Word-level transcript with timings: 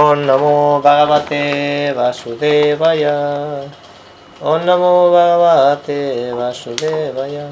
Om 0.00 0.26
Namo 0.26 0.80
Bhagavate 0.80 1.92
Vasudevaya. 1.92 3.66
Om 4.40 4.64
Namo 4.64 5.10
Bhagavate 5.10 6.30
Vasudevaya. 6.38 7.50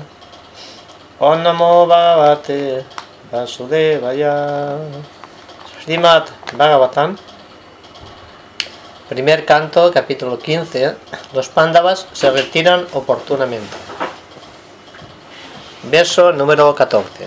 Om 1.18 1.42
Namo 1.42 1.88
Bhagavate 1.90 2.84
Vasudevaya. 3.32 4.78
Srimad 5.82 6.30
Bhagavatam. 6.52 7.18
Primer 9.08 9.44
canto, 9.44 9.90
capítulo 9.90 10.38
15. 10.38 10.94
Los 11.32 11.48
pándavas 11.48 12.06
se 12.12 12.30
retiran 12.30 12.86
oportunamente. 12.92 13.76
Verso 15.82 16.30
número 16.30 16.72
14. 16.76 17.26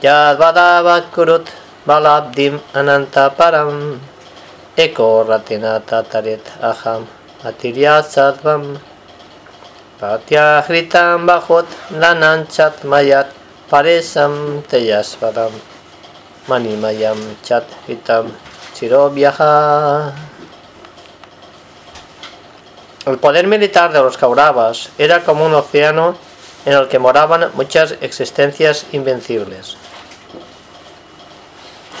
Yadvadavakurut 0.00 1.59
balabdim 1.86 2.60
ananta 2.74 3.32
param 3.32 4.00
eko 4.76 5.24
ratina 5.24 5.80
tatarit 5.80 6.44
aham 6.60 7.08
atirya 7.40 8.04
sadvam 8.04 8.76
patya 9.98 10.60
hritam 10.68 11.24
bhot 11.24 11.64
lananchat 11.96 12.84
mayat 12.84 13.32
paresam 13.72 14.60
teyasvaram 14.68 15.52
manimayam 16.48 17.16
chat 17.42 17.64
hitam 17.88 18.28
chirobhyaha 18.76 20.12
El 23.06 23.16
poder 23.16 23.46
militar 23.46 23.90
de 23.94 24.00
los 24.00 24.18
Kauravas 24.18 24.90
era 24.98 25.24
como 25.24 25.46
un 25.46 25.54
océano 25.54 26.14
en 26.66 26.74
el 26.74 26.86
que 26.88 26.98
moraban 26.98 27.50
muchas 27.54 27.96
existencias 28.02 28.84
invencibles 28.92 29.78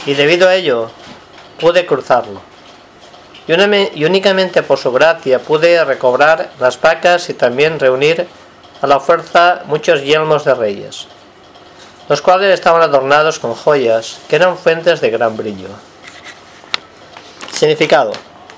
y 0.06 0.14
debido 0.14 0.48
a 0.48 0.54
ello 0.54 0.90
pude 1.58 1.86
cruzarlo. 1.86 2.40
Y, 3.46 4.04
únicamente 4.04 4.62
por 4.62 4.78
su 4.78 4.92
gracia 4.92 5.40
pude 5.40 5.84
recobrar 5.84 6.50
las 6.60 6.80
vacas 6.80 7.28
y 7.30 7.34
también 7.34 7.80
reunir 7.80 8.28
a 8.80 8.86
la 8.86 9.00
fuerza 9.00 9.62
muchos 9.66 10.02
yelmos 10.02 10.44
de 10.44 10.54
reyes, 10.54 11.06
los 12.08 12.22
cuales 12.22 12.54
estaban 12.54 12.82
adornados 12.82 13.38
con 13.38 13.54
joyas 13.54 14.18
que 14.28 14.36
eran 14.36 14.56
fuentes 14.56 15.00
de 15.00 15.10
gran 15.10 15.36
brillo. 15.36 15.68
Significado. 17.52 18.12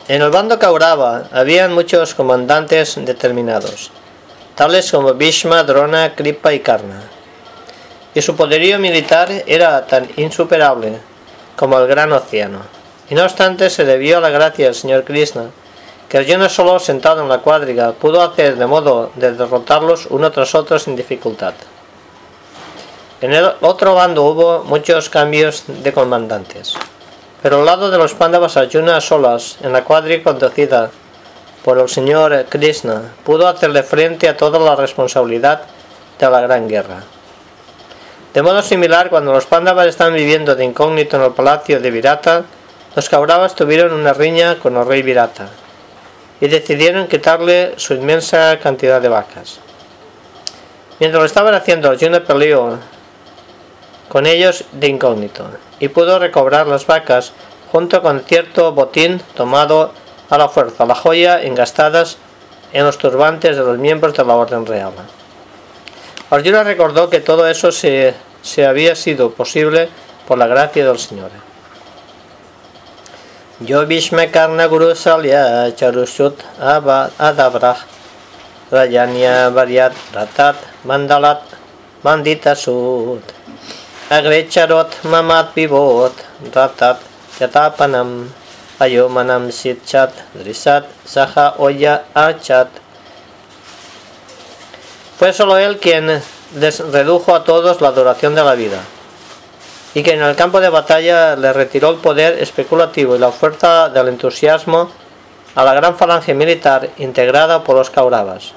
En 0.09 0.21
el 0.21 0.31
bando 0.31 0.59
Kaurava 0.59 1.25
habían 1.33 1.73
muchos 1.73 2.15
comandantes 2.15 2.97
determinados, 2.97 3.91
tales 4.57 4.91
como 4.91 5.15
Bhishma, 5.15 5.63
Drona, 5.63 6.15
Kripa 6.15 6.53
y 6.53 6.61
Karna. 6.61 7.03
Y 8.15 8.21
su 8.21 8.37
poderío 8.37 8.79
militar 8.79 9.31
era 9.47 9.87
tan 9.87 10.09
insuperable 10.17 11.12
como 11.63 11.79
el 11.79 11.87
gran 11.87 12.11
océano. 12.11 12.59
Y 13.09 13.15
no 13.15 13.23
obstante 13.23 13.71
se 13.71 13.85
debió 13.85 14.19
a 14.19 14.21
la 14.21 14.31
gracia 14.31 14.65
del 14.65 14.75
señor 14.75 15.05
Krishna, 15.05 15.45
que 16.09 16.19
Arjuna 16.19 16.49
solo 16.49 16.81
sentado 16.81 17.23
en 17.23 17.29
la 17.29 17.39
cuadriga 17.39 17.93
pudo 17.93 18.21
hacer 18.21 18.57
de 18.57 18.67
modo 18.67 19.13
de 19.15 19.31
derrotarlos 19.31 20.09
uno 20.11 20.33
tras 20.33 20.57
otro 20.57 20.77
sin 20.81 20.97
dificultad. 20.97 21.55
En 23.21 23.33
el 23.33 23.49
otro 23.61 23.95
bando 23.95 24.25
hubo 24.25 24.65
muchos 24.65 25.09
cambios 25.09 25.63
de 25.69 25.93
comandantes, 25.93 26.75
pero 27.41 27.61
al 27.61 27.67
lado 27.67 27.93
de 27.93 27.99
los 27.99 28.15
Pándavas 28.15 28.57
Arjuna 28.57 29.01
solas, 29.01 29.59
en 29.63 29.73
la 29.73 29.85
cuadriga 29.85 30.25
conducida 30.25 30.91
por 31.65 31.79
el 31.79 31.89
señor 31.89 32.47
Krishna, 32.49 33.13
pudo 33.25 33.47
hacerle 33.47 33.85
frente 33.85 34.29
a 34.29 34.37
toda 34.37 34.59
la 34.59 34.75
responsabilidad 34.75 35.63
de 36.19 36.29
la 36.29 36.41
gran 36.41 36.67
guerra. 36.67 37.05
De 38.35 38.41
modo 38.41 38.63
similar, 38.63 39.11
cuando 39.11 39.33
los 39.33 39.45
Pándavas 39.45 39.89
estaban 39.89 40.15
viviendo 40.15 40.55
de 40.55 40.65
incógnito 40.65 41.19
en 41.19 41.25
el 41.25 41.33
palacio 41.33 41.81
de 41.81 41.91
Virata, 41.91 42.45
los 42.97 43.09
Kauravas 43.11 43.55
tuvieron 43.55 43.93
una 43.93 44.15
riña 44.15 44.59
con 44.59 44.77
el 44.77 44.87
rey 44.87 45.03
Virata 45.03 45.49
y 46.41 46.49
decidieron 46.49 47.09
quitarle 47.09 47.75
su 47.77 47.93
inmensa 47.93 48.59
cantidad 48.59 49.03
de 49.03 49.09
vacas. 49.09 49.61
Mientras 50.99 51.21
lo 51.21 51.27
estaban 51.27 51.55
haciendo, 51.55 51.91
Arjuna 51.91 52.25
peleó 52.25 52.79
con 54.09 54.27
ellos 54.27 54.65
de 54.73 54.89
incógnito 54.89 55.51
y 55.79 55.89
pudo 55.89 56.19
recobrar 56.19 56.67
las 56.67 56.87
vacas 56.87 57.33
junto 57.71 58.01
con 58.01 58.21
cierto 58.21 58.73
botín 58.73 59.21
tomado 59.35 59.93
a 60.31 60.39
la 60.39 60.49
fuerza, 60.49 60.87
la 60.87 60.95
joya 60.95 61.43
engastadas 61.43 62.17
en 62.73 62.85
los 62.85 62.97
turbantes 62.97 63.57
de 63.57 63.63
los 63.63 63.79
miembros 63.79 64.15
de 64.15 64.25
la 64.25 64.35
orden 64.35 64.65
real. 64.65 64.93
Arjuna 66.33 66.65
recordó 66.65 67.11
que 67.11 67.21
todo 67.21 67.47
eso 67.47 67.71
se, 67.71 68.15
se 68.41 68.65
había 68.65 68.97
sido 68.97 69.33
posible 69.33 69.91
por 70.27 70.39
la 70.39 70.47
gracia 70.47 70.87
del 70.87 70.99
Señor. 70.99 71.31
Yo 73.61 73.87
Bhishma 73.87 74.29
Karna 74.29 74.65
Guru 74.65 74.95
Salya 74.95 75.75
Charushut 75.77 76.41
Adavrah 76.59 77.77
Rayanya 78.71 79.51
Varyat 79.51 79.93
Ratat 80.15 80.57
Mandalat 80.85 81.43
Mandita 82.03 82.57
Sud 82.57 83.21
Agrecharot 84.09 85.03
Mamat 85.05 85.55
Vivot 85.55 86.15
Ratat 86.51 86.97
Yatapanam 87.39 88.29
Ayomanam 88.81 89.53
Sitchat 89.53 90.11
Drisat 90.35 90.87
Saha 91.05 91.55
Oya 91.61 92.05
Achat 92.17 92.82
fue 95.19 95.33
solo 95.33 95.57
él 95.57 95.79
quien 95.79 96.23
redujo 96.93 97.35
a 97.35 97.45
todos 97.45 97.81
la 97.81 97.93
duración 97.93 98.35
de 98.35 98.45
la 98.45 98.55
vida, 98.55 98.81
y 99.95 100.03
que 100.03 100.15
en 100.15 100.23
el 100.23 100.37
campo 100.37 100.61
de 100.61 100.69
batalla 100.69 101.37
le 101.37 101.53
retiró 101.53 101.91
el 101.91 101.97
poder 101.97 102.39
especulativo 102.43 103.17
y 103.17 103.19
la 103.19 103.33
fuerza 103.33 103.89
del 103.89 104.09
entusiasmo 104.09 104.91
a 105.55 105.65
la 105.65 105.75
gran 105.75 105.97
falange 105.97 106.35
militar 106.35 106.91
integrada 106.99 107.63
por 107.63 107.77
los 107.77 107.91
Kauravas, 107.91 108.53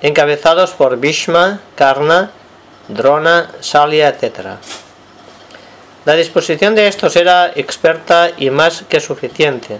encabezados 0.00 0.72
por 0.72 0.96
Bhishma, 0.96 1.60
Karna, 1.76 2.30
Drona, 2.88 3.50
Salya, 3.60 4.08
etc. 4.08 4.56
La 6.04 6.14
disposición 6.14 6.74
de 6.74 6.88
estos 6.88 7.14
era 7.14 7.52
experta 7.54 8.30
y 8.36 8.50
más 8.50 8.84
que 8.88 8.98
suficiente, 8.98 9.78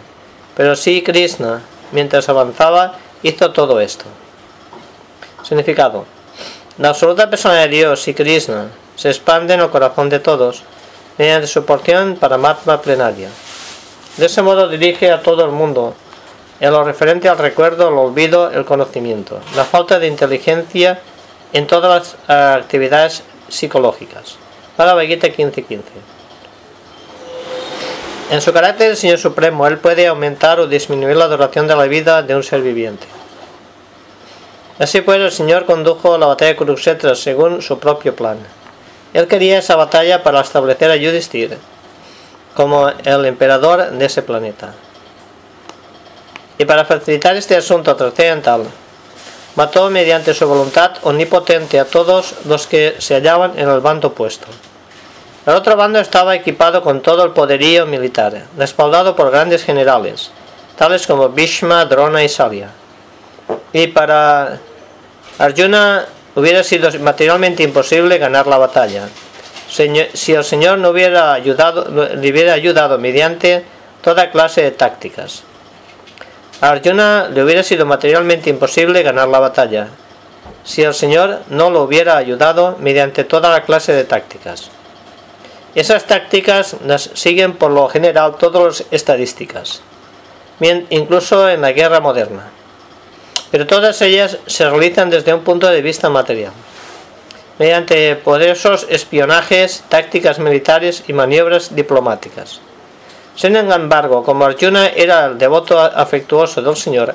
pero 0.56 0.76
sí 0.76 1.02
Krishna, 1.02 1.62
mientras 1.90 2.28
avanzaba, 2.28 2.94
hizo 3.24 3.50
todo 3.50 3.80
esto. 3.80 4.04
Significado. 5.42 6.04
La 6.78 6.90
absoluta 6.90 7.28
persona 7.28 7.56
de 7.56 7.68
Dios 7.68 8.06
y 8.08 8.14
Krishna 8.14 8.68
se 8.96 9.08
expande 9.08 9.54
en 9.54 9.60
el 9.60 9.70
corazón 9.70 10.08
de 10.08 10.20
todos 10.20 10.62
mediante 11.18 11.46
su 11.46 11.64
porción 11.64 12.16
para 12.16 12.38
Matma 12.38 12.80
plenaria. 12.80 13.28
De 14.16 14.26
ese 14.26 14.42
modo 14.42 14.68
dirige 14.68 15.10
a 15.10 15.22
todo 15.22 15.44
el 15.44 15.50
mundo 15.50 15.94
en 16.60 16.70
lo 16.70 16.84
referente 16.84 17.28
al 17.28 17.38
recuerdo, 17.38 17.88
el 17.88 17.94
olvido, 17.94 18.50
el 18.50 18.64
conocimiento, 18.64 19.40
la 19.56 19.64
falta 19.64 19.98
de 19.98 20.06
inteligencia 20.06 21.00
en 21.52 21.66
todas 21.66 22.16
las 22.28 22.30
actividades 22.56 23.22
psicológicas. 23.48 24.36
Para 24.76 24.98
Gita 25.04 25.28
15.15. 25.28 25.80
En 28.30 28.40
su 28.40 28.52
carácter 28.52 28.90
de 28.90 28.96
Señor 28.96 29.18
Supremo, 29.18 29.66
Él 29.66 29.78
puede 29.78 30.06
aumentar 30.06 30.58
o 30.60 30.66
disminuir 30.66 31.16
la 31.16 31.28
duración 31.28 31.66
de 31.66 31.76
la 31.76 31.84
vida 31.84 32.22
de 32.22 32.34
un 32.34 32.42
ser 32.42 32.62
viviente. 32.62 33.06
Así 34.82 35.00
pues, 35.00 35.20
el 35.20 35.30
Señor 35.30 35.64
condujo 35.64 36.18
la 36.18 36.26
batalla 36.26 36.48
de 36.48 36.56
Kurukshetra 36.56 37.14
según 37.14 37.62
su 37.62 37.78
propio 37.78 38.16
plan. 38.16 38.38
Él 39.14 39.28
quería 39.28 39.58
esa 39.58 39.76
batalla 39.76 40.24
para 40.24 40.40
establecer 40.40 40.90
a 40.90 40.96
Yudhishthir 40.96 41.56
como 42.56 42.88
el 42.88 43.24
emperador 43.26 43.92
de 43.92 44.04
ese 44.04 44.22
planeta. 44.22 44.74
Y 46.58 46.64
para 46.64 46.84
facilitar 46.84 47.36
este 47.36 47.56
asunto 47.56 47.94
trascendental, 47.94 48.64
mató 49.54 49.88
mediante 49.88 50.34
su 50.34 50.48
voluntad 50.48 50.94
omnipotente 51.04 51.78
a 51.78 51.84
todos 51.84 52.34
los 52.46 52.66
que 52.66 52.96
se 52.98 53.14
hallaban 53.14 53.56
en 53.56 53.68
el 53.68 53.78
bando 53.78 54.08
opuesto. 54.08 54.48
El 55.46 55.54
otro 55.54 55.76
bando 55.76 56.00
estaba 56.00 56.34
equipado 56.34 56.82
con 56.82 57.02
todo 57.02 57.22
el 57.22 57.30
poderío 57.30 57.86
militar, 57.86 58.46
respaldado 58.58 59.14
por 59.14 59.30
grandes 59.30 59.62
generales, 59.62 60.32
tales 60.74 61.06
como 61.06 61.28
Bhishma, 61.28 61.84
Drona 61.84 62.24
y 62.24 62.28
Salya. 62.28 62.70
Y 63.72 63.86
para 63.86 64.58
Arjuna 65.38 66.06
hubiera 66.34 66.62
sido 66.62 66.90
materialmente 67.00 67.62
imposible 67.62 68.18
ganar 68.18 68.46
la 68.46 68.58
batalla. 68.58 69.08
Si 69.68 70.32
el 70.32 70.44
Señor 70.44 70.78
no 70.78 70.90
hubiera 70.90 71.32
ayudado, 71.32 71.86
le 71.88 72.30
hubiera 72.30 72.52
ayudado 72.52 72.98
mediante 72.98 73.64
toda 74.02 74.30
clase 74.30 74.62
de 74.62 74.70
tácticas. 74.72 75.44
A 76.60 76.70
Arjuna 76.70 77.28
le 77.32 77.42
hubiera 77.42 77.62
sido 77.62 77.86
materialmente 77.86 78.50
imposible 78.50 79.02
ganar 79.02 79.28
la 79.28 79.40
batalla. 79.40 79.88
Si 80.64 80.82
el 80.82 80.94
Señor 80.94 81.40
no 81.48 81.70
lo 81.70 81.82
hubiera 81.82 82.18
ayudado 82.18 82.76
mediante 82.78 83.24
toda 83.24 83.50
la 83.50 83.62
clase 83.62 83.92
de 83.92 84.04
tácticas. 84.04 84.70
Esas 85.74 86.04
tácticas 86.04 86.76
las 86.84 87.10
siguen 87.14 87.54
por 87.54 87.70
lo 87.70 87.88
general 87.88 88.36
todas 88.38 88.80
las 88.80 88.86
estadísticas, 88.90 89.80
incluso 90.90 91.48
en 91.48 91.62
la 91.62 91.72
guerra 91.72 92.00
moderna 92.00 92.50
pero 93.52 93.66
todas 93.66 94.00
ellas 94.00 94.38
se 94.46 94.68
realizan 94.68 95.10
desde 95.10 95.34
un 95.34 95.44
punto 95.44 95.68
de 95.68 95.82
vista 95.82 96.08
material, 96.08 96.52
mediante 97.58 98.16
poderosos 98.16 98.86
espionajes, 98.88 99.84
tácticas 99.90 100.38
militares 100.38 101.04
y 101.06 101.12
maniobras 101.12 101.76
diplomáticas. 101.76 102.60
Sin 103.36 103.54
embargo, 103.54 104.24
como 104.24 104.46
Arjuna 104.46 104.88
era 104.88 105.26
el 105.26 105.36
devoto 105.36 105.78
afectuoso 105.78 106.62
del 106.62 106.76
Señor, 106.76 107.14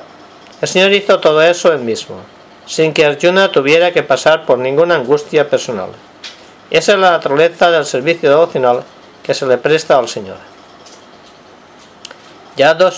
el 0.60 0.68
Señor 0.68 0.92
hizo 0.92 1.18
todo 1.18 1.42
eso 1.42 1.72
él 1.72 1.80
mismo, 1.80 2.20
sin 2.66 2.92
que 2.92 3.04
Arjuna 3.04 3.50
tuviera 3.50 3.92
que 3.92 4.04
pasar 4.04 4.46
por 4.46 4.58
ninguna 4.58 4.94
angustia 4.94 5.50
personal. 5.50 5.90
Esa 6.70 6.92
es 6.92 6.98
la 6.98 7.10
naturaleza 7.10 7.70
del 7.72 7.84
servicio 7.84 8.30
devocional 8.30 8.84
que 9.24 9.34
se 9.34 9.44
le 9.44 9.58
presta 9.58 9.98
al 9.98 10.08
Señor. 10.08 10.36
Yado 12.56 12.92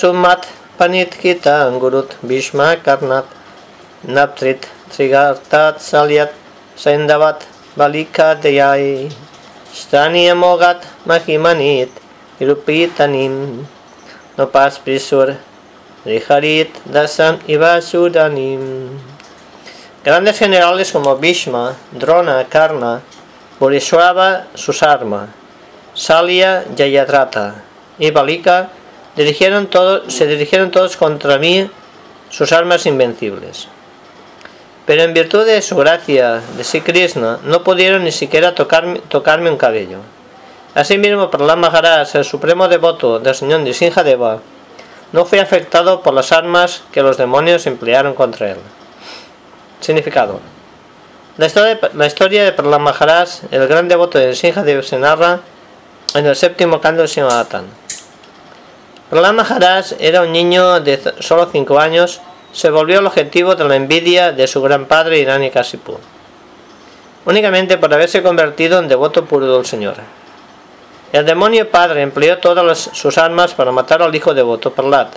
sumat 0.81 0.89
panit 0.89 1.13
kita 1.13 1.69
angurut 1.69 2.17
bhishma 2.25 2.81
karnat. 2.81 3.29
Naptrit 4.09 4.65
trigartat 4.89 5.77
salyat 5.77 6.33
saindavat 6.75 7.45
balika 7.77 8.33
deyai. 8.33 9.13
Staniyamogat 9.73 10.89
mahimanit 11.05 11.93
irupitanim. 12.41 13.67
Nopas 14.39 14.81
prisur 14.81 15.37
riharit 16.07 16.73
dasam 16.89 17.37
ivasudanim. 17.45 18.89
Grandes 20.03 20.41
generales 20.41 20.93
como 20.93 21.15
Bhishma, 21.21 21.77
Drona, 21.93 22.49
Karna, 22.49 23.03
Burishwava, 23.61 24.47
Susarma, 24.57 25.29
Salya, 25.93 26.65
Jayadrata 26.75 27.61
y 27.99 28.11
Balika 28.11 28.80
dirigieron 29.21 29.69
se 30.09 30.27
dirigieron 30.27 30.71
todos 30.71 30.97
contra 30.97 31.39
mí 31.39 31.69
sus 32.31 32.53
armas 32.53 32.87
invencibles. 32.87 33.69
Pero 34.87 35.03
en 35.03 35.13
virtud 35.13 35.45
de 35.45 35.61
su 35.61 35.77
gracia, 35.77 36.41
de 36.57 36.65
sí 36.65 36.81
Krishna, 36.81 37.39
no 37.45 37.63
pudieron 37.63 38.03
ni 38.05 38.13
siquiera 38.13 38.55
tocarme, 38.55 39.01
tocarme 39.09 39.51
un 39.51 39.59
cabello. 39.59 39.99
Asimismo, 40.75 41.31
Prahlad 41.31 41.59
Maharaj, 41.59 42.15
el 42.15 42.25
supremo 42.25 42.67
devoto 42.67 43.19
del 43.19 43.35
señor 43.35 43.63
Deva, 43.63 44.41
no 45.13 45.25
fue 45.27 45.41
afectado 45.41 46.01
por 46.03 46.15
las 46.15 46.33
armas 46.33 46.83
que 46.91 47.03
los 47.03 47.17
demonios 47.17 47.67
emplearon 47.67 48.15
contra 48.15 48.53
él. 48.53 48.59
Significado. 49.81 50.41
La 51.37 51.47
historia, 51.47 51.79
la 51.95 52.07
historia 52.07 52.45
de 52.45 52.53
Prahlad 52.53 52.81
Maharaj, 52.81 53.29
el 53.51 53.69
gran 53.69 53.87
devoto 53.87 54.19
de 54.19 54.33
Deva, 54.33 54.83
se 54.83 54.99
narra 54.99 55.41
en 56.15 56.27
el 56.27 56.37
séptimo 56.37 56.81
canto 56.81 57.03
de 57.03 57.09
Simadatan. 57.09 57.80
Prahlad 59.11 59.35
Maharaj 59.35 59.95
era 59.99 60.23
un 60.23 60.31
niño 60.31 60.79
de 60.79 60.97
solo 61.19 61.49
5 61.51 61.81
años, 61.81 62.21
se 62.53 62.71
volvió 62.71 63.01
el 63.01 63.07
objetivo 63.09 63.57
de 63.57 63.65
la 63.65 63.75
envidia 63.75 64.31
de 64.31 64.47
su 64.47 64.63
gran 64.63 64.87
padre 64.87 65.19
Hiranyakasipu, 65.19 65.99
únicamente 67.27 67.77
por 67.77 67.93
haberse 67.93 68.23
convertido 68.23 68.79
en 68.79 68.87
devoto 68.87 69.25
puro 69.25 69.53
del 69.53 69.67
Señor. 69.67 69.97
El 71.13 71.27
demonio 71.27 71.69
padre 71.69 72.03
empleó 72.03 72.39
todas 72.39 72.79
sus 72.93 73.19
armas 73.19 73.53
para 73.53 73.73
matar 73.73 74.01
al 74.01 74.15
hijo 74.15 74.33
devoto 74.33 74.73
Prahlad, 74.73 75.09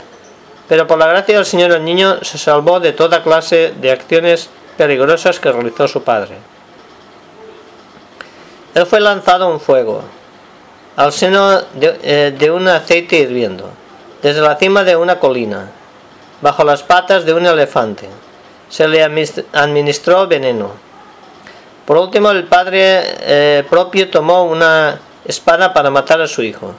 pero 0.68 0.88
por 0.88 0.98
la 0.98 1.06
gracia 1.06 1.36
del 1.36 1.46
Señor 1.46 1.72
el 1.74 1.86
niño 1.86 2.18
se 2.24 2.40
salvó 2.40 2.80
de 2.80 2.94
toda 2.94 3.22
clase 3.22 3.76
de 3.80 3.92
acciones 3.92 4.50
peligrosas 4.76 5.40
que 5.40 5.52
realizó 5.52 5.88
su 5.88 6.02
padre. 6.02 6.38
Él 8.74 8.88
fue 8.88 9.00
lanzado 9.00 9.54
en 9.54 9.60
fuego, 9.60 10.02
al 10.96 11.14
seno 11.14 11.62
de, 11.74 12.00
eh, 12.02 12.36
de 12.36 12.50
un 12.50 12.68
aceite 12.68 13.18
hirviendo 13.18 13.83
desde 14.24 14.40
la 14.40 14.56
cima 14.56 14.86
de 14.86 14.96
una 14.96 15.20
colina, 15.20 15.70
bajo 16.42 16.64
las 16.64 16.82
patas 16.82 17.26
de 17.26 17.34
un 17.34 17.46
elefante. 17.46 18.08
Se 18.70 18.88
le 18.88 19.04
administró 19.04 20.28
veneno. 20.28 20.72
Por 21.86 21.98
último, 21.98 22.32
el 22.32 22.46
padre 22.46 23.02
eh, 23.20 23.64
propio 23.70 24.10
tomó 24.10 24.46
una 24.46 24.98
espada 25.26 25.74
para 25.74 25.90
matar 25.90 26.22
a 26.22 26.28
su 26.28 26.42
hijo, 26.42 26.74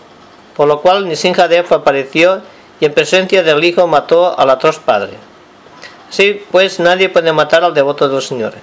por 0.56 0.66
lo 0.66 0.80
cual 0.80 1.06
Nisinjadev 1.06 1.72
apareció 1.72 2.40
y 2.80 2.86
en 2.86 2.94
presencia 2.94 3.42
del 3.42 3.62
hijo 3.62 3.86
mató 3.86 4.36
al 4.38 4.48
atroz 4.48 4.78
padre. 4.78 5.12
Así 6.08 6.42
pues, 6.50 6.80
nadie 6.80 7.10
puede 7.10 7.32
matar 7.32 7.62
al 7.62 7.74
devoto 7.74 8.08
del 8.08 8.22
Señor. 8.22 8.54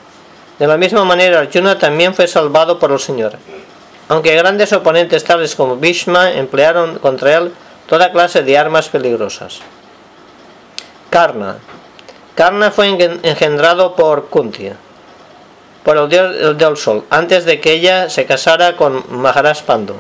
De 0.58 0.68
la 0.68 0.78
misma 0.78 1.06
manera, 1.06 1.40
Arjuna 1.40 1.78
también 1.78 2.16
fue 2.16 2.28
salvado 2.28 2.80
por 2.80 2.92
el 2.92 3.00
Señor. 3.00 3.34
Aunque 4.10 4.36
grandes 4.36 4.74
oponentes 4.74 5.24
tales 5.24 5.56
como 5.56 5.76
Bhishma 5.76 6.32
emplearon 6.32 6.98
contra 7.00 7.38
él 7.38 7.52
toda 7.92 8.14
clase 8.14 8.42
de 8.42 8.58
armas 8.58 8.88
peligrosas. 8.88 9.60
Karna. 11.10 11.58
Karna 12.36 12.72
fue 12.72 12.88
engendrado 12.88 13.98
por 13.98 14.30
Kunti, 14.30 14.72
por 15.84 15.98
el 15.98 16.08
dios 16.08 16.58
del 16.58 16.78
sol, 16.78 17.04
antes 17.10 17.44
de 17.44 17.60
que 17.60 17.74
ella 17.74 18.10
se 18.10 18.26
casara 18.26 18.78
con 18.78 19.04
Maharaj 19.10 19.64
Pandu. 19.64 19.96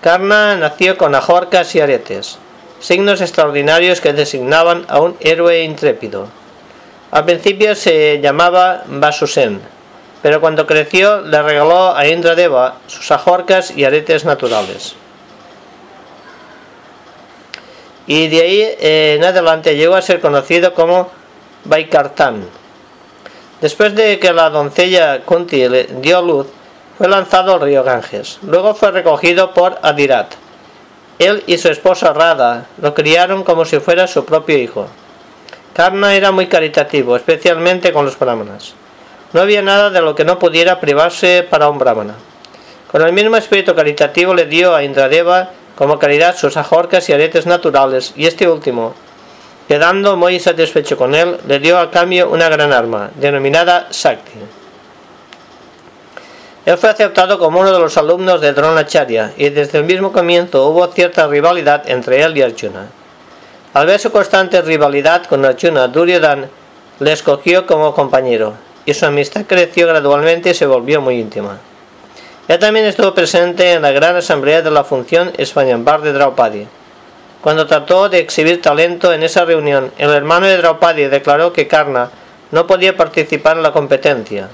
Karna 0.00 0.56
nació 0.56 0.98
con 0.98 1.14
ajorcas 1.14 1.72
y 1.76 1.80
aretes, 1.80 2.38
signos 2.80 3.20
extraordinarios 3.20 4.00
que 4.00 4.12
designaban 4.12 4.84
a 4.88 4.98
un 4.98 5.16
héroe 5.20 5.62
intrépido. 5.62 6.26
Al 7.12 7.24
principio 7.24 7.76
se 7.76 8.18
llamaba 8.20 8.82
Vasusen, 8.88 9.60
pero 10.20 10.40
cuando 10.40 10.66
creció 10.66 11.20
le 11.20 11.42
regaló 11.42 11.94
a 11.94 12.08
Indradeva 12.08 12.78
sus 12.88 13.08
ajorcas 13.12 13.70
y 13.70 13.84
aretes 13.84 14.24
naturales 14.24 14.96
y 18.06 18.28
de 18.28 18.40
ahí 18.40 18.60
eh, 18.60 19.14
en 19.16 19.24
adelante 19.24 19.76
llegó 19.76 19.94
a 19.94 20.02
ser 20.02 20.20
conocido 20.20 20.74
como 20.74 21.10
Vaikartan. 21.64 22.44
Después 23.60 23.94
de 23.94 24.18
que 24.18 24.32
la 24.32 24.50
doncella 24.50 25.20
Kunti 25.22 25.68
le 25.68 25.84
dio 25.84 26.20
luz, 26.20 26.48
fue 26.98 27.08
lanzado 27.08 27.54
al 27.54 27.60
río 27.60 27.84
Ganges. 27.84 28.38
Luego 28.42 28.74
fue 28.74 28.90
recogido 28.90 29.54
por 29.54 29.78
Adirat. 29.82 30.34
Él 31.18 31.42
y 31.46 31.58
su 31.58 31.68
esposa 31.68 32.12
Radha 32.12 32.66
lo 32.80 32.94
criaron 32.94 33.44
como 33.44 33.64
si 33.64 33.78
fuera 33.78 34.06
su 34.06 34.24
propio 34.24 34.58
hijo. 34.58 34.88
Karna 35.74 36.14
era 36.14 36.32
muy 36.32 36.48
caritativo, 36.48 37.16
especialmente 37.16 37.92
con 37.92 38.04
los 38.04 38.18
brahmanas. 38.18 38.74
No 39.32 39.40
había 39.40 39.62
nada 39.62 39.90
de 39.90 40.02
lo 40.02 40.14
que 40.14 40.24
no 40.24 40.38
pudiera 40.38 40.80
privarse 40.80 41.46
para 41.48 41.68
un 41.68 41.78
brahmana. 41.78 42.14
Con 42.90 43.02
el 43.02 43.12
mismo 43.12 43.36
espíritu 43.36 43.74
caritativo 43.74 44.34
le 44.34 44.44
dio 44.46 44.74
a 44.74 44.84
Indradeva 44.84 45.50
como 45.76 45.98
caridad 45.98 46.36
sus 46.36 46.56
ajorcas 46.56 47.08
y 47.08 47.12
aretes 47.12 47.46
naturales, 47.46 48.12
y 48.16 48.26
este 48.26 48.48
último, 48.48 48.94
quedando 49.68 50.16
muy 50.16 50.38
satisfecho 50.38 50.96
con 50.96 51.14
él, 51.14 51.38
le 51.46 51.58
dio 51.58 51.78
a 51.78 51.90
cambio 51.90 52.28
una 52.30 52.48
gran 52.48 52.72
arma, 52.72 53.10
denominada 53.16 53.88
Sakti. 53.90 54.38
Él 56.64 56.78
fue 56.78 56.90
aceptado 56.90 57.38
como 57.38 57.60
uno 57.60 57.72
de 57.72 57.78
los 57.78 57.96
alumnos 57.96 58.40
de 58.40 58.52
Dronacharya, 58.52 59.32
y 59.36 59.48
desde 59.48 59.78
el 59.78 59.84
mismo 59.84 60.12
comienzo 60.12 60.66
hubo 60.68 60.86
cierta 60.88 61.26
rivalidad 61.26 61.88
entre 61.88 62.22
él 62.22 62.36
y 62.36 62.42
Arjuna. 62.42 62.86
Al 63.74 63.86
ver 63.86 63.98
su 63.98 64.12
constante 64.12 64.60
rivalidad 64.62 65.24
con 65.24 65.44
Arjuna, 65.44 65.88
Duryodhan 65.88 66.48
le 67.00 67.12
escogió 67.12 67.66
como 67.66 67.94
compañero, 67.94 68.54
y 68.84 68.94
su 68.94 69.06
amistad 69.06 69.44
creció 69.46 69.86
gradualmente 69.86 70.50
y 70.50 70.54
se 70.54 70.66
volvió 70.66 71.00
muy 71.00 71.18
íntima. 71.18 71.58
Él 72.48 72.58
también 72.58 72.86
estuvo 72.86 73.14
presente 73.14 73.74
en 73.74 73.82
la 73.82 73.92
gran 73.92 74.16
asamblea 74.16 74.62
de 74.62 74.70
la 74.70 74.82
función 74.82 75.32
Bar 75.84 76.02
de 76.02 76.12
Draupadi. 76.12 76.66
Cuando 77.40 77.66
trató 77.66 78.08
de 78.08 78.18
exhibir 78.18 78.60
talento 78.60 79.12
en 79.12 79.22
esa 79.22 79.44
reunión, 79.44 79.92
el 79.96 80.10
hermano 80.10 80.46
de 80.46 80.56
Draupadi 80.56 81.04
declaró 81.04 81.52
que 81.52 81.68
Karna 81.68 82.10
no 82.50 82.66
podía 82.66 82.96
participar 82.96 83.56
en 83.56 83.62
la 83.62 83.72
competencia, 83.72 84.48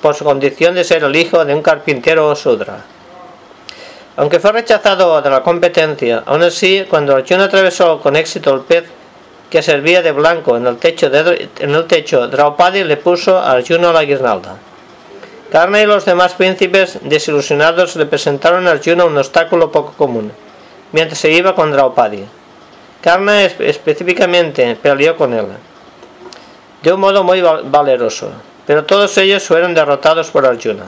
por 0.00 0.14
su 0.14 0.24
condición 0.24 0.74
de 0.74 0.84
ser 0.84 1.04
el 1.04 1.14
hijo 1.14 1.44
de 1.44 1.54
un 1.54 1.62
carpintero 1.62 2.34
Sudra. 2.34 2.78
Aunque 4.16 4.40
fue 4.40 4.52
rechazado 4.52 5.20
de 5.20 5.30
la 5.30 5.42
competencia, 5.42 6.22
aún 6.24 6.42
así, 6.42 6.86
cuando 6.88 7.14
Arjuna 7.14 7.44
atravesó 7.44 8.00
con 8.00 8.16
éxito 8.16 8.54
el 8.54 8.60
pez 8.62 8.84
que 9.50 9.62
servía 9.62 10.00
de 10.00 10.12
blanco 10.12 10.56
en 10.56 10.66
el 10.66 10.78
techo, 10.78 11.10
de, 11.10 11.50
en 11.60 11.74
el 11.74 11.86
techo 11.86 12.28
Draupadi 12.28 12.82
le 12.84 12.96
puso 12.96 13.36
a 13.36 13.52
Arjuna 13.52 13.92
la 13.92 14.04
guirnalda. 14.04 14.56
Karna 15.50 15.80
y 15.80 15.86
los 15.86 16.04
demás 16.04 16.34
príncipes 16.34 16.98
desilusionados 17.02 17.94
le 17.94 18.06
presentaron 18.06 18.66
a 18.66 18.72
Arjuna 18.72 19.04
un 19.04 19.16
obstáculo 19.16 19.70
poco 19.70 19.92
común, 19.92 20.32
mientras 20.92 21.20
se 21.20 21.30
iba 21.30 21.54
con 21.54 21.70
Draupadi. 21.70 22.24
Karna 23.00 23.44
específicamente 23.44 24.76
peleó 24.82 25.16
con 25.16 25.32
él, 25.32 25.46
de 26.82 26.92
un 26.92 27.00
modo 27.00 27.22
muy 27.22 27.40
valeroso, 27.40 28.30
pero 28.66 28.84
todos 28.84 29.16
ellos 29.18 29.44
fueron 29.44 29.74
derrotados 29.74 30.30
por 30.30 30.44
Arjuna. 30.44 30.86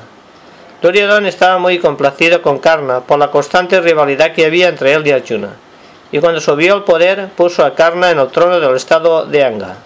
Duryodhana 0.83 1.29
estaba 1.29 1.59
muy 1.59 1.79
complacido 1.79 2.43
con 2.43 2.59
Karna 2.59 3.01
por 3.01 3.19
la 3.19 3.31
constante 3.31 3.81
rivalidad 3.81 4.33
que 4.33 4.47
había 4.47 4.69
entre 4.69 4.93
él 4.93 5.07
y 5.07 5.13
Arjuna, 5.13 5.51
y 6.11 6.19
cuando 6.19 6.41
subió 6.41 6.75
al 6.75 6.85
poder 6.85 7.29
puso 7.29 7.65
a 7.65 7.77
Karna 7.77 8.11
en 8.11 8.19
el 8.19 8.29
trono 8.29 8.59
del 8.59 8.75
estado 8.75 9.25
de 9.25 9.45
Anga. 9.45 9.77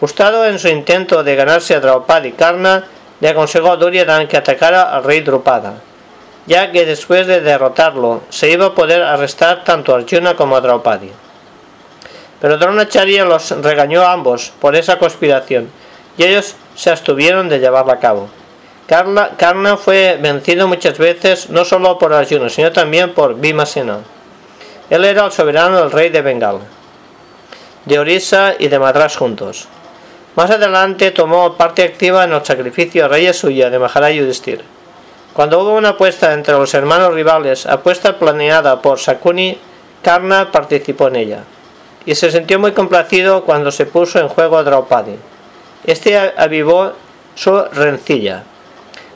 Frustrado 0.00 0.46
en 0.46 0.58
su 0.58 0.68
intento 0.68 1.22
de 1.22 1.36
ganarse 1.36 1.74
a 1.74 1.80
Draupadi, 1.80 2.32
Karna 2.32 2.84
le 3.20 3.28
aconsejó 3.28 3.72
a 3.72 3.76
Duryodhana 3.76 4.28
que 4.28 4.36
atacara 4.36 4.94
al 4.94 5.04
rey 5.04 5.20
Drupada, 5.20 5.74
ya 6.46 6.70
que 6.72 6.86
después 6.86 7.26
de 7.26 7.40
derrotarlo 7.40 8.22
se 8.30 8.50
iba 8.50 8.66
a 8.66 8.74
poder 8.74 9.02
arrestar 9.02 9.64
tanto 9.64 9.94
a 9.94 9.98
Arjuna 9.98 10.34
como 10.36 10.56
a 10.56 10.60
Draupadi. 10.60 11.10
Pero 12.40 12.56
Dronacharya 12.56 13.24
los 13.24 13.50
regañó 13.62 14.02
a 14.02 14.12
ambos 14.12 14.52
por 14.60 14.76
esa 14.76 14.98
conspiración 14.98 15.70
y 16.16 16.24
ellos 16.24 16.54
se 16.76 16.90
abstuvieron 16.90 17.48
de 17.48 17.58
llevarla 17.58 17.94
a 17.94 17.98
cabo. 17.98 18.28
Karna, 18.86 19.76
fue 19.76 20.16
vencido 20.20 20.66
muchas 20.66 20.96
veces 20.96 21.50
no 21.50 21.64
solo 21.64 21.98
por 21.98 22.14
Arjuna 22.14 22.48
sino 22.48 22.72
también 22.72 23.12
por 23.12 23.34
Bhimasena. 23.34 23.98
Él 24.88 25.04
era 25.04 25.26
el 25.26 25.32
soberano 25.32 25.80
del 25.80 25.90
rey 25.90 26.08
de 26.08 26.22
Bengal, 26.22 26.60
de 27.84 27.98
Orissa 27.98 28.54
y 28.58 28.68
de 28.68 28.78
Madras 28.78 29.16
juntos. 29.16 29.68
Más 30.38 30.52
adelante 30.52 31.10
tomó 31.10 31.54
parte 31.54 31.82
activa 31.82 32.22
en 32.22 32.32
el 32.32 32.44
sacrificio 32.44 33.04
a 33.04 33.08
reyes 33.08 33.36
suya 33.36 33.70
de 33.70 33.78
Maharaj 33.80 34.12
Yudhishthir. 34.12 34.62
Cuando 35.34 35.60
hubo 35.60 35.74
una 35.74 35.88
apuesta 35.88 36.32
entre 36.32 36.54
los 36.54 36.72
hermanos 36.74 37.12
rivales, 37.12 37.66
apuesta 37.66 38.20
planeada 38.20 38.80
por 38.80 39.00
Sakuni, 39.00 39.58
Karna 40.00 40.52
participó 40.52 41.08
en 41.08 41.16
ella 41.16 41.44
y 42.06 42.14
se 42.14 42.30
sintió 42.30 42.60
muy 42.60 42.70
complacido 42.70 43.42
cuando 43.42 43.72
se 43.72 43.84
puso 43.86 44.20
en 44.20 44.28
juego 44.28 44.58
a 44.58 44.62
Draupadi. 44.62 45.16
Este 45.84 46.16
avivó 46.16 46.92
su 47.34 47.60
rencilla. 47.72 48.44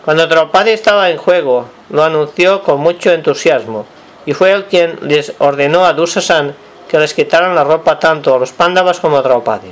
Cuando 0.04 0.26
Draupadi 0.26 0.70
estaba 0.70 1.08
en 1.08 1.18
juego, 1.18 1.68
lo 1.90 2.02
anunció 2.02 2.64
con 2.64 2.80
mucho 2.80 3.12
entusiasmo 3.12 3.86
y 4.26 4.32
fue 4.32 4.50
él 4.50 4.64
quien 4.64 4.98
les 5.02 5.34
ordenó 5.38 5.84
a 5.86 5.92
Dusasan 5.92 6.56
que 6.88 6.98
les 6.98 7.14
quitaran 7.14 7.54
la 7.54 7.62
ropa 7.62 8.00
tanto 8.00 8.34
a 8.34 8.40
los 8.40 8.50
Pándavas 8.50 8.98
como 8.98 9.18
a 9.18 9.22
Draupadi. 9.22 9.70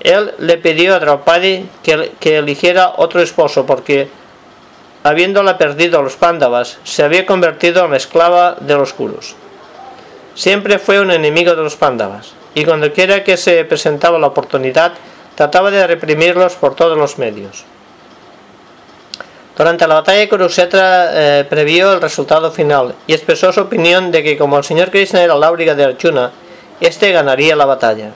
Él 0.00 0.32
le 0.38 0.56
pidió 0.56 0.94
a 0.94 0.98
Draupadi 0.98 1.68
que, 1.82 2.38
eligiera 2.38 2.94
otro 2.96 3.20
esposo 3.20 3.66
porque, 3.66 4.08
habiéndola 5.04 5.58
perdido 5.58 5.98
a 5.98 6.02
los 6.02 6.16
Pándavas, 6.16 6.78
se 6.84 7.02
había 7.02 7.26
convertido 7.26 7.84
en 7.84 7.90
la 7.90 7.96
esclava 7.98 8.56
de 8.60 8.74
los 8.74 8.94
Kurus. 8.94 9.34
Siempre 10.34 10.78
fue 10.78 11.00
un 11.00 11.10
enemigo 11.10 11.54
de 11.54 11.62
los 11.62 11.76
Pándavas 11.76 12.32
y 12.54 12.64
cuando 12.64 12.92
quiera 12.92 13.22
que 13.24 13.36
se 13.36 13.64
presentaba 13.64 14.18
la 14.18 14.28
oportunidad 14.28 14.92
trataba 15.34 15.70
de 15.70 15.86
reprimirlos 15.86 16.54
por 16.54 16.74
todos 16.74 16.96
los 16.96 17.18
medios. 17.18 17.64
Durante 19.56 19.86
la 19.86 19.96
batalla 19.96 20.26
Kurukshetra 20.26 21.10
eh, 21.12 21.44
previó 21.44 21.92
el 21.92 22.00
resultado 22.00 22.50
final 22.50 22.94
y 23.06 23.12
expresó 23.12 23.52
su 23.52 23.60
opinión 23.60 24.10
de 24.10 24.22
que 24.22 24.38
como 24.38 24.56
el 24.56 24.64
señor 24.64 24.90
Krishna 24.90 25.22
era 25.22 25.34
la 25.34 25.52
de 25.52 25.84
Arjuna, 25.84 26.30
éste 26.80 27.12
ganaría 27.12 27.54
la 27.54 27.66
batalla. 27.66 28.12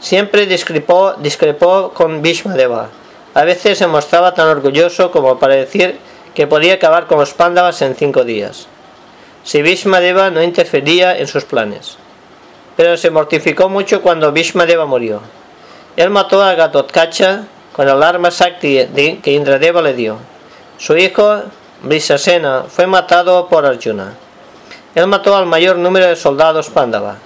Siempre 0.00 0.46
discrepó, 0.46 1.14
discrepó 1.18 1.92
con 1.92 2.22
Bhishmadeva. 2.22 2.88
A 3.34 3.44
veces 3.44 3.78
se 3.78 3.86
mostraba 3.86 4.34
tan 4.34 4.48
orgulloso 4.48 5.10
como 5.10 5.38
para 5.38 5.54
decir 5.54 5.98
que 6.34 6.46
podía 6.46 6.74
acabar 6.74 7.06
con 7.06 7.18
los 7.18 7.34
Pándavas 7.34 7.82
en 7.82 7.94
cinco 7.94 8.24
días, 8.24 8.66
si 9.44 9.62
Bhishmadeva 9.62 10.30
no 10.30 10.42
interfería 10.42 11.16
en 11.18 11.26
sus 11.26 11.44
planes. 11.44 11.98
Pero 12.76 12.96
se 12.96 13.10
mortificó 13.10 13.68
mucho 13.68 14.00
cuando 14.00 14.32
Bhishmadeva 14.32 14.86
murió. 14.86 15.20
Él 15.96 16.08
mató 16.10 16.42
a 16.42 16.54
Gatotkacha 16.54 17.44
con 17.72 17.88
el 17.88 18.02
arma 18.02 18.30
Sakti 18.30 18.86
que 19.22 19.32
Indradeva 19.32 19.82
le 19.82 19.92
dio. 19.92 20.16
Su 20.78 20.96
hijo, 20.96 21.42
Brisasena, 21.82 22.64
fue 22.68 22.86
matado 22.86 23.48
por 23.48 23.66
Arjuna. 23.66 24.14
Él 24.94 25.06
mató 25.06 25.36
al 25.36 25.46
mayor 25.46 25.76
número 25.76 26.06
de 26.06 26.16
soldados 26.16 26.70
Pándava. 26.70 27.18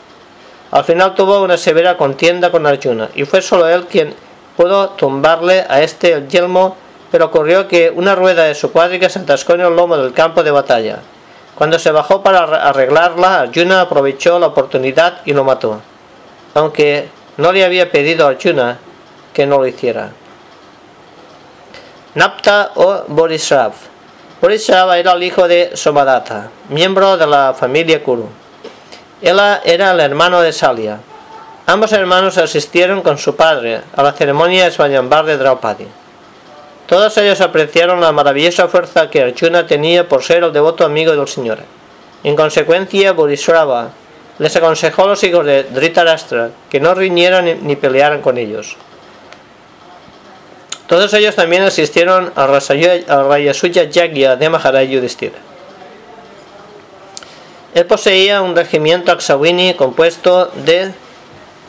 Al 0.74 0.82
final 0.82 1.14
tuvo 1.14 1.40
una 1.40 1.56
severa 1.56 1.96
contienda 1.96 2.50
con 2.50 2.66
Arjuna 2.66 3.08
y 3.14 3.24
fue 3.24 3.40
solo 3.40 3.68
él 3.68 3.86
quien 3.86 4.12
pudo 4.56 4.88
tumbarle 4.88 5.64
a 5.68 5.80
este 5.82 6.14
el 6.14 6.26
yelmo, 6.26 6.76
pero 7.12 7.26
ocurrió 7.26 7.68
que 7.68 7.92
una 7.94 8.16
rueda 8.16 8.42
de 8.42 8.56
su 8.56 8.72
cuadriga 8.72 9.08
se 9.08 9.20
atascó 9.20 9.52
en 9.52 9.60
el 9.60 9.76
lomo 9.76 9.96
del 9.96 10.12
campo 10.12 10.42
de 10.42 10.50
batalla. 10.50 10.98
Cuando 11.54 11.78
se 11.78 11.92
bajó 11.92 12.24
para 12.24 12.40
arreglarla, 12.40 13.42
Arjuna 13.42 13.82
aprovechó 13.82 14.40
la 14.40 14.48
oportunidad 14.48 15.18
y 15.24 15.32
lo 15.32 15.44
mató, 15.44 15.80
aunque 16.54 17.08
no 17.36 17.52
le 17.52 17.64
había 17.64 17.92
pedido 17.92 18.26
a 18.26 18.30
Arjuna 18.30 18.78
que 19.32 19.46
no 19.46 19.58
lo 19.58 19.68
hiciera. 19.68 20.10
Napta 22.16 22.72
o 22.74 23.04
Borisrav. 23.06 23.74
Borisrav 24.42 24.92
era 24.94 25.12
el 25.12 25.22
hijo 25.22 25.46
de 25.46 25.70
Somadatta, 25.76 26.50
miembro 26.68 27.16
de 27.16 27.28
la 27.28 27.54
familia 27.54 28.02
Kuru. 28.02 28.28
Él 29.24 29.40
era 29.64 29.92
el 29.92 30.00
hermano 30.00 30.42
de 30.42 30.52
Salia. 30.52 30.98
Ambos 31.64 31.92
hermanos 31.92 32.36
asistieron 32.36 33.00
con 33.00 33.16
su 33.16 33.34
padre 33.34 33.80
a 33.96 34.02
la 34.02 34.12
ceremonia 34.12 34.66
de 34.66 34.70
Svayambar 34.70 35.24
de 35.24 35.38
Draupadi. 35.38 35.86
Todos 36.86 37.16
ellos 37.16 37.40
apreciaron 37.40 38.02
la 38.02 38.12
maravillosa 38.12 38.68
fuerza 38.68 39.08
que 39.08 39.22
Arjuna 39.22 39.66
tenía 39.66 40.06
por 40.06 40.22
ser 40.22 40.44
el 40.44 40.52
devoto 40.52 40.84
amigo 40.84 41.16
del 41.16 41.26
Señor. 41.26 41.60
En 42.22 42.36
consecuencia, 42.36 43.14
Borisrava 43.14 43.92
les 44.38 44.54
aconsejó 44.56 45.04
a 45.04 45.06
los 45.06 45.24
hijos 45.24 45.46
de 45.46 45.62
Dhritarashtra 45.62 46.50
que 46.68 46.80
no 46.80 46.92
riñeran 46.92 47.66
ni 47.66 47.76
pelearan 47.76 48.20
con 48.20 48.36
ellos. 48.36 48.76
Todos 50.86 51.14
ellos 51.14 51.34
también 51.34 51.62
asistieron 51.62 52.30
al 52.34 52.48
Rayasuya 52.50 53.84
Yagya 53.84 54.36
de 54.36 54.50
Maharaj 54.50 54.86
Yudhishthira. 54.86 55.53
Él 57.74 57.86
poseía 57.86 58.40
un 58.40 58.54
regimiento 58.54 59.10
Aksawini 59.10 59.74
compuesto 59.74 60.46
de 60.64 60.92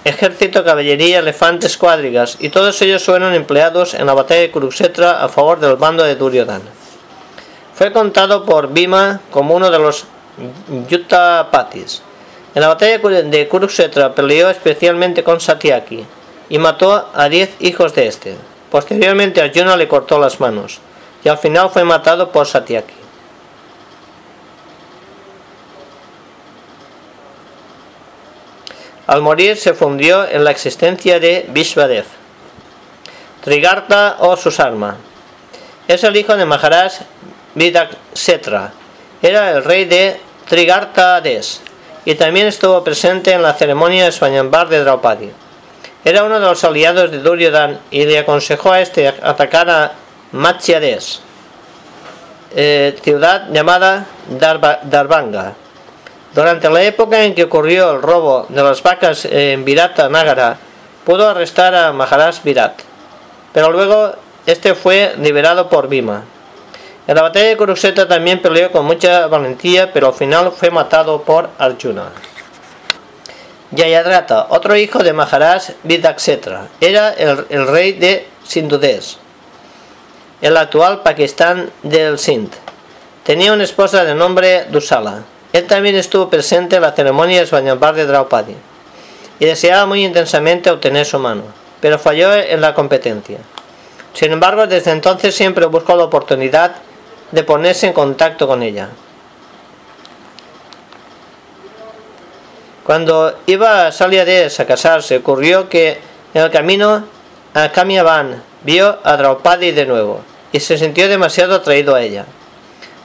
ejército, 0.03 0.63
caballería, 0.63 1.17
elefantes, 1.17 1.77
cuadrigas, 1.77 2.37
y 2.39 2.49
todos 2.49 2.79
ellos 2.83 3.03
fueron 3.03 3.33
empleados 3.33 3.95
en 3.95 4.05
la 4.05 4.13
batalla 4.13 4.41
de 4.41 4.51
Kurukshetra 4.51 5.23
a 5.23 5.29
favor 5.29 5.59
del 5.59 5.77
bando 5.77 6.03
de 6.03 6.15
Duryodhana. 6.15 6.69
Fue 7.73 7.91
contado 7.91 8.45
por 8.45 8.71
Bhima 8.71 9.19
como 9.31 9.55
uno 9.55 9.71
de 9.71 9.79
los 9.79 10.05
Yutapatis. 10.87 12.03
En 12.53 12.61
la 12.61 12.67
batalla 12.67 12.99
de 13.23 13.47
Kurukshetra 13.47 14.13
peleó 14.13 14.49
especialmente 14.51 15.23
con 15.23 15.41
Satyaki 15.41 16.05
y 16.49 16.57
mató 16.59 17.09
a 17.13 17.27
diez 17.27 17.49
hijos 17.59 17.95
de 17.95 18.07
este. 18.07 18.35
Posteriormente 18.69 19.41
Arjuna 19.41 19.75
le 19.75 19.87
cortó 19.87 20.19
las 20.19 20.39
manos 20.39 20.79
y 21.23 21.29
al 21.29 21.39
final 21.39 21.71
fue 21.71 21.83
matado 21.83 22.31
por 22.31 22.45
Satyaki. 22.45 23.04
Al 29.07 29.21
morir 29.21 29.57
se 29.57 29.73
fundió 29.73 30.27
en 30.27 30.43
la 30.43 30.51
existencia 30.51 31.19
de 31.19 31.45
Vishvadev. 31.49 32.05
Trigarta 33.43 34.17
o 34.19 34.35
Susarma. 34.35 34.97
Es 35.87 36.03
el 36.03 36.15
hijo 36.15 36.35
de 36.35 36.45
Maharaj 36.45 36.93
Vidaksetra. 37.53 38.73
Era 39.21 39.51
el 39.51 39.63
rey 39.63 39.85
de 39.85 40.19
Trigarta 40.47 41.21
Des 41.21 41.61
y 42.05 42.15
también 42.15 42.47
estuvo 42.47 42.83
presente 42.83 43.31
en 43.33 43.41
la 43.41 43.53
ceremonia 43.53 44.05
de 44.05 44.11
Swayambar 44.11 44.69
de 44.69 44.83
Draupadi. 44.83 45.31
Era 46.03 46.23
uno 46.23 46.39
de 46.39 46.45
los 46.45 46.63
aliados 46.63 47.11
de 47.11 47.19
Duryodhan 47.19 47.79
y 47.91 48.05
le 48.05 48.19
aconsejó 48.19 48.71
a 48.71 48.81
este 48.81 49.07
atacar 49.07 49.69
a 49.69 49.91
Matsyades, 50.31 51.21
eh, 52.55 52.95
ciudad 53.01 53.49
llamada 53.51 54.05
Darbanga. 54.83 55.55
Durante 56.35 56.69
la 56.69 56.83
época 56.83 57.23
en 57.23 57.33
que 57.33 57.45
ocurrió 57.45 57.91
el 57.91 58.01
robo 58.01 58.45
de 58.49 58.61
las 58.61 58.83
vacas 58.83 59.23
en 59.23 59.63
Virata 59.63 60.09
Nagara, 60.09 60.57
pudo 61.05 61.29
arrestar 61.29 61.73
a 61.73 61.93
Maharaj 61.93 62.43
Virat, 62.43 62.73
pero 63.53 63.71
luego 63.71 64.11
este 64.45 64.75
fue 64.75 65.15
liberado 65.17 65.69
por 65.69 65.87
Bhima. 65.87 66.25
En 67.07 67.15
la 67.15 67.21
batalla 67.21 67.47
de 67.47 67.55
Kurukshetra 67.55 68.05
también 68.09 68.41
peleó 68.41 68.69
con 68.69 68.83
mucha 68.83 69.27
valentía, 69.27 69.93
pero 69.93 70.07
al 70.07 70.13
final 70.13 70.51
fue 70.51 70.69
matado 70.71 71.21
por 71.21 71.51
Arjuna. 71.57 72.09
Yayadrata, 73.71 74.47
otro 74.49 74.75
hijo 74.75 74.99
de 75.03 75.13
Maharaj 75.13 75.69
Vidaksetra, 75.83 76.67
era 76.81 77.11
el, 77.13 77.67
rey 77.67 77.93
de 77.93 78.27
Sindhudes, 78.43 79.19
el 80.41 80.57
actual 80.57 81.01
Pakistán 81.01 81.69
del 81.81 82.19
Sindh. 82.19 82.51
Tenía 83.23 83.53
una 83.53 83.63
esposa 83.63 84.03
de 84.03 84.15
nombre 84.15 84.65
Dusala. 84.65 85.23
Él 85.55 85.67
también 85.67 85.95
estuvo 85.95 86.29
presente 86.29 86.75
en 86.75 86.81
la 86.81 86.91
ceremonia 86.91 87.39
de 87.39 87.45
Swanyambar 87.45 87.95
de 87.95 88.05
Draupadi 88.05 88.57
y 89.39 89.45
deseaba 89.45 89.85
muy 89.85 90.03
intensamente 90.03 90.69
obtener 90.69 91.05
su 91.05 91.17
mano, 91.17 91.43
pero 91.79 91.97
falló 91.97 92.33
en 92.33 92.59
la 92.59 92.73
competencia. 92.73 93.37
Sin 94.11 94.33
embargo, 94.33 94.67
desde 94.67 94.91
entonces 94.91 95.33
siempre 95.33 95.65
buscó 95.67 95.95
la 95.95 96.03
oportunidad 96.03 96.75
de 97.31 97.43
ponerse 97.45 97.87
en 97.87 97.93
contacto 97.93 98.47
con 98.47 98.63
ella. 98.63 98.89
Cuando 102.83 103.39
iba 103.45 103.87
a 103.87 103.91
Saliades 103.93 104.59
a 104.59 104.65
casarse, 104.65 105.15
ocurrió 105.15 105.69
que 105.69 106.01
en 106.33 106.41
el 106.41 106.51
camino 106.51 107.05
a 107.53 107.71
Kamiaban 107.71 108.43
vio 108.63 108.99
a 109.05 109.15
Draupadi 109.15 109.71
de 109.71 109.85
nuevo 109.85 110.19
y 110.51 110.59
se 110.59 110.77
sintió 110.77 111.07
demasiado 111.07 111.55
atraído 111.55 111.95
a 111.95 112.01
ella. 112.01 112.25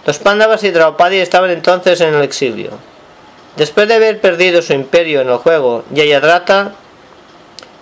Los 0.07 0.19
Pándavas 0.19 0.63
y 0.65 0.71
Draupadi 0.71 1.19
estaban 1.19 1.51
entonces 1.51 2.01
en 2.01 2.15
el 2.15 2.23
exilio. 2.23 2.71
Después 3.57 3.89
de 3.89 3.95
haber 3.95 4.21
perdido 4.21 4.63
su 4.63 4.73
imperio 4.73 5.21
en 5.21 5.29
el 5.29 5.37
juego, 5.37 5.85
Yayadrata 5.91 6.73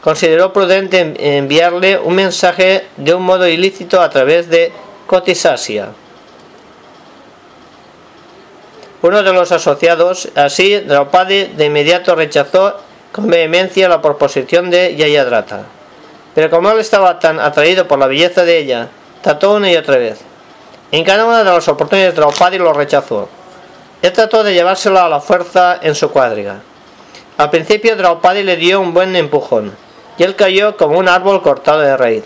consideró 0.03 0.53
prudente 0.53 1.15
enviarle 1.39 1.99
un 1.99 2.15
mensaje 2.15 2.87
de 2.97 3.15
un 3.15 3.23
modo 3.23 3.47
ilícito 3.47 4.01
a 4.01 4.11
través 4.11 4.49
de 4.49 4.73
Kotisasya 5.07 5.91
uno 9.03 9.23
de 9.23 9.33
los 9.33 9.53
asociados. 9.53 10.29
Así, 10.35 10.79
Draupadi 10.81 11.45
de 11.45 11.67
inmediato 11.67 12.15
rechazó 12.15 12.77
con 13.13 13.29
vehemencia 13.29 13.89
la 13.89 14.03
proposición 14.03 14.71
de 14.71 14.97
Yayadrata. 14.97 15.63
Pero 16.35 16.51
como 16.51 16.71
él 16.71 16.79
estaba 16.79 17.19
tan 17.19 17.41
atraído 17.41 17.89
por 17.89 17.99
la 17.99 18.07
belleza 18.07 18.45
de 18.45 18.59
ella, 18.59 18.89
trató 19.23 19.55
una 19.55 19.71
y 19.71 19.77
otra 19.77 19.97
vez. 19.97 20.19
En 20.91 21.05
cada 21.05 21.27
una 21.27 21.39
de 21.39 21.45
las 21.45 21.69
oportunidades 21.69 22.15
Draupadi 22.15 22.57
lo 22.57 22.73
rechazó. 22.73 23.29
Él 24.01 24.13
trató 24.13 24.43
de 24.43 24.55
llevárselo 24.55 24.99
a 25.01 25.09
la 25.09 25.21
fuerza 25.21 25.79
en 25.83 25.95
su 25.95 26.11
cuadriga. 26.11 26.61
Al 27.37 27.51
principio 27.51 27.95
Draupadi 27.95 28.43
le 28.43 28.57
dio 28.57 28.81
un 28.81 28.95
buen 28.95 29.15
empujón 29.15 29.77
y 30.17 30.23
él 30.23 30.35
cayó 30.35 30.77
como 30.77 30.99
un 30.99 31.09
árbol 31.09 31.43
cortado 31.43 31.81
de 31.81 31.97
raíz. 31.97 32.25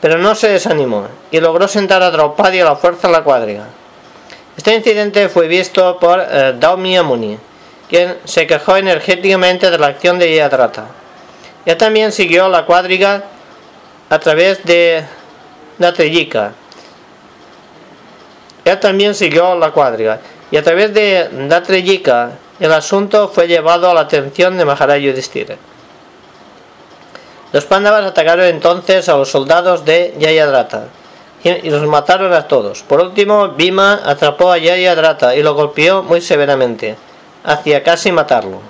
Pero 0.00 0.18
no 0.18 0.34
se 0.34 0.48
desanimó 0.48 1.06
y 1.30 1.40
logró 1.40 1.68
sentar 1.68 2.02
a 2.02 2.10
Draupadi 2.10 2.58
a 2.58 2.64
la 2.64 2.76
fuerza 2.76 3.06
en 3.06 3.12
la 3.12 3.22
cuadriga. 3.22 3.66
Este 4.56 4.74
incidente 4.74 5.28
fue 5.28 5.46
visto 5.46 5.98
por 5.98 6.24
eh, 6.28 7.02
Muni, 7.04 7.38
quien 7.88 8.18
se 8.24 8.46
quejó 8.46 8.76
energéticamente 8.76 9.70
de 9.70 9.78
la 9.78 9.88
acción 9.88 10.18
de 10.18 10.34
Yadrata. 10.34 10.86
Él 11.64 11.76
también 11.76 12.10
siguió 12.10 12.48
la 12.48 12.64
cuadriga 12.66 13.22
a 14.10 14.18
través 14.18 14.64
de 14.64 15.04
Natriyika. 15.78 16.52
Él 18.66 18.80
también 18.80 19.14
siguió 19.14 19.54
la 19.54 19.70
cuadriga 19.70 20.18
y 20.50 20.56
a 20.56 20.62
través 20.62 20.92
de 20.92 21.28
Natriyika 21.30 22.32
el 22.58 22.72
asunto 22.72 23.28
fue 23.28 23.46
llevado 23.46 23.88
a 23.88 23.94
la 23.94 24.00
atención 24.00 24.58
de 24.58 24.64
Maharaj 24.64 24.98
Yudhishthira. 24.98 25.54
Los 27.52 27.64
Pándavas 27.64 28.04
atacaron 28.04 28.46
entonces 28.46 29.08
a 29.08 29.16
los 29.16 29.30
soldados 29.30 29.84
de 29.84 30.16
Yayadrata 30.18 30.88
y 31.44 31.70
los 31.70 31.86
mataron 31.86 32.32
a 32.32 32.48
todos. 32.48 32.82
Por 32.82 33.00
último, 33.00 33.50
Bhima 33.50 34.00
atrapó 34.04 34.50
a 34.50 34.58
Yayadrata 34.58 35.36
y 35.36 35.44
lo 35.44 35.54
golpeó 35.54 36.02
muy 36.02 36.20
severamente, 36.20 36.96
hacia 37.44 37.84
casi 37.84 38.10
matarlo. 38.10 38.60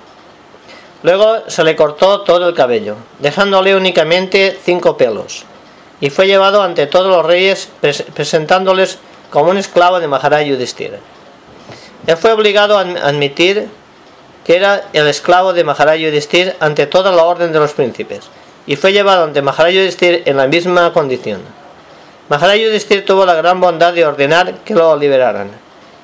Luego 1.01 1.37
se 1.47 1.63
le 1.63 1.75
cortó 1.75 2.21
todo 2.21 2.47
el 2.49 2.53
cabello, 2.53 2.97
dejándole 3.17 3.75
únicamente 3.75 4.59
cinco 4.63 4.95
pelos, 4.95 5.45
y 5.99 6.11
fue 6.11 6.27
llevado 6.27 6.61
ante 6.61 6.85
todos 6.85 7.07
los 7.07 7.25
reyes 7.25 7.69
presentándoles 8.13 8.99
como 9.29 9.51
un 9.51 9.57
esclavo 9.57 9.99
de 9.99 10.07
Maharaj 10.07 10.45
Yudhishthira. 10.45 10.99
Él 12.05 12.17
fue 12.17 12.31
obligado 12.31 12.77
a 12.77 12.81
admitir 12.81 13.67
que 14.45 14.55
era 14.55 14.85
el 14.93 15.07
esclavo 15.07 15.51
de 15.53 15.63
Maharaj 15.63 15.97
Yudhishthira 15.97 16.55
ante 16.59 16.87
toda 16.87 17.11
la 17.11 17.25
orden 17.25 17.51
de 17.51 17.59
los 17.59 17.73
príncipes, 17.73 18.29
y 18.65 18.77
fue 18.77 18.93
llevado 18.93 19.25
ante 19.25 19.41
Maharaj 19.41 19.73
Yudhishthira 19.73 20.19
en 20.25 20.37
la 20.37 20.47
misma 20.47 20.93
condición. 20.93 21.41
Maharaj 22.29 22.57
Yudhishthira 22.57 23.03
tuvo 23.03 23.25
la 23.25 23.35
gran 23.35 23.59
bondad 23.59 23.93
de 23.93 24.05
ordenar 24.05 24.59
que 24.63 24.73
lo 24.73 24.95
liberaran, 24.95 25.51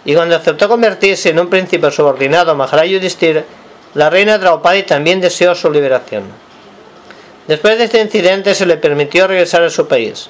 y 0.03 0.13
cuando 0.13 0.35
aceptó 0.35 0.67
convertirse 0.67 1.29
en 1.29 1.39
un 1.39 1.49
príncipe 1.49 1.89
subordinado 1.91 2.51
a 2.51 2.55
Maharaj 2.55 2.87
Yudhishthira, 2.87 3.45
la 3.93 4.09
reina 4.09 4.37
Draupadi 4.37 4.83
también 4.83 5.21
deseó 5.21 5.55
su 5.55 5.71
liberación. 5.71 6.23
Después 7.47 7.77
de 7.77 7.85
este 7.85 8.01
incidente 8.01 8.55
se 8.55 8.65
le 8.65 8.77
permitió 8.77 9.27
regresar 9.27 9.63
a 9.63 9.69
su 9.69 9.87
país. 9.87 10.29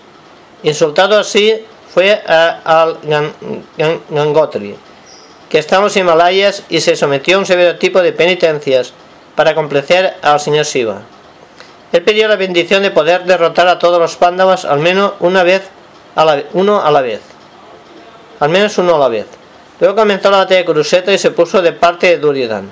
Insultado 0.63 1.17
así, 1.17 1.65
fue 1.93 2.21
al 2.25 2.97
Gangotri, 4.09 4.75
que 5.49 5.59
está 5.59 5.75
en 5.77 5.81
los 5.83 5.95
Himalayas, 5.95 6.63
y 6.69 6.81
se 6.81 6.95
sometió 6.95 7.37
a 7.37 7.39
un 7.39 7.45
severo 7.45 7.77
tipo 7.77 8.01
de 8.01 8.13
penitencias 8.13 8.93
para 9.35 9.53
complacer 9.53 10.15
al 10.21 10.39
señor 10.39 10.65
Shiva. 10.65 11.01
Él 11.91 12.01
pidió 12.01 12.27
la 12.27 12.35
bendición 12.35 12.81
de 12.81 12.89
poder 12.89 13.25
derrotar 13.25 13.67
a 13.67 13.77
todos 13.77 13.99
los 13.99 14.15
pándavas 14.15 14.65
al 14.65 14.79
menos 14.79 15.13
una 15.19 15.43
vez, 15.43 15.69
a 16.15 16.25
la, 16.25 16.43
uno 16.53 16.83
a 16.83 16.89
la 16.89 17.01
vez. 17.01 17.21
Al 18.39 18.49
menos 18.49 18.77
uno 18.79 18.95
a 18.95 18.99
la 18.99 19.09
vez. 19.09 19.27
Luego 19.79 19.95
comenzó 19.95 20.31
la 20.31 20.37
batalla 20.37 20.61
de 20.61 20.65
Cruseta 20.65 21.13
y 21.13 21.19
se 21.19 21.29
puso 21.29 21.61
de 21.61 21.73
parte 21.73 22.07
de 22.07 22.17
Duryodhana. 22.17 22.69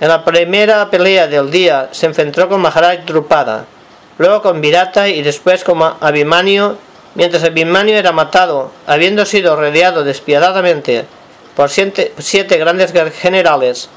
En 0.00 0.08
la 0.08 0.24
primera 0.24 0.90
pelea 0.90 1.28
del 1.28 1.48
día 1.50 1.90
se 1.92 2.06
enfrentó 2.06 2.48
con 2.48 2.60
Maharaj 2.60 3.04
Drupada, 3.04 3.66
luego 4.18 4.42
con 4.42 4.60
Virata 4.60 5.08
y 5.08 5.22
después 5.22 5.62
con 5.62 5.80
Abhimanyu, 6.00 6.76
mientras 7.14 7.44
Abhimanyu 7.44 7.94
era 7.94 8.12
matado, 8.12 8.70
habiendo 8.86 9.24
sido 9.24 9.56
rodeado 9.56 10.04
despiadadamente 10.04 11.04
por 11.54 11.68
siete, 11.68 12.12
siete 12.18 12.56
grandes 12.58 12.92
generales. 13.14 13.88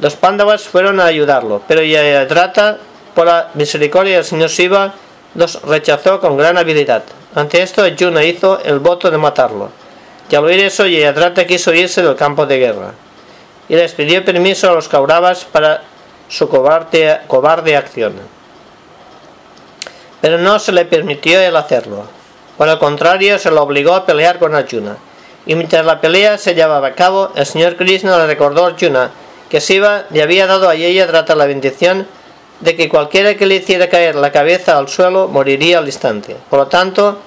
Los 0.00 0.16
Pándavas 0.16 0.62
fueron 0.62 1.00
a 1.00 1.06
ayudarlo, 1.06 1.62
pero 1.68 1.82
Yayadrata, 1.82 2.78
por 3.14 3.26
la 3.26 3.50
misericordia 3.54 4.16
del 4.16 4.24
señor 4.24 4.50
Shiva, 4.50 4.94
los 5.34 5.62
rechazó 5.62 6.20
con 6.20 6.36
gran 6.36 6.58
habilidad. 6.58 7.04
Ante 7.34 7.62
esto, 7.62 7.86
Yuna 7.86 8.24
hizo 8.24 8.60
el 8.64 8.78
voto 8.78 9.10
de 9.10 9.18
matarlo. 9.18 9.70
Y 10.28 10.34
al 10.34 10.44
oír 10.44 10.60
eso, 10.60 10.86
Yayadrata 10.86 11.46
quiso 11.46 11.72
irse 11.72 12.02
del 12.02 12.16
campo 12.16 12.46
de 12.46 12.58
guerra 12.58 12.92
y 13.68 13.76
les 13.76 13.92
pidió 13.92 14.24
permiso 14.24 14.70
a 14.70 14.74
los 14.74 14.88
Kauravas 14.88 15.44
para 15.44 15.82
su 16.28 16.48
cobarde, 16.48 17.20
cobarde 17.26 17.76
acción. 17.76 18.14
Pero 20.20 20.38
no 20.38 20.58
se 20.58 20.72
le 20.72 20.84
permitió 20.84 21.40
el 21.40 21.56
hacerlo. 21.56 22.04
Por 22.56 22.68
el 22.68 22.78
contrario, 22.78 23.38
se 23.38 23.50
lo 23.50 23.62
obligó 23.62 23.94
a 23.94 24.06
pelear 24.06 24.38
con 24.38 24.54
Arjuna. 24.54 24.96
Y 25.46 25.54
mientras 25.54 25.84
la 25.84 26.00
pelea 26.00 26.38
se 26.38 26.54
llevaba 26.54 26.88
a 26.88 26.94
cabo, 26.94 27.32
el 27.34 27.46
señor 27.46 27.76
Krishna 27.76 28.16
le 28.18 28.26
recordó 28.26 28.64
a 28.64 28.68
Arjuna 28.68 29.10
que 29.48 29.60
Shiva 29.60 30.04
le 30.10 30.22
había 30.22 30.46
dado 30.46 30.68
a 30.68 30.74
ella 30.74 31.06
la 31.06 31.46
bendición 31.46 32.06
de 32.60 32.76
que 32.76 32.88
cualquiera 32.88 33.34
que 33.34 33.46
le 33.46 33.56
hiciera 33.56 33.88
caer 33.88 34.14
la 34.14 34.32
cabeza 34.32 34.78
al 34.78 34.88
suelo 34.88 35.28
moriría 35.28 35.78
al 35.78 35.86
instante. 35.86 36.36
Por 36.48 36.60
lo 36.60 36.66
tanto, 36.68 37.18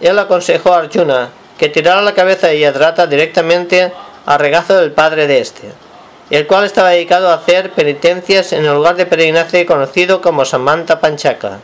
él 0.00 0.18
aconsejó 0.18 0.72
a 0.72 0.78
Arjuna 0.78 1.30
que 1.58 1.68
tirara 1.68 2.02
la 2.02 2.14
cabeza 2.14 2.48
de 2.48 2.60
Yadrata 2.60 3.06
directamente 3.06 3.92
al 4.26 4.38
regazo 4.38 4.76
del 4.76 4.92
padre 4.92 5.26
de 5.26 5.40
este 5.40 5.84
el 6.30 6.46
cual 6.46 6.64
estaba 6.64 6.90
dedicado 6.90 7.28
a 7.28 7.34
hacer 7.34 7.70
penitencias 7.72 8.52
en 8.52 8.64
el 8.64 8.74
lugar 8.74 8.96
de 8.96 9.06
peregrinaje 9.06 9.66
conocido 9.66 10.20
como 10.20 10.44
Samanta 10.44 11.00
Panchaka. 11.00 11.58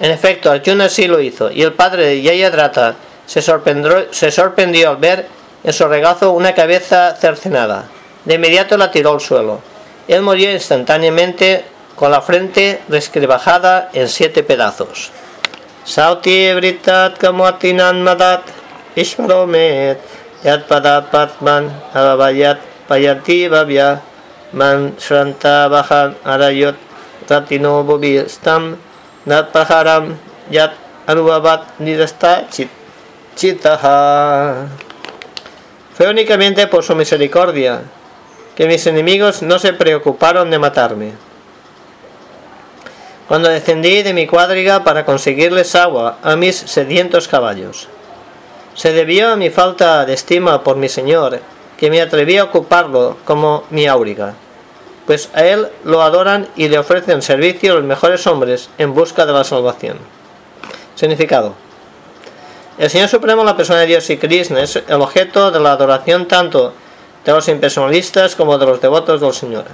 En 0.00 0.10
efecto, 0.10 0.50
Arjuna 0.50 0.88
sí 0.88 1.06
lo 1.06 1.20
hizo, 1.20 1.50
y 1.50 1.62
el 1.62 1.74
padre 1.74 2.06
de 2.06 2.22
Yayadrata 2.22 2.94
se 3.26 3.42
sorprendió, 3.42 4.12
se 4.12 4.30
sorprendió 4.30 4.90
al 4.90 4.96
ver 4.96 5.28
en 5.62 5.72
su 5.72 5.86
regazo 5.86 6.32
una 6.32 6.54
cabeza 6.54 7.14
cercenada. 7.14 7.84
De 8.24 8.34
inmediato 8.34 8.76
la 8.76 8.90
tiró 8.90 9.12
al 9.12 9.20
suelo. 9.20 9.60
Él 10.08 10.22
murió 10.22 10.50
instantáneamente 10.52 11.64
con 11.94 12.10
la 12.10 12.22
frente 12.22 12.80
resquebrajada 12.88 13.90
en 13.92 14.08
siete 14.08 14.42
pedazos. 14.42 15.10
Sauti 15.84 16.52
britat 16.54 17.18
kamuatinan 17.18 18.02
madat 18.02 18.42
ishmaromet 18.96 20.00
yat 20.42 20.66
padat 20.68 21.10
patman 21.10 21.68
payati 22.88 23.48
babya 23.48 24.00
man 24.52 24.96
shranta 24.98 25.68
bahan 25.68 26.16
arayot 26.24 26.76
ratino 27.28 27.84
nat 29.24 29.52
paharam 29.52 30.16
yat 30.50 30.72
anubabat 31.06 31.80
nidasta 31.80 32.48
chit 32.50 32.70
chitaha 33.36 34.66
fue 35.94 36.08
únicamente 36.08 36.66
por 36.66 36.82
su 36.82 36.94
misericordia 36.94 37.82
que 38.56 38.66
mis 38.66 38.86
enemigos 38.86 39.42
no 39.42 39.58
se 39.58 39.72
preocuparon 39.72 40.50
de 40.50 40.58
matarme 40.58 41.12
cuando 43.30 43.48
descendí 43.48 44.02
de 44.02 44.12
mi 44.12 44.26
cuadriga 44.26 44.82
para 44.82 45.04
conseguirles 45.04 45.76
agua 45.76 46.18
a 46.20 46.34
mis 46.34 46.56
sedientos 46.56 47.28
caballos. 47.28 47.86
Se 48.74 48.92
debió 48.92 49.30
a 49.30 49.36
mi 49.36 49.50
falta 49.50 50.04
de 50.04 50.14
estima 50.14 50.64
por 50.64 50.74
mi 50.74 50.88
señor 50.88 51.38
que 51.78 51.90
me 51.90 52.00
atreví 52.00 52.38
a 52.38 52.44
ocuparlo 52.44 53.18
como 53.24 53.62
mi 53.70 53.86
áuriga, 53.86 54.34
pues 55.10 55.28
a 55.34 55.44
él 55.44 55.66
lo 55.82 56.02
adoran 56.02 56.46
y 56.54 56.68
le 56.68 56.78
ofrecen 56.78 57.20
servicio 57.20 57.74
los 57.74 57.82
mejores 57.82 58.28
hombres 58.28 58.70
en 58.78 58.94
busca 58.94 59.26
de 59.26 59.32
la 59.32 59.42
salvación. 59.42 59.98
Significado. 60.94 61.54
El 62.78 62.88
Señor 62.90 63.08
Supremo, 63.08 63.42
la 63.42 63.56
persona 63.56 63.80
de 63.80 63.86
Dios 63.86 64.08
y 64.08 64.18
Krishna, 64.18 64.62
es 64.62 64.76
el 64.76 65.00
objeto 65.00 65.50
de 65.50 65.58
la 65.58 65.72
adoración 65.72 66.28
tanto 66.28 66.74
de 67.24 67.32
los 67.32 67.48
impersonalistas 67.48 68.36
como 68.36 68.56
de 68.56 68.66
los 68.66 68.80
devotos 68.80 69.20
del 69.20 69.34
Señor. 69.34 69.64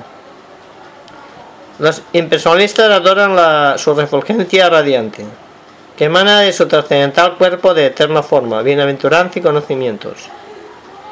Los 1.80 2.00
impersonalistas 2.14 2.90
adoran 2.90 3.78
su 3.78 3.92
refulgencia 3.92 4.70
radiante, 4.70 5.26
que 5.98 6.06
emana 6.06 6.40
de 6.40 6.52
su 6.54 6.66
trascendental 6.66 7.36
cuerpo 7.36 7.74
de 7.74 7.84
eterna 7.84 8.22
forma, 8.22 8.62
bienaventuranza 8.62 9.38
y 9.38 9.42
conocimientos 9.42 10.30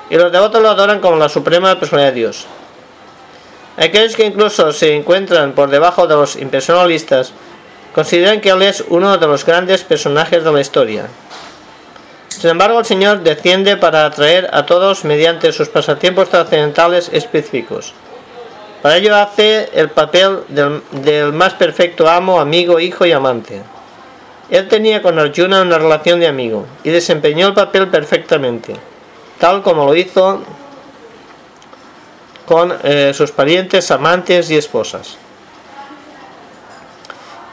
y 0.08 0.16
los 0.16 0.30
devotos 0.32 0.62
lo 0.62 0.70
adoran 0.70 1.00
como 1.00 1.16
la 1.16 1.28
suprema 1.28 1.78
personalidad 1.78 2.12
de 2.12 2.20
Dios. 2.20 2.46
Aquellos 3.76 4.16
que 4.16 4.26
incluso 4.26 4.72
se 4.72 4.94
encuentran 4.94 5.52
por 5.52 5.70
debajo 5.70 6.06
de 6.06 6.14
los 6.14 6.36
impersonalistas 6.36 7.32
consideran 7.94 8.40
que 8.40 8.50
Él 8.50 8.62
es 8.62 8.84
uno 8.88 9.16
de 9.18 9.26
los 9.26 9.44
grandes 9.44 9.82
personajes 9.82 10.44
de 10.44 10.52
la 10.52 10.60
historia. 10.60 11.08
Sin 12.28 12.50
embargo, 12.50 12.80
el 12.80 12.84
Señor 12.84 13.22
desciende 13.22 13.76
para 13.76 14.06
atraer 14.06 14.48
a 14.52 14.66
todos 14.66 15.04
mediante 15.04 15.52
sus 15.52 15.68
pasatiempos 15.68 16.28
trascendentales 16.28 17.10
específicos. 17.12 17.92
Para 18.82 18.96
ello 18.96 19.16
hace 19.16 19.70
el 19.72 19.88
papel 19.90 20.40
del, 20.48 20.82
del, 20.90 21.32
más 21.32 21.54
perfecto 21.54 22.08
amo, 22.08 22.40
amigo, 22.40 22.80
hijo 22.80 23.06
y 23.06 23.12
amante. 23.12 23.62
Él 24.50 24.68
tenía 24.68 25.00
con 25.00 25.18
Arjuna 25.18 25.62
una 25.62 25.78
relación 25.78 26.20
de 26.20 26.26
amigo 26.26 26.66
y 26.82 26.90
desempeñó 26.90 27.48
el 27.48 27.54
papel 27.54 27.88
perfectamente 27.88 28.74
tal 29.38 29.62
como 29.62 29.86
lo 29.86 29.94
hizo 29.94 30.42
con 32.46 32.74
eh, 32.82 33.12
sus 33.14 33.32
parientes, 33.32 33.90
amantes 33.90 34.50
y 34.50 34.56
esposas. 34.56 35.16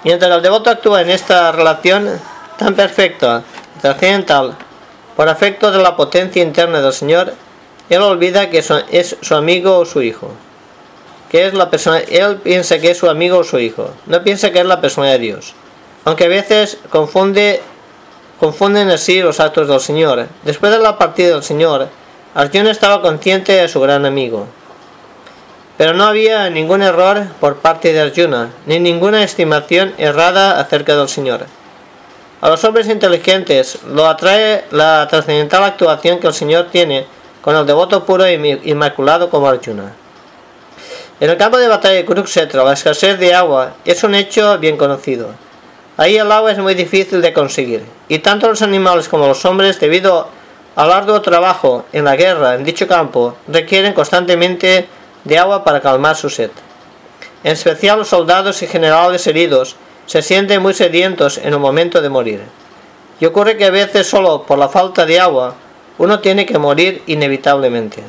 Mientras 0.04 0.32
el 0.32 0.42
devoto 0.42 0.70
actúa 0.70 1.02
en 1.02 1.10
esta 1.10 1.52
relación 1.52 2.10
tan 2.58 2.76
perfecta 2.76 3.44
trascendental 3.82 4.56
por 5.16 5.30
afecto 5.30 5.72
de 5.72 5.80
la 5.80 5.96
potencia 5.96 6.42
interna 6.42 6.82
del 6.82 6.94
Señor, 6.94 7.34
él 7.90 8.02
olvida 8.02 8.50
que 8.50 8.64
es 8.92 9.18
su 9.22 9.36
amigo 9.36 9.78
o 9.78 9.86
su 9.86 10.02
hijo. 10.02 10.32
Que 11.30 11.46
es 11.46 11.54
la 11.54 11.70
persona, 11.70 12.00
él 12.00 12.38
piensa 12.38 12.80
que 12.80 12.92
es 12.92 12.98
su 12.98 13.10
amigo 13.10 13.40
o 13.40 13.44
su 13.44 13.60
hijo. 13.60 13.92
No 14.06 14.24
piensa 14.24 14.52
que 14.52 14.60
es 14.60 14.66
la 14.66 14.82
persona 14.82 15.12
de 15.12 15.20
Dios. 15.20 15.54
Aunque 16.06 16.26
a 16.26 16.30
veces 16.30 16.78
confunde, 16.90 17.62
confunden 18.40 18.90
así 18.90 19.22
los 19.22 19.40
actos 19.40 19.68
del 19.68 19.80
Señor. 19.80 20.28
Después 20.44 20.72
de 20.72 20.80
la 20.80 20.98
partida 20.98 21.30
del 21.30 21.44
Señor, 21.44 21.90
Arjuna 22.34 22.72
estaba 22.72 23.02
consciente 23.02 23.52
de 23.52 23.68
su 23.68 23.80
gran 23.82 24.06
amigo. 24.06 24.48
Pero 25.82 25.96
no 25.96 26.04
había 26.04 26.48
ningún 26.52 26.84
error 26.84 27.24
por 27.40 27.56
parte 27.56 27.92
de 27.92 28.02
Arjuna, 28.02 28.52
ni 28.68 28.80
ninguna 28.80 29.24
estimación 29.24 29.96
errada 29.98 30.60
acerca 30.60 30.96
del 30.96 31.10
Señor. 31.10 31.48
A 32.40 32.50
los 32.50 32.64
hombres 32.64 32.88
inteligentes 32.88 33.80
lo 33.92 34.06
atrae 34.06 34.64
la 34.70 35.08
trascendental 35.10 35.64
actuación 35.64 36.20
que 36.20 36.28
el 36.28 36.36
Señor 36.36 36.68
tiene 36.72 37.08
con 37.42 37.56
el 37.56 37.66
devoto 37.66 38.06
puro 38.06 38.26
e 38.26 38.60
inmaculado 38.64 39.32
como 39.32 39.48
Arjuna. 39.48 39.94
En 41.20 41.32
el 41.32 41.38
campo 41.38 41.58
de 41.58 41.68
batalla 41.68 41.96
de 41.96 42.06
Kurukshetra, 42.06 42.64
la 42.64 42.74
escasez 42.74 43.18
de 43.18 43.34
agua 43.34 43.74
es 43.84 44.04
un 44.04 44.14
hecho 44.14 44.60
bien 44.60 44.78
conocido. 44.78 45.30
Ahí 45.98 46.16
el 46.16 46.32
agua 46.32 46.52
es 46.52 46.60
muy 46.60 46.76
difícil 46.76 47.24
de 47.24 47.34
conseguir, 47.34 47.84
y 48.08 48.20
tanto 48.20 48.48
los 48.48 48.62
animales 48.62 49.10
como 49.10 49.26
los 49.26 49.44
hombres, 49.46 49.80
debido 49.80 50.30
al 50.76 50.92
arduo 50.92 51.22
trabajo 51.22 51.86
en 51.92 52.06
la 52.06 52.16
guerra 52.16 52.54
en 52.54 52.66
dicho 52.66 52.88
campo, 52.88 53.36
requieren 53.48 53.94
constantemente 53.94 54.88
de 55.24 55.38
agua 55.38 55.64
para 55.64 55.82
calmar 55.82 56.16
su 56.16 56.30
sed. 56.30 56.52
En 57.44 57.54
especial 57.54 58.00
los 58.00 58.10
soldados 58.10 58.62
y 58.62 58.68
generales 58.68 59.26
heridos 59.28 59.76
se 60.06 60.22
sienten 60.22 60.62
muy 60.62 60.74
sedientos 60.74 61.38
en 61.38 61.54
el 61.54 61.60
momento 61.60 62.02
de 62.02 62.10
morir. 62.10 62.42
Y 63.20 63.26
ocurre 63.26 63.58
que 63.58 63.66
a 63.66 63.72
veces 63.72 64.08
solo 64.08 64.44
por 64.44 64.58
la 64.58 64.70
falta 64.70 65.06
de 65.06 65.20
agua 65.20 65.56
uno 65.98 66.20
tiene 66.20 66.46
que 66.46 66.58
morir 66.58 67.04
inevitablemente. 67.08 68.04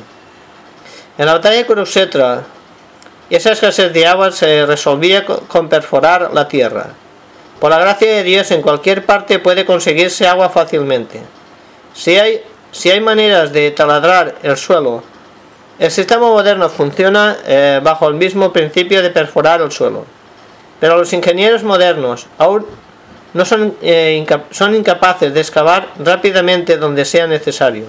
En 1.17 1.25
la 1.25 1.33
batalla 1.33 1.57
de 1.57 1.65
Kurukshetra, 1.65 2.43
esa 3.29 3.51
escasez 3.51 3.93
de 3.93 4.07
agua 4.07 4.31
se 4.31 4.65
resolvía 4.65 5.25
con 5.25 5.69
perforar 5.69 6.31
la 6.33 6.47
tierra. 6.47 6.87
Por 7.59 7.71
la 7.71 7.79
gracia 7.79 8.11
de 8.11 8.23
Dios 8.23 8.51
en 8.51 8.61
cualquier 8.61 9.05
parte 9.05 9.39
puede 9.39 9.65
conseguirse 9.65 10.27
agua 10.27 10.49
fácilmente. 10.49 11.21
Si 11.93 12.17
hay, 12.17 12.41
si 12.71 12.91
hay 12.91 12.99
maneras 12.99 13.53
de 13.53 13.71
taladrar 13.71 14.35
el 14.43 14.57
suelo, 14.57 15.03
el 15.79 15.91
sistema 15.91 16.27
moderno 16.27 16.69
funciona 16.69 17.37
eh, 17.45 17.79
bajo 17.83 18.07
el 18.07 18.15
mismo 18.15 18.53
principio 18.53 19.01
de 19.01 19.09
perforar 19.09 19.61
el 19.61 19.71
suelo. 19.71 20.05
Pero 20.79 20.97
los 20.97 21.13
ingenieros 21.13 21.63
modernos 21.63 22.27
aún 22.37 22.65
no 23.33 23.45
son, 23.45 23.75
eh, 23.81 24.25
son 24.51 24.75
incapaces 24.75 25.33
de 25.33 25.39
excavar 25.39 25.87
rápidamente 25.97 26.77
donde 26.77 27.05
sea 27.05 27.25
necesario. 27.25 27.85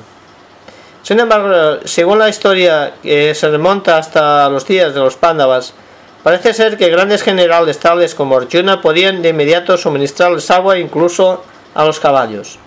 Sin 1.02 1.20
embargo, 1.20 1.80
según 1.84 2.18
la 2.18 2.30
historia 2.30 2.94
que 3.02 3.34
se 3.34 3.50
remonta 3.50 3.98
hasta 3.98 4.48
los 4.48 4.66
días 4.66 4.94
de 4.94 5.00
los 5.00 5.16
Pándavas, 5.16 5.74
parece 6.22 6.54
ser 6.54 6.78
que 6.78 6.88
grandes 6.88 7.22
generales 7.22 7.78
tales 7.78 8.14
como 8.14 8.38
Arjuna 8.38 8.80
podían 8.80 9.20
de 9.20 9.28
inmediato 9.28 9.76
suministrarles 9.76 10.50
agua 10.50 10.78
incluso 10.78 11.44
a 11.74 11.84
los 11.84 12.00
caballos. 12.00 12.58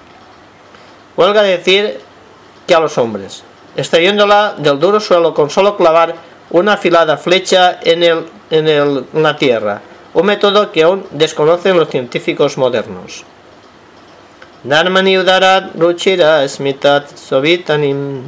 Huelga 1.16 1.42
decir 1.42 2.00
que 2.68 2.76
a 2.76 2.80
los 2.80 3.00
hombres, 3.00 3.44
extrayéndola 3.78 4.56
del 4.58 4.80
duro 4.80 5.00
suelo 5.00 5.34
con 5.34 5.50
solo 5.50 5.78
clavar 5.78 6.16
una 6.50 6.74
afilada 6.74 7.16
flecha 7.18 7.80
en, 7.82 8.04
el, 8.04 8.26
en, 8.50 8.68
el, 8.68 9.06
la 9.14 9.38
tierra, 9.38 9.82
un 10.14 10.26
método 10.26 10.72
que 10.72 10.84
aún 10.84 11.06
desconocen 11.12 11.78
los 11.78 11.90
científicos 11.90 12.58
modernos. 12.58 13.24
Dharmani 14.64 15.18
udarat 15.20 15.76
ruchira 15.78 16.48
smitat 16.50 17.16
sovitanim 17.16 18.26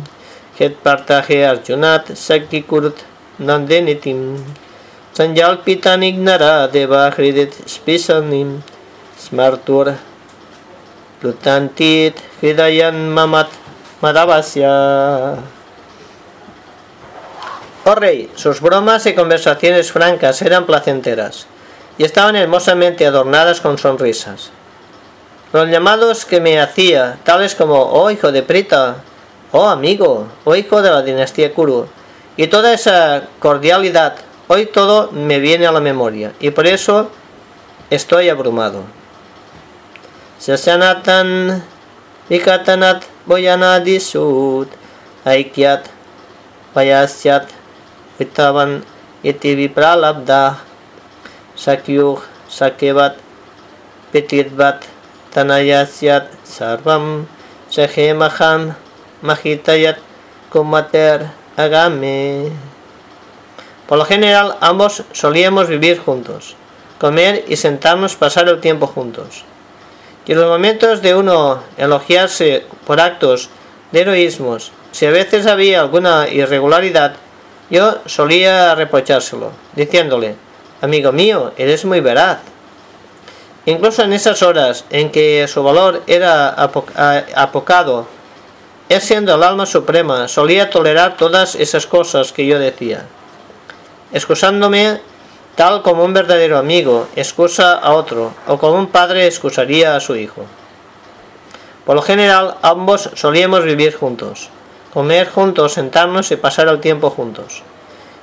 het 0.59 0.75
partaje 0.83 1.41
arjunat 1.43 2.13
sakikurt 2.15 3.01
nandenitim 3.39 4.37
sanjalpitan 5.17 6.03
ignara 6.03 6.67
deva 6.67 7.09
hridit 7.09 7.57
spisanim 7.65 8.61
smartur 9.17 9.95
lutantit 11.23 12.15
hridayan 12.39 13.09
mamat 13.09 13.49
madavasya 14.01 15.37
Oh 17.85 17.95
rey, 17.95 18.29
sus 18.35 18.61
bromas 18.61 19.05
y 19.05 19.15
conversaciones 19.15 19.91
francas 19.91 20.41
eran 20.41 20.65
placenteras 20.65 21.47
y 21.97 22.03
estaban 22.03 22.35
hermosamente 22.35 23.05
adornadas 23.05 23.61
con 23.61 23.77
sonrisas. 23.77 24.51
Los 25.53 25.69
llamados 25.69 26.25
que 26.25 26.39
me 26.39 26.59
hacía, 26.59 27.17
tales 27.23 27.55
como 27.55 27.81
oh 27.81 28.11
hijo 28.11 28.31
de 28.31 28.43
Prita, 28.43 28.97
oh 29.51 29.67
amigo, 29.67 30.27
oh 30.43 30.55
hijo 30.55 30.81
de 30.81 30.91
la 30.91 31.01
dinastía 31.01 31.53
Kuru, 31.53 31.87
y 32.37 32.47
toda 32.47 32.73
esa 32.73 33.23
cordialidad, 33.39 34.15
hoy 34.47 34.67
todo 34.67 35.11
me 35.11 35.39
viene 35.39 35.65
a 35.65 35.71
la 35.71 35.79
memoria, 35.79 36.33
y 36.39 36.51
por 36.51 36.67
eso 36.67 37.09
estoy 37.89 38.29
abrumado. 38.29 38.83
Sasanatan 40.37 41.63
Vikatanat 42.29 43.03
Boyanadisut. 43.25 44.69
Aikyat 45.25 45.89
Payasyat 46.71 47.51
Vitavan 48.15 48.85
Iti 49.25 49.57
Vipralabda 49.57 50.61
Sakyuh 51.57 52.21
Sakevat 52.47 53.17
Petitbat 54.13 54.85
Tanayasyat 55.33 56.29
Sarvam. 56.45 57.27
Sehemaham 57.69 58.73
Mahitayat 59.21 60.01
Kumater 60.49 61.29
Agame. 61.57 62.49
Por 63.85 63.97
lo 63.97 64.05
general 64.05 64.57
ambos 64.61 65.03
solíamos 65.13 65.67
vivir 65.67 65.99
juntos, 65.99 66.55
comer 66.97 67.45
y 67.47 67.57
sentarnos 67.57 68.15
pasar 68.15 68.47
el 68.49 68.61
tiempo 68.61 68.87
juntos. 68.87 69.45
Y 70.29 70.33
en 70.33 70.41
los 70.41 70.47
momentos 70.47 71.01
de 71.01 71.15
uno 71.15 71.63
elogiarse 71.75 72.63
por 72.85 73.01
actos 73.01 73.49
de 73.91 74.01
heroísmos, 74.01 74.71
si 74.91 75.07
a 75.07 75.09
veces 75.09 75.47
había 75.47 75.79
alguna 75.79 76.27
irregularidad, 76.29 77.15
yo 77.71 77.97
solía 78.05 78.75
reprochárselo, 78.75 79.51
diciéndole, 79.73 80.35
Amigo 80.81 81.11
mío, 81.11 81.53
eres 81.57 81.83
muy 81.83 81.99
veraz. 81.99 82.41
Incluso 83.65 84.03
en 84.03 84.13
esas 84.13 84.43
horas 84.43 84.85
en 84.91 85.09
que 85.09 85.47
su 85.47 85.63
valor 85.63 86.03
era 86.05 86.49
apocado, 87.35 88.05
él 88.87 89.01
siendo 89.01 89.33
el 89.33 89.41
alma 89.41 89.65
suprema, 89.65 90.27
solía 90.27 90.69
tolerar 90.69 91.17
todas 91.17 91.55
esas 91.55 91.87
cosas 91.87 92.33
que 92.33 92.45
yo 92.45 92.59
decía, 92.59 93.07
excusándome 94.13 95.01
tal 95.59 95.81
como 95.81 96.05
un 96.05 96.13
verdadero 96.13 96.57
amigo 96.57 97.09
excusa 97.17 97.73
a 97.73 97.91
otro, 97.91 98.31
o 98.47 98.57
como 98.57 98.79
un 98.79 98.87
padre 98.87 99.27
excusaría 99.27 99.93
a 99.93 99.99
su 99.99 100.15
hijo. 100.15 100.45
Por 101.85 101.97
lo 101.97 102.01
general, 102.01 102.55
ambos 102.61 103.09
solíamos 103.15 103.65
vivir 103.65 103.93
juntos, 103.93 104.51
comer 104.93 105.27
juntos, 105.27 105.73
sentarnos 105.73 106.31
y 106.31 106.37
pasar 106.37 106.69
el 106.69 106.79
tiempo 106.79 107.09
juntos. 107.09 107.61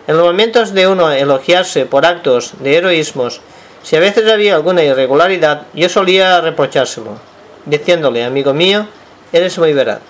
En 0.06 0.16
los 0.16 0.24
momentos 0.24 0.72
de 0.72 0.88
uno 0.88 1.12
elogiarse 1.12 1.84
por 1.84 2.06
actos 2.06 2.54
de 2.60 2.74
heroísmos, 2.74 3.42
si 3.82 3.96
a 3.96 4.00
veces 4.00 4.32
había 4.32 4.54
alguna 4.54 4.82
irregularidad, 4.82 5.66
yo 5.74 5.90
solía 5.90 6.40
reprochárselo, 6.40 7.18
diciéndole, 7.66 8.24
amigo 8.24 8.54
mío, 8.54 8.86
eres 9.30 9.58
muy 9.58 9.74
veraz. 9.74 10.00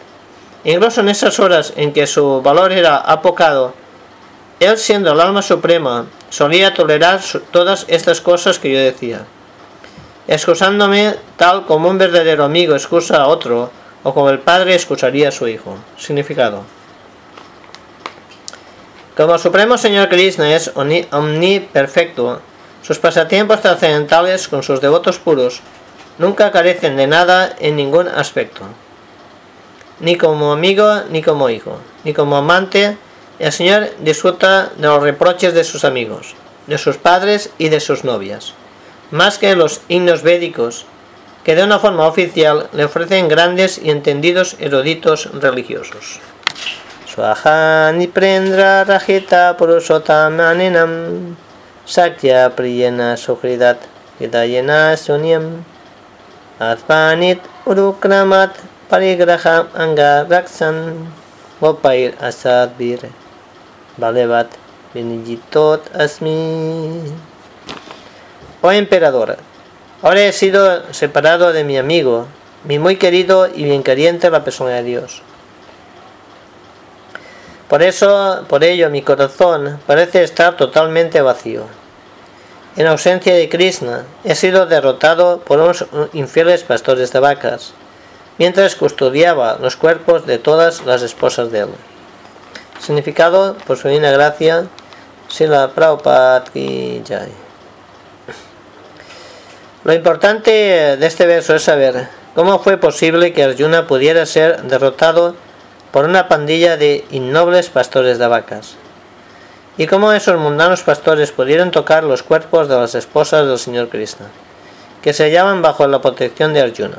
Incluso 0.63 1.01
en 1.01 1.09
esas 1.09 1.41
horas 1.41 1.73
en 1.75 1.93
que 1.93 2.07
su 2.07 2.41
valor 2.41 2.71
era 2.71 2.99
apocado, 2.99 3.75
él 4.61 4.79
siendo 4.79 5.11
el 5.11 5.21
alma 5.21 5.43
suprema, 5.43 6.07
solía 6.37 6.75
tolerar 6.75 7.23
todas 7.51 7.87
estas 7.89 8.21
cosas 8.21 8.59
que 8.59 8.71
yo 8.71 8.79
decía, 8.79 9.25
excusándome 10.29 11.15
tal 11.39 11.65
como 11.65 11.89
un 11.89 11.97
verdadero 11.97 12.45
amigo 12.45 12.75
excusa 12.75 13.23
a 13.23 13.29
otro, 13.29 13.71
o 14.03 14.13
como 14.13 14.29
el 14.29 14.41
padre 14.41 14.75
excusaría 14.75 15.31
a 15.31 15.33
su 15.33 15.49
hijo. 15.49 15.79
Significado. 15.97 16.65
Como 19.17 19.39
Supremo 19.39 19.79
Señor 19.79 20.11
Krishna 20.11 20.55
es 20.55 20.73
omniperfecto, 21.11 22.43
sus 22.83 22.99
pasatiempos 22.99 23.63
trascendentales 23.63 24.47
con 24.49 24.63
sus 24.63 24.83
devotos 24.83 25.19
puros 25.19 25.63
nunca 26.19 26.53
carecen 26.53 26.99
de 26.99 27.07
nada 27.07 27.57
en 27.61 27.77
ningún 27.77 28.09
aspecto. 28.09 28.61
Ni 30.01 30.17
como 30.17 30.53
amigo, 30.53 31.01
ni 31.09 31.23
como 31.23 31.49
hijo, 31.49 31.79
ni 32.05 32.13
como 32.13 32.37
amante, 32.37 32.99
el 33.39 33.53
Señor 33.53 33.91
disfruta 34.01 34.71
de 34.77 34.87
los 34.87 35.03
reproches 35.03 35.55
de 35.55 35.65
sus 35.65 35.85
amigos, 35.85 36.35
de 36.67 36.79
sus 36.79 36.97
padres 36.97 37.51
y 37.59 37.69
de 37.69 37.81
sus 37.81 38.05
novias, 38.05 38.55
más 39.11 39.39
que 39.39 39.55
los 39.55 39.83
himnos 39.89 40.23
védicos, 40.23 40.87
que 41.45 41.55
de 41.55 41.63
una 41.63 41.79
forma 41.79 42.07
oficial 42.07 42.69
le 42.73 42.85
ofrecen 42.85 43.29
grandes 43.29 43.79
y 43.79 43.91
entendidos 43.91 44.57
eruditos 44.59 45.31
religiosos. 45.33 46.19
Swaha 47.07 47.93
Niprendra 47.93 48.85
Rajita 48.85 49.57
Purusotamanenam 49.57 51.37
Sakya 51.87 52.51
Priyana 52.51 53.17
Suhridat 53.17 53.79
Hidayana 54.19 54.97
Sunyam. 54.97 55.65
Atpanit 56.59 57.41
Urukramat 57.65 58.59
Parigraham 58.91 59.69
Anga 59.73 60.27
Raksan 60.29 61.09
Gopair 61.61 62.17
asad 62.21 62.77
bir 63.97 64.03
Balevat 64.03 64.47
Benigitot 64.95 65.97
Asmi. 65.97 67.03
Oh 68.63 68.73
emperador, 68.73 69.37
ahora 70.03 70.21
he 70.21 70.33
sido 70.33 70.93
separado 70.93 71.53
de 71.53 71.65
mi 71.65 71.79
amigo, 71.79 72.27
mi 72.65 72.79
muy 72.79 72.97
querido 72.97 73.47
y 73.47 73.65
bien 73.65 73.83
queriente 73.83 74.31
la 74.31 74.45
persona 74.45 74.71
de 74.71 74.83
Dios. 74.83 75.23
Por 77.69 77.83
eso, 77.83 78.45
por 78.49 78.65
ello, 78.65 78.91
mi 78.91 79.03
corazón 79.03 79.81
parece 79.87 80.23
estar 80.23 80.57
totalmente 80.57 81.21
vacío. 81.21 81.65
En 82.77 82.87
ausencia 82.87 83.35
de 83.35 83.49
Krishna, 83.49 84.05
he 84.23 84.35
sido 84.35 84.67
derrotado 84.67 85.41
por 85.41 85.61
unos 85.61 85.87
infieles 86.13 86.63
pastores 86.63 87.13
de 87.13 87.21
vacas, 87.21 87.73
mientras 88.39 88.77
custodiaba 88.77 89.59
los 89.61 89.77
cuerpos 89.77 90.27
de 90.27 90.39
todas 90.39 90.85
las 90.85 91.03
esposas 91.03 91.51
de 91.51 91.61
él. 91.61 91.69
Significado, 92.81 93.57
por 93.67 93.77
su 93.77 93.89
divina 93.89 94.11
gracia, 94.11 94.67
Sila 95.29 95.71
Prabhupada 95.75 96.45
Jai. 96.55 97.33
Lo 99.85 99.93
importante 99.93 100.51
de 100.97 101.07
este 101.07 101.27
verso 101.27 101.55
es 101.55 101.63
saber 101.63 102.09
cómo 102.35 102.59
fue 102.59 102.77
posible 102.77 103.33
que 103.33 103.45
Arjuna 103.45 103.87
pudiera 103.87 104.27
ser 104.27 104.63
derrotado 104.63 105.37
por 105.93 106.05
una 106.05 106.29
pandilla 106.29 106.77
de 106.77 107.05
innobles 107.11 107.71
pastores 107.71 108.19
de 108.19 108.27
vacas 108.27 108.77
y 109.79 109.87
cómo 109.87 110.13
esos 110.13 110.39
mundanos 110.39 110.83
pastores 110.83 111.33
pudieron 111.33 111.71
tocar 111.71 112.05
los 112.05 112.23
cuerpos 112.23 112.69
de 112.69 112.77
las 112.77 112.95
esposas 112.95 113.47
del 113.47 113.59
Señor 113.59 113.89
Krishna, 113.89 114.27
que 115.03 115.13
se 115.13 115.25
hallaban 115.25 115.63
bajo 115.63 115.87
la 115.87 116.01
protección 116.01 116.53
de 116.53 116.63
Arjuna. 116.63 116.99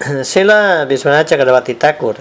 Sila 0.24 0.84
Visvanath 0.86 1.28
Chakravarti 1.28 1.74
Thakur 1.74 2.16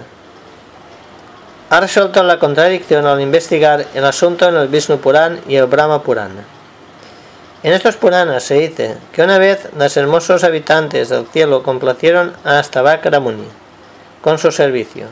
ha 1.70 1.80
resuelto 1.80 2.24
la 2.24 2.40
contradicción 2.40 3.06
al 3.06 3.22
investigar 3.22 3.86
el 3.94 4.04
asunto 4.04 4.50
en 4.50 4.56
el 4.56 4.68
Vishnu 4.68 4.98
Puran 4.98 5.40
y 5.48 5.56
el 5.56 5.68
Brahma 5.68 6.02
Purana. 6.02 6.44
En 7.62 7.74
estos 7.74 7.96
Puranas 7.96 8.44
se 8.44 8.56
dice 8.56 8.98
que 9.12 9.22
una 9.22 9.38
vez 9.38 9.68
los 9.78 9.96
hermosos 9.96 10.44
habitantes 10.44 11.10
del 11.10 11.28
cielo 11.28 11.62
complacieron 11.62 12.34
a 12.44 12.58
Astavakra 12.58 13.20
Muni 13.20 13.48
con 14.22 14.40
su 14.40 14.52
servicio 14.52 15.08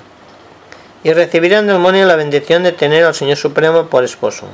y 1.03 1.13
recibirán 1.13 1.67
del 1.67 1.77
Muni 1.77 2.03
la 2.03 2.15
bendición 2.15 2.63
de 2.63 2.71
tener 2.71 3.03
al 3.03 3.13
Señor 3.13 3.37
Supremo 3.37 3.87
por 3.87 4.03
esposo. 4.03 4.47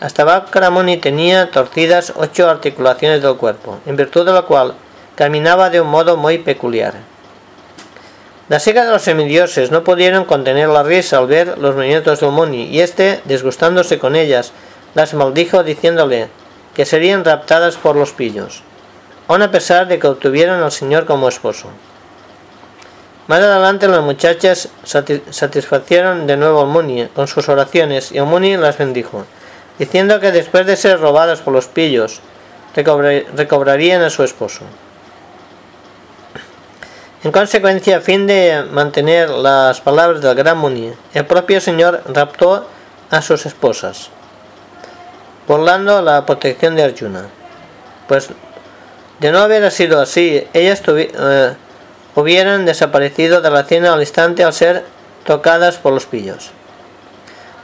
Hasta 0.00 0.70
Muni 0.70 0.98
tenía 0.98 1.50
torcidas 1.50 2.12
ocho 2.14 2.50
articulaciones 2.50 3.22
del 3.22 3.36
cuerpo, 3.36 3.78
en 3.86 3.96
virtud 3.96 4.26
de 4.26 4.32
la 4.32 4.42
cual 4.42 4.74
caminaba 5.14 5.70
de 5.70 5.80
un 5.80 5.88
modo 5.88 6.18
muy 6.18 6.38
peculiar. 6.38 7.13
Las 8.48 8.66
hijas 8.66 8.84
de 8.84 8.92
los 8.92 9.02
semidioses 9.02 9.70
no 9.70 9.84
pudieron 9.84 10.26
contener 10.26 10.68
la 10.68 10.82
risa 10.82 11.16
al 11.16 11.26
ver 11.26 11.56
los 11.56 11.74
movimientos 11.74 12.20
del 12.20 12.30
Muni, 12.30 12.64
y 12.64 12.80
éste, 12.80 13.22
disgustándose 13.24 13.98
con 13.98 14.16
ellas, 14.16 14.52
las 14.94 15.14
maldijo 15.14 15.62
diciéndole 15.62 16.28
que 16.74 16.84
serían 16.84 17.24
raptadas 17.24 17.76
por 17.76 17.96
los 17.96 18.12
pillos, 18.12 18.62
aun 19.28 19.40
a 19.40 19.50
pesar 19.50 19.88
de 19.88 19.98
que 19.98 20.08
obtuvieron 20.08 20.62
al 20.62 20.72
Señor 20.72 21.06
como 21.06 21.28
esposo. 21.28 21.68
Más 23.28 23.40
adelante 23.40 23.88
las 23.88 24.02
muchachas 24.02 24.68
satisfacieron 24.84 26.26
de 26.26 26.36
nuevo 26.36 26.60
al 26.60 26.66
Muni 26.66 27.06
con 27.14 27.26
sus 27.26 27.48
oraciones 27.48 28.12
y 28.12 28.18
el 28.18 28.26
Muni 28.26 28.58
las 28.58 28.76
bendijo, 28.76 29.24
diciendo 29.78 30.20
que 30.20 30.32
después 30.32 30.66
de 30.66 30.76
ser 30.76 31.00
robadas 31.00 31.40
por 31.40 31.54
los 31.54 31.68
pillos, 31.68 32.20
recobrarían 32.74 34.02
a 34.02 34.10
su 34.10 34.22
esposo. 34.22 34.64
En 37.24 37.32
consecuencia, 37.32 37.96
a 37.96 38.00
fin 38.02 38.26
de 38.26 38.66
mantener 38.70 39.30
las 39.30 39.80
palabras 39.80 40.20
del 40.20 40.34
gran 40.34 40.58
Muni, 40.58 40.92
el 41.14 41.24
propio 41.24 41.58
Señor 41.58 42.02
raptó 42.12 42.68
a 43.08 43.22
sus 43.22 43.46
esposas, 43.46 44.10
burlando 45.48 46.02
la 46.02 46.26
protección 46.26 46.76
de 46.76 46.82
Arjuna. 46.82 47.28
Pues 48.08 48.28
de 49.20 49.32
no 49.32 49.38
haber 49.38 49.70
sido 49.70 50.02
así, 50.02 50.46
ellas 50.52 50.82
eh, 50.86 51.54
hubieran 52.14 52.66
desaparecido 52.66 53.40
de 53.40 53.50
la 53.50 53.64
cena 53.64 53.94
al 53.94 54.00
instante 54.00 54.44
al 54.44 54.52
ser 54.52 54.84
tocadas 55.24 55.78
por 55.78 55.94
los 55.94 56.04
pillos. 56.04 56.50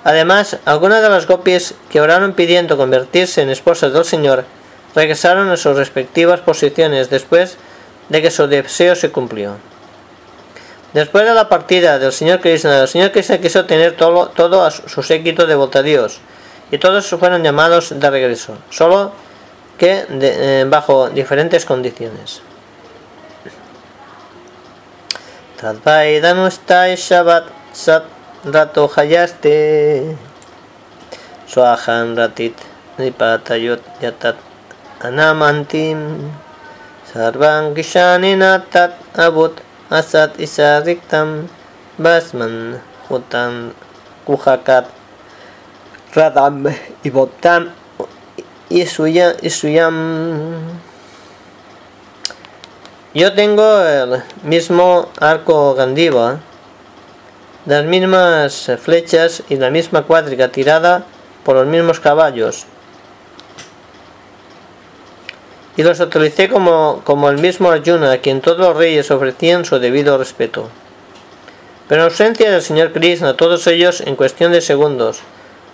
Además, 0.04 0.56
algunas 0.64 1.02
de 1.02 1.10
las 1.10 1.26
gopis 1.26 1.74
que 1.90 2.00
oraron 2.00 2.32
pidiendo 2.32 2.78
convertirse 2.78 3.42
en 3.42 3.50
esposas 3.50 3.92
del 3.92 4.06
Señor 4.06 4.46
regresaron 4.94 5.50
a 5.50 5.58
sus 5.58 5.76
respectivas 5.76 6.40
posiciones 6.40 7.10
después 7.10 7.58
de 7.58 7.69
que 8.10 8.30
su 8.30 8.46
deseo 8.46 8.94
se 8.94 9.10
cumplió. 9.10 9.56
Después 10.92 11.24
de 11.24 11.34
la 11.34 11.48
partida 11.48 11.98
del 11.98 12.12
Señor 12.12 12.40
Krishna, 12.40 12.82
el 12.82 12.88
Señor 12.88 13.12
Krishna 13.12 13.38
quiso 13.38 13.64
tener 13.64 13.96
todo, 13.96 14.28
todo 14.28 14.64
a 14.64 14.72
su 14.72 15.02
séquito 15.02 15.46
de 15.46 15.54
a 15.54 16.08
y 16.72 16.78
todos 16.78 17.06
fueron 17.06 17.44
llamados 17.44 17.98
de 17.98 18.10
regreso, 18.10 18.56
solo 18.70 19.12
que 19.78 20.04
eh, 20.10 20.64
bajo 20.68 21.08
diferentes 21.10 21.64
condiciones. 21.64 22.42
Sat 27.72 28.04
Rato 28.44 28.90
Hayaste 28.96 30.16
Swahan 31.46 32.16
Ratit 32.16 32.56
Nipatayot 32.98 34.00
Yatat 34.00 34.36
Anamantim 35.00 36.32
Sarvang 37.10 37.74
Kishanina 37.74 38.62
Tat 38.70 38.94
Abut 39.18 39.58
Asat 39.90 40.38
Isariktam 40.38 41.50
Basman 41.98 42.78
Hutan 43.10 43.74
Kuhakat 44.22 44.86
Radam 46.14 46.70
Ibotam 47.02 47.74
Isuyam 48.70 49.34
Isuyam 49.42 49.98
Yo 53.12 53.34
tengo 53.34 53.82
el 53.82 54.22
mismo 54.44 55.08
arco 55.18 55.74
gandiva, 55.74 56.38
las 57.66 57.84
mismas 57.86 58.70
flechas 58.78 59.42
y 59.48 59.56
la 59.56 59.70
misma 59.70 60.04
cuadriga 60.04 60.46
tirada 60.54 61.02
por 61.42 61.56
los 61.56 61.66
mismos 61.66 61.98
caballos. 61.98 62.66
Y 65.80 65.82
los 65.82 65.98
utilicé 65.98 66.50
como, 66.50 67.00
como 67.04 67.30
el 67.30 67.38
mismo 67.38 67.70
Arjuna, 67.70 68.12
a 68.12 68.18
quien 68.18 68.42
todos 68.42 68.58
los 68.58 68.76
reyes 68.76 69.10
ofrecían 69.10 69.64
su 69.64 69.78
debido 69.78 70.18
respeto. 70.18 70.68
Pero 71.88 72.02
en 72.02 72.08
ausencia 72.10 72.50
del 72.50 72.60
señor 72.60 72.92
Krishna, 72.92 73.34
todos 73.34 73.66
ellos, 73.66 74.02
en 74.02 74.14
cuestión 74.14 74.52
de 74.52 74.60
segundos, 74.60 75.20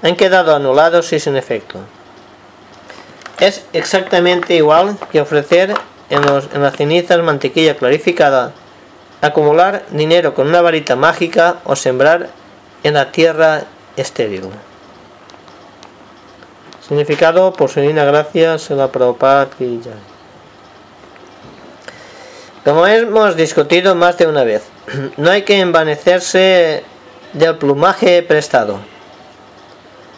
han 0.02 0.14
quedado 0.14 0.54
anulados 0.54 1.12
y 1.12 1.18
sin 1.18 1.34
efecto. 1.34 1.80
Es 3.40 3.64
exactamente 3.72 4.54
igual 4.54 4.96
que 5.10 5.20
ofrecer 5.20 5.74
en, 6.08 6.22
las 6.24 6.76
cenizas 6.76 7.20
mantequilla 7.24 7.76
clarificada, 7.76 8.52
acumular 9.22 9.86
dinero 9.90 10.34
con 10.34 10.46
una 10.46 10.60
varita 10.60 10.94
mágica 10.94 11.56
o 11.64 11.74
sembrar 11.74 12.28
en 12.84 12.94
la 12.94 13.10
tierra 13.10 13.64
estéril. 13.96 14.50
Significado 16.86 17.52
por 17.52 17.68
su 17.68 17.80
divina 17.80 18.04
gracia 18.04 18.58
se 18.58 18.76
la 18.76 18.88
Como 22.64 22.86
hemos 22.86 23.34
discutido 23.34 23.96
más 23.96 24.18
de 24.18 24.28
una 24.28 24.44
vez, 24.44 24.62
no 25.16 25.30
hay 25.30 25.42
que 25.42 25.58
envanecerse 25.58 26.84
del 27.32 27.56
plumaje 27.56 28.22
prestado. 28.22 28.78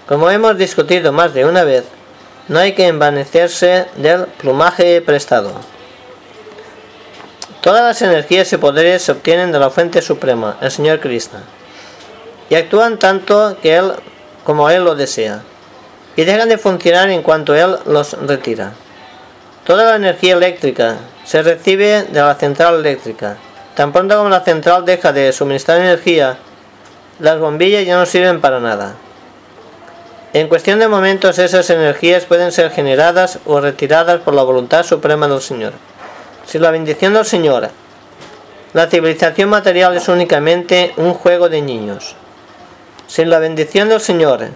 Como 0.06 0.30
hemos 0.30 0.58
discutido 0.58 1.10
más 1.10 1.32
de 1.32 1.46
una 1.46 1.64
vez, 1.64 1.84
no 2.48 2.58
hay 2.58 2.74
que 2.74 2.86
envanecerse 2.86 3.86
del 3.96 4.26
plumaje 4.26 5.00
prestado. 5.00 5.52
Todas 7.62 7.82
las 7.82 8.02
energías 8.02 8.52
y 8.52 8.58
poderes 8.58 9.02
se 9.02 9.12
obtienen 9.12 9.52
de 9.52 9.58
la 9.58 9.70
fuente 9.70 10.02
suprema, 10.02 10.58
el 10.60 10.70
Señor 10.70 11.00
Krishna, 11.00 11.42
y 12.50 12.56
actúan 12.56 12.98
tanto 12.98 13.56
que 13.62 13.76
Él 13.76 13.92
como 14.44 14.68
Él 14.68 14.84
lo 14.84 14.94
desea, 14.94 15.42
y 16.18 16.24
dejan 16.24 16.48
de 16.48 16.58
funcionar 16.58 17.10
en 17.10 17.22
cuanto 17.22 17.54
Él 17.54 17.76
los 17.86 18.14
retira. 18.26 18.72
Toda 19.64 19.84
la 19.84 19.94
energía 19.94 20.34
eléctrica 20.34 20.96
se 21.24 21.42
recibe 21.42 22.06
de 22.10 22.20
la 22.20 22.34
central 22.34 22.80
eléctrica. 22.80 23.36
Tan 23.76 23.92
pronto 23.92 24.16
como 24.16 24.28
la 24.28 24.40
central 24.40 24.84
deja 24.84 25.12
de 25.12 25.32
suministrar 25.32 25.78
energía, 25.78 26.36
las 27.20 27.38
bombillas 27.38 27.86
ya 27.86 27.96
no 27.96 28.04
sirven 28.04 28.40
para 28.40 28.58
nada. 28.58 28.96
En 30.32 30.48
cuestión 30.48 30.80
de 30.80 30.88
momentos 30.88 31.38
esas 31.38 31.70
energías 31.70 32.24
pueden 32.24 32.50
ser 32.50 32.72
generadas 32.72 33.38
o 33.46 33.60
retiradas 33.60 34.20
por 34.20 34.34
la 34.34 34.42
voluntad 34.42 34.82
suprema 34.82 35.28
del 35.28 35.40
Señor. 35.40 35.74
Si 36.46 36.58
la 36.58 36.72
bendición 36.72 37.14
del 37.14 37.26
Señor, 37.26 37.70
la 38.72 38.88
civilización 38.88 39.50
material 39.50 39.96
es 39.96 40.08
únicamente 40.08 40.94
un 40.96 41.14
juego 41.14 41.48
de 41.48 41.62
niños. 41.62 42.16
Sin 43.06 43.30
la 43.30 43.38
bendición 43.38 43.88
del 43.88 44.00
Señor, 44.00 44.48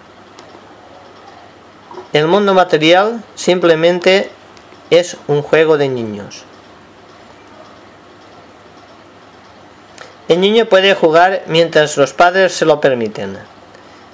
el 2.13 2.27
mundo 2.27 2.53
material 2.53 3.23
simplemente 3.33 4.29
es 4.91 5.17
un 5.27 5.41
juego 5.41 5.77
de 5.77 5.89
niños. 5.89 6.43
El 10.27 10.39
niño 10.39 10.65
puede 10.65 10.93
jugar 10.93 11.43
mientras 11.47 11.97
los 11.97 12.13
padres 12.13 12.53
se 12.53 12.65
lo 12.65 12.79
permiten. 12.79 13.37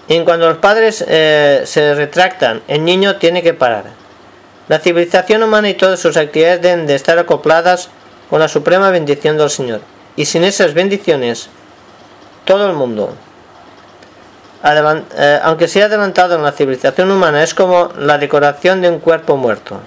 Y 0.07 0.19
cuando 0.21 0.47
los 0.49 0.57
padres 0.57 1.05
eh, 1.07 1.62
se 1.65 1.93
retractan, 1.93 2.63
el 2.67 2.83
niño 2.83 3.17
tiene 3.17 3.43
que 3.43 3.53
parar. 3.53 3.83
La 4.69 4.79
civilización 4.79 5.43
humana 5.43 5.69
y 5.69 5.75
todas 5.75 5.99
sus 5.99 6.17
actividades 6.17 6.62
deben 6.62 6.88
de 6.88 6.95
estar 6.95 7.19
acopladas 7.19 7.89
con 8.29 8.39
la 8.39 8.47
suprema 8.47 8.89
bendición 8.91 9.38
del 9.38 9.49
Señor. 9.49 9.81
Y 10.15 10.25
sin 10.25 10.43
esas 10.43 10.73
bendiciones, 10.73 11.49
todo 12.45 12.67
el 12.67 12.75
mundo, 12.75 13.13
aunque 14.61 15.67
sea 15.67 15.85
adelantado 15.85 16.35
en 16.35 16.43
la 16.43 16.51
civilización 16.51 17.11
humana, 17.11 17.43
es 17.43 17.53
como 17.53 17.91
la 17.97 18.17
decoración 18.17 18.81
de 18.81 18.89
un 18.89 18.99
cuerpo 18.99 19.37
muerto. 19.37 19.79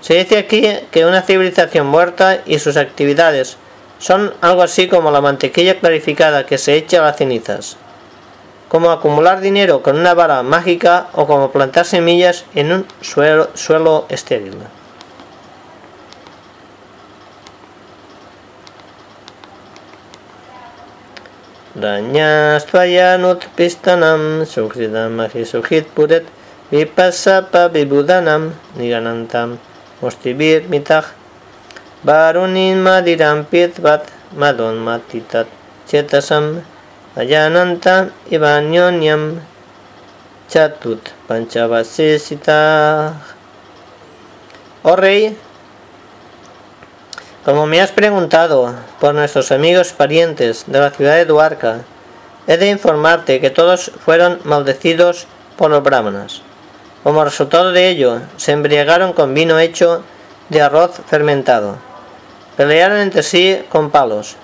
Se 0.00 0.14
dice 0.14 0.38
aquí 0.38 0.68
que 0.90 1.06
una 1.06 1.22
civilización 1.22 1.86
muerta 1.86 2.38
y 2.44 2.58
sus 2.58 2.76
actividades 2.76 3.56
son 3.98 4.34
algo 4.40 4.62
así 4.62 4.88
como 4.88 5.10
la 5.12 5.20
mantequilla 5.20 5.78
clarificada 5.78 6.44
que 6.44 6.58
se 6.58 6.74
echa 6.74 6.98
a 6.98 7.02
las 7.04 7.16
cenizas, 7.18 7.76
como 8.68 8.90
acumular 8.90 9.40
dinero 9.40 9.82
con 9.82 9.96
una 9.96 10.14
vara 10.14 10.42
mágica 10.42 11.06
o 11.12 11.26
como 11.26 11.52
plantar 11.52 11.84
semillas 11.84 12.44
en 12.54 12.72
un 12.72 12.86
suelo, 13.00 13.50
suelo 13.54 14.06
estéril. 14.08 14.56
Ranyasphayanut 21.72 23.48
pistanam 23.56 24.44
sukridam 24.44 25.16
sukrit 25.48 25.88
puret 25.88 26.28
vipasapa 26.68 27.72
vibudanam 27.72 28.52
niganantam 28.76 29.56
mustibir 30.04 30.68
mitah 30.68 31.08
barunin 32.04 32.76
madiram 32.76 33.48
pitvat 33.48 34.04
madon 34.36 34.84
matitat 34.84 35.48
chetasam 35.88 36.60
ayananta 37.16 38.12
ivanyonyam 38.28 39.40
chatut 40.52 41.16
panchavasisita 41.24 42.60
Oh 44.82 44.98
rey, 44.98 45.30
como 47.44 47.66
me 47.66 47.80
has 47.80 47.90
preguntado 47.90 48.74
por 49.00 49.14
nuestros 49.14 49.50
amigos 49.50 49.92
parientes 49.92 50.64
de 50.66 50.78
la 50.78 50.90
ciudad 50.90 51.16
de 51.16 51.24
Duarca, 51.24 51.80
he 52.46 52.56
de 52.56 52.70
informarte 52.70 53.40
que 53.40 53.50
todos 53.50 53.90
fueron 54.04 54.40
maldecidos 54.44 55.26
por 55.56 55.70
los 55.70 55.82
brahmanas. 55.82 56.42
Como 57.02 57.24
resultado 57.24 57.72
de 57.72 57.88
ello, 57.88 58.20
se 58.36 58.52
embriagaron 58.52 59.12
con 59.12 59.34
vino 59.34 59.58
hecho 59.58 60.02
de 60.50 60.62
arroz 60.62 61.00
fermentado. 61.08 61.78
Pelearon 62.56 62.98
entre 62.98 63.24
sí 63.24 63.60
con 63.70 63.90
palos, 63.90 64.36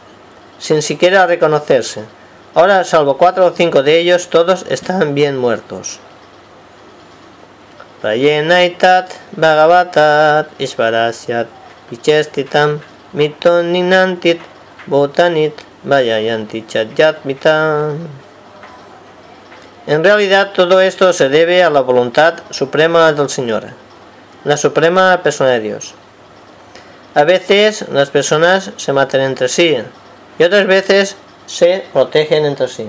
sin 0.59 0.83
siquiera 0.83 1.27
reconocerse. 1.27 2.05
Ahora, 2.55 2.83
salvo 2.83 3.17
cuatro 3.17 3.47
o 3.47 3.53
cinco 3.53 3.85
de 3.85 3.99
ellos, 4.01 4.29
todos 4.29 4.65
están 4.69 5.15
bien 5.15 5.37
muertos. 5.37 6.01
Rayenaitat 8.03 9.11
Bhagavatat 9.33 10.61
Ishvarasyat 10.61 11.47
Vichestitam 11.91 12.81
mitoninantit 13.13 14.41
botanit 14.87 15.55
vayayanti 15.85 16.67
chatyatmitam. 16.67 18.09
En 19.87 20.05
realidad 20.05 20.53
todo 20.53 20.81
esto 20.81 21.13
se 21.13 21.29
debe 21.29 21.63
a 21.63 21.71
la 21.71 21.81
voluntad 21.81 22.35
suprema 22.51 23.13
del 23.13 23.31
Señor, 23.31 23.69
la 24.45 24.57
suprema 24.57 25.23
persona 25.23 25.51
de 25.51 25.61
Dios. 25.61 25.95
A 27.15 27.25
veces 27.25 27.89
las 27.89 28.11
personas 28.11 28.73
se 28.77 28.93
matan 28.93 29.23
entre 29.23 29.49
sí 29.49 29.77
y 30.39 30.45
otras 30.45 30.67
veces 30.67 31.17
se 31.47 31.85
protegen 31.93 32.45
entre 32.45 32.69
sí. 32.69 32.87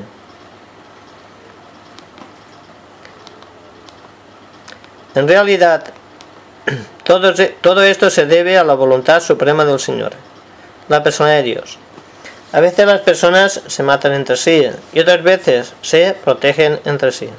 En 5.16 5.28
realidad, 5.28 5.86
todo, 7.04 7.82
esto 7.84 8.10
se 8.10 8.26
debe 8.26 8.58
a 8.58 8.64
la 8.64 8.74
voluntad 8.76 9.22
suprema 9.22 9.66
del 9.66 9.80
Señor, 9.80 10.12
la 10.88 11.04
persona 11.04 11.32
de 11.32 11.44
Dios. 11.44 11.78
A 12.52 12.60
veces 12.60 12.86
las 12.86 13.02
personas 13.02 13.62
se 13.68 13.84
matan 13.84 14.14
entre 14.14 14.38
sí 14.38 14.68
y 14.94 15.00
otras 15.00 15.24
veces 15.24 15.74
se 15.82 16.16
protegen 16.24 16.80
entre 16.86 17.12
sí. 17.12 17.30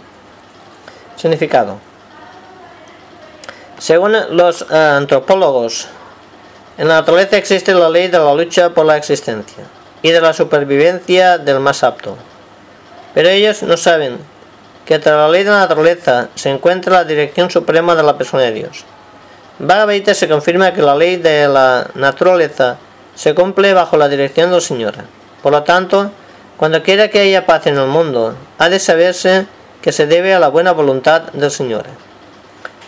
Significado. 1.16 1.78
Según 3.78 4.14
los 4.30 4.62
eh, 4.62 4.76
antropólogos, 4.76 5.88
en 6.78 6.88
la 6.88 6.94
naturaleza 6.94 7.36
existe 7.36 7.74
la 7.74 7.88
ley 7.88 8.08
de 8.08 8.18
la 8.18 8.34
lucha 8.34 8.70
por 8.70 8.86
la 8.86 8.96
existencia 8.96 9.64
y 10.02 10.10
de 10.10 10.20
la 10.20 10.32
supervivencia 10.32 11.38
del 11.38 11.60
más 11.60 11.82
apto. 11.82 12.16
Pero 13.14 13.28
ellos 13.28 13.62
no 13.62 13.76
saben 13.76 14.18
que 14.84 14.98
tras 14.98 15.16
la 15.16 15.28
ley 15.28 15.44
de 15.44 15.50
la 15.50 15.60
naturaleza 15.60 16.28
se 16.34 16.50
encuentra 16.50 16.92
la 16.92 17.04
dirección 17.04 17.50
suprema 17.50 17.94
de 17.94 18.02
la 18.02 18.16
persona 18.16 18.44
de 18.44 18.52
Dios. 18.52 18.84
Bhagavad 19.60 20.14
se 20.14 20.26
confirma 20.26 20.72
que 20.72 20.80
la 20.80 20.94
ley 20.94 21.16
de 21.16 21.46
la 21.46 21.86
naturaleza 21.94 22.78
se 23.14 23.34
cumple 23.34 23.74
bajo 23.74 23.98
la 23.98 24.08
dirección 24.08 24.50
del 24.50 24.62
Señor. 24.62 24.94
Por 25.42 25.52
lo 25.52 25.62
tanto, 25.64 26.10
cuando 26.56 26.82
quiera 26.82 27.08
que 27.08 27.20
haya 27.20 27.44
paz 27.44 27.66
en 27.66 27.76
el 27.76 27.86
mundo, 27.86 28.34
ha 28.56 28.70
de 28.70 28.78
saberse 28.78 29.46
que 29.82 29.92
se 29.92 30.06
debe 30.06 30.32
a 30.32 30.38
la 30.38 30.48
buena 30.48 30.72
voluntad 30.72 31.24
del 31.32 31.50
Señor. 31.50 31.84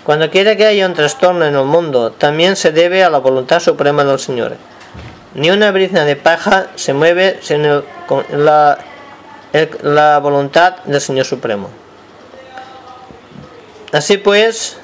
Cuando 0.03 0.31
quiera 0.31 0.57
que 0.57 0.65
haya 0.65 0.87
un 0.87 0.95
trastorno 0.95 1.45
en 1.45 1.55
el 1.55 1.65
mundo, 1.65 2.11
también 2.13 2.57
se 2.57 2.73
debe 2.73 3.05
a 3.05 3.11
la 3.11 3.19
voluntad 3.19 3.61
suprema 3.61 4.03
del 4.05 4.19
Señor. 4.19 4.57
Ni 5.35 5.51
una 5.51 5.73
brizna 5.73 6.07
de 6.07 6.17
paja 6.17 6.69
se 6.75 6.95
mueve 6.95 7.39
sin 7.43 7.65
la, 7.65 8.79
la 9.83 10.19
voluntad 10.21 10.77
del 10.85 11.01
Señor 11.03 11.27
Supremo. 11.27 11.69
Así 13.93 14.17
pues, 14.17 14.79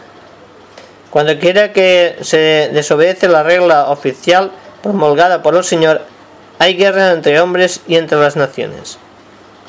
cuando 1.19 1.37
quiera 1.41 1.73
que 1.73 2.15
se 2.21 2.71
desobedece 2.73 3.27
la 3.27 3.43
regla 3.43 3.91
oficial 3.91 4.53
promulgada 4.85 5.43
por 5.43 5.57
el 5.57 5.65
Señor, 5.65 6.03
hay 6.61 6.77
guerra 6.77 7.11
entre 7.11 7.41
hombres 7.41 7.81
y 7.89 7.97
entre 7.97 8.21
las 8.21 8.37
naciones. 8.37 8.99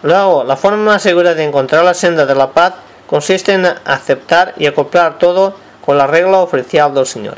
Luego, 0.03 0.43
la 0.43 0.57
forma 0.57 0.77
más 0.77 1.01
segura 1.01 1.33
de 1.33 1.43
encontrar 1.43 1.83
la 1.83 1.95
senda 1.95 2.27
de 2.27 2.35
la 2.35 2.51
paz 2.51 2.75
consiste 3.07 3.53
en 3.53 3.65
aceptar 3.65 4.53
y 4.57 4.67
acoplar 4.67 5.17
todo 5.17 5.55
con 5.83 5.97
la 5.97 6.05
regla 6.05 6.37
oficial 6.37 6.93
del 6.93 7.07
Señor. 7.07 7.37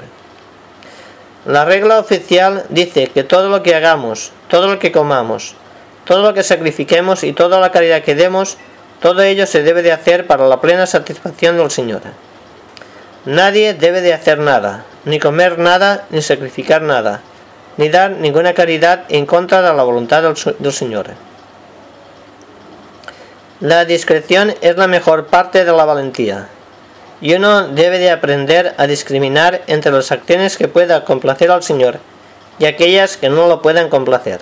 La 1.45 1.63
regla 1.63 1.97
oficial 1.97 2.65
dice 2.67 3.07
que 3.07 3.23
todo 3.23 3.47
lo 3.47 3.63
que 3.63 3.75
hagamos, 3.75 4.33
todo 4.49 4.67
lo 4.67 4.77
que 4.77 4.91
comamos, 4.91 5.55
todo 6.03 6.21
lo 6.21 6.33
que 6.33 6.43
sacrifiquemos 6.43 7.23
y 7.23 7.31
toda 7.31 7.61
la 7.61 7.71
caridad 7.71 8.03
que 8.03 8.15
demos, 8.15 8.57
todo 8.99 9.21
ello 9.21 9.47
se 9.47 9.63
debe 9.63 9.81
de 9.83 9.93
hacer 9.93 10.27
para 10.27 10.49
la 10.49 10.59
plena 10.59 10.85
satisfacción 10.85 11.55
del 11.55 11.71
Señor. 11.71 12.01
Nadie 13.25 13.75
debe 13.75 14.01
de 14.01 14.15
hacer 14.15 14.39
nada, 14.39 14.83
ni 15.05 15.19
comer 15.19 15.59
nada, 15.59 16.05
ni 16.09 16.23
sacrificar 16.23 16.81
nada, 16.81 17.21
ni 17.77 17.87
dar 17.87 18.09
ninguna 18.09 18.55
caridad 18.55 19.03
en 19.09 19.27
contra 19.27 19.61
de 19.61 19.71
la 19.75 19.83
voluntad 19.83 20.23
del, 20.23 20.73
Señor. 20.73 21.11
La 23.59 23.85
discreción 23.85 24.55
es 24.61 24.75
la 24.75 24.87
mejor 24.87 25.27
parte 25.27 25.63
de 25.63 25.71
la 25.71 25.85
valentía, 25.85 26.47
y 27.21 27.35
uno 27.35 27.67
debe 27.67 27.99
de 27.99 28.09
aprender 28.09 28.73
a 28.79 28.87
discriminar 28.87 29.61
entre 29.67 29.91
las 29.91 30.11
acciones 30.11 30.57
que 30.57 30.67
pueda 30.67 31.05
complacer 31.05 31.51
al 31.51 31.61
Señor 31.61 31.99
y 32.57 32.65
aquellas 32.65 33.17
que 33.17 33.29
no 33.29 33.47
lo 33.47 33.61
puedan 33.61 33.89
complacer. 33.89 34.39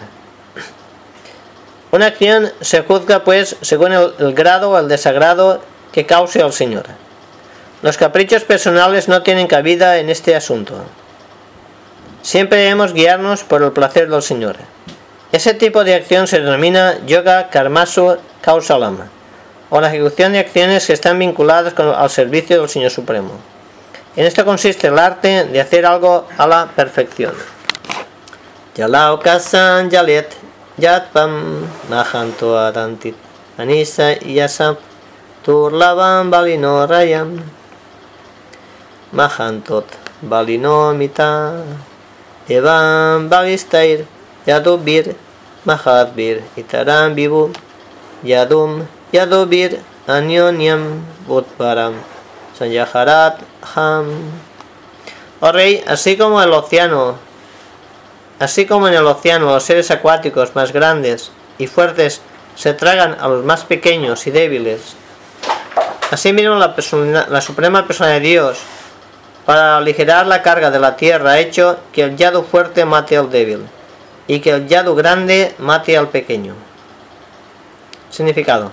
Una 1.92 2.06
acción 2.06 2.50
se 2.62 2.84
juzga 2.84 3.26
pues 3.26 3.58
según 3.60 3.92
el, 3.92 4.13
el 4.20 4.34
grado 4.34 4.72
o 4.72 4.78
el 4.78 4.88
desagrado 4.88 5.62
que 5.92 6.06
cause 6.06 6.42
al 6.42 6.54
Señor. 6.54 6.86
Los 7.82 7.98
caprichos 7.98 8.44
personales 8.44 9.08
no 9.08 9.24
tienen 9.24 9.48
cabida 9.48 10.00
en 10.00 10.10
este 10.10 10.36
asunto. 10.36 10.76
Siempre 12.22 12.60
debemos 12.60 12.94
guiarnos 12.94 13.44
por 13.46 13.63
el 13.63 13.72
placer 13.72 14.10
del 14.10 14.22
Señor. 14.22 14.58
Ese 15.32 15.54
tipo 15.54 15.86
de 15.86 15.96
acción 15.96 16.27
se 16.27 16.42
denomina 16.42 16.98
yoga 17.06 17.50
karmasu 17.50 18.17
kausalama, 18.42 19.08
o 19.69 19.80
la 19.80 19.88
ejecución 19.88 20.34
de 20.34 20.40
acciones 20.40 20.88
que 20.88 20.94
están 20.94 21.17
vinculadas 21.19 21.73
con, 21.73 21.88
al 21.88 22.10
servicio 22.10 22.60
del 22.60 22.67
Señor 22.67 22.92
Supremo. 22.92 23.32
En 24.17 24.25
esto 24.25 24.44
consiste 24.44 24.88
el 24.88 25.00
arte 25.00 25.46
de 25.46 25.62
hacer 25.62 25.86
algo 25.86 26.27
a 26.38 26.48
la 26.48 26.67
perfección. 26.75 27.34
Yalao 28.75 29.19
kasan 29.19 29.90
yalet 29.90 30.36
yatpam 30.77 31.65
adantit 31.90 33.15
anisa 33.58 34.19
yasam 34.19 34.75
turlavam 35.44 36.30
balino 36.30 36.86
rayam 36.88 37.58
mahantot 39.12 39.85
balinomita 40.21 41.63
evam 42.49 43.29
balistair 43.29 44.05
yadubir 44.45 45.15
mahatbir 45.65 46.41
itaram 46.57 47.15
vivu 47.15 47.53
yadum 48.23 48.85
yadubir 49.13 49.79
anyonyam 50.07 51.05
utparam 51.27 51.93
sanyaharat 52.60 53.39
ham. 53.75 54.31
Oh 55.39 55.51
rey, 55.53 55.81
así 55.87 56.17
como 56.17 56.41
el 56.43 56.51
océano, 56.51 57.15
así 58.39 58.65
como 58.65 58.89
en 58.89 58.93
el 58.95 59.07
océano 59.07 59.45
los 59.53 59.63
seres 59.63 59.89
acuáticos 59.89 60.53
más 60.53 60.73
grandes 60.73 61.31
y 61.57 61.67
fuertes 61.67 62.21
se 62.55 62.73
tragan 62.73 63.15
a 63.21 63.29
los 63.29 63.45
más 63.45 63.63
pequeños 63.63 64.27
y 64.27 64.31
débiles, 64.31 64.81
asimismo 66.12 66.55
la, 66.55 66.75
la 67.29 67.39
suprema 67.39 67.87
persona 67.87 68.10
de 68.10 68.19
Dios, 68.19 68.60
para 69.50 69.77
aligerar 69.77 70.27
la 70.27 70.43
carga 70.43 70.69
de 70.69 70.77
la 70.77 70.95
tierra, 70.95 71.31
ha 71.31 71.39
hecho 71.39 71.79
que 71.91 72.04
el 72.04 72.15
yado 72.15 72.43
fuerte 72.43 72.85
mate 72.85 73.17
al 73.17 73.31
débil 73.31 73.65
y 74.27 74.41
que 74.41 74.52
el 74.52 74.67
yado 74.67 74.93
grande 74.93 75.56
mate 75.58 75.97
al 75.97 76.10
pequeño. 76.10 76.54
Significado. 78.12 78.71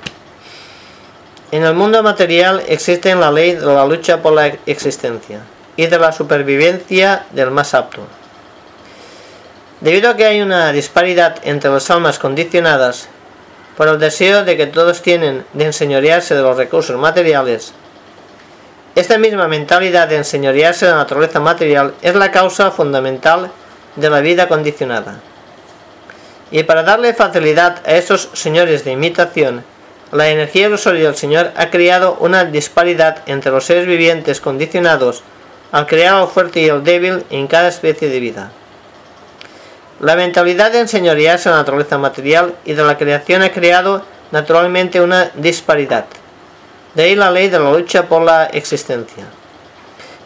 En 1.50 1.64
el 1.64 1.72
mundo 1.72 2.02
material 2.02 2.62
existe 2.68 3.14
la 3.14 3.30
ley 3.30 3.52
de 3.52 3.64
la 3.64 3.86
lucha 3.86 4.20
por 4.20 4.34
la 4.34 4.48
existencia 4.66 5.40
y 5.78 5.86
de 5.86 5.98
la 5.98 6.12
supervivencia 6.12 7.24
del 7.30 7.50
más 7.50 7.72
apto. 7.72 8.02
Debido 9.80 10.10
a 10.10 10.16
que 10.16 10.26
hay 10.26 10.42
una 10.42 10.72
disparidad 10.72 11.38
entre 11.44 11.70
las 11.70 11.90
almas 11.90 12.18
condicionadas 12.18 13.08
por 13.78 13.88
el 13.88 13.98
deseo 13.98 14.44
de 14.44 14.58
que 14.58 14.66
todos 14.66 15.00
tienen 15.00 15.46
de 15.54 15.64
enseñorearse 15.64 16.34
de 16.34 16.42
los 16.42 16.58
recursos 16.58 17.00
materiales, 17.00 17.72
esta 18.96 19.18
misma 19.18 19.46
mentalidad 19.46 20.08
de 20.08 20.16
enseñorearse 20.16 20.86
de 20.86 20.92
la 20.92 20.98
naturaleza 20.98 21.38
material 21.38 21.92
es 22.00 22.14
la 22.14 22.30
causa 22.30 22.70
fundamental 22.70 23.50
de 23.94 24.08
la 24.08 24.22
vida 24.22 24.48
condicionada. 24.48 25.20
Y 26.50 26.62
para 26.62 26.82
darle 26.82 27.12
facilidad 27.12 27.82
a 27.86 27.92
esos 27.92 28.30
señores 28.32 28.84
de 28.84 28.92
imitación, 28.92 29.64
la 30.12 30.30
energía 30.30 30.68
ilusoria 30.68 31.04
del 31.04 31.14
Señor 31.14 31.52
ha 31.56 31.68
creado 31.68 32.16
una 32.20 32.46
disparidad 32.46 33.18
entre 33.26 33.52
los 33.52 33.66
seres 33.66 33.86
vivientes 33.86 34.40
condicionados 34.40 35.22
al 35.72 35.86
crear 35.86 36.22
el 36.22 36.28
fuerte 36.28 36.60
y 36.60 36.68
el 36.68 36.82
débil 36.82 37.22
en 37.28 37.48
cada 37.48 37.68
especie 37.68 38.08
de 38.08 38.18
vida. 38.18 38.50
La 40.00 40.16
mentalidad 40.16 40.72
de 40.72 40.80
enseñorearse 40.80 41.50
a 41.50 41.52
la 41.52 41.58
naturaleza 41.58 41.98
material 41.98 42.54
y 42.64 42.72
de 42.72 42.82
la 42.82 42.96
creación 42.96 43.42
ha 43.42 43.52
creado 43.52 44.06
naturalmente 44.32 45.02
una 45.02 45.30
disparidad. 45.34 46.06
De 46.96 47.04
ahí 47.04 47.14
la 47.14 47.30
ley 47.30 47.48
de 47.48 47.60
la 47.60 47.70
lucha 47.70 48.08
por 48.08 48.22
la 48.22 48.46
existencia. 48.46 49.24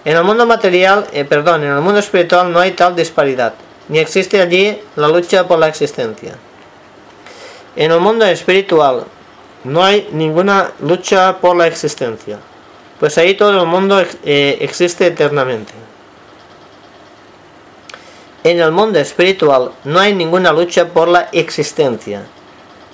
En 0.07 0.17
el 0.17 0.25
mundo 0.25 0.47
material, 0.47 1.07
eh, 1.13 1.25
perdón, 1.27 1.65
en 1.65 1.73
el 1.73 1.83
mundo 1.83 1.99
espiritual 1.99 2.51
no 2.51 2.59
hay 2.59 2.71
tal 2.71 2.97
disparidad 2.97 3.53
ni 3.91 3.99
existe 3.99 4.41
allí 4.41 4.79
la 4.95 5.09
lucha 5.09 5.47
por 5.49 5.59
la 5.59 5.67
existencia. 5.67 6.37
En 7.75 7.91
el 7.91 7.99
mundo 7.99 8.25
espiritual 8.25 9.05
no 9.65 9.85
hay 9.85 10.09
ninguna 10.13 10.73
lucha 10.81 11.39
por 11.39 11.57
la 11.57 11.67
existencia, 11.67 12.39
pues 13.01 13.19
ahí 13.19 13.35
todo 13.35 13.61
el 13.61 13.67
mundo 13.67 14.01
eh, 14.25 14.59
existe 14.61 15.09
eternamente. 15.09 15.73
En 18.45 18.61
el 18.61 18.71
mundo 18.71 19.01
espiritual 19.01 19.73
no 19.85 19.99
hay 19.99 20.15
ninguna 20.15 20.53
lucha 20.53 20.87
por 20.87 21.09
la 21.09 21.29
existencia, 21.33 22.23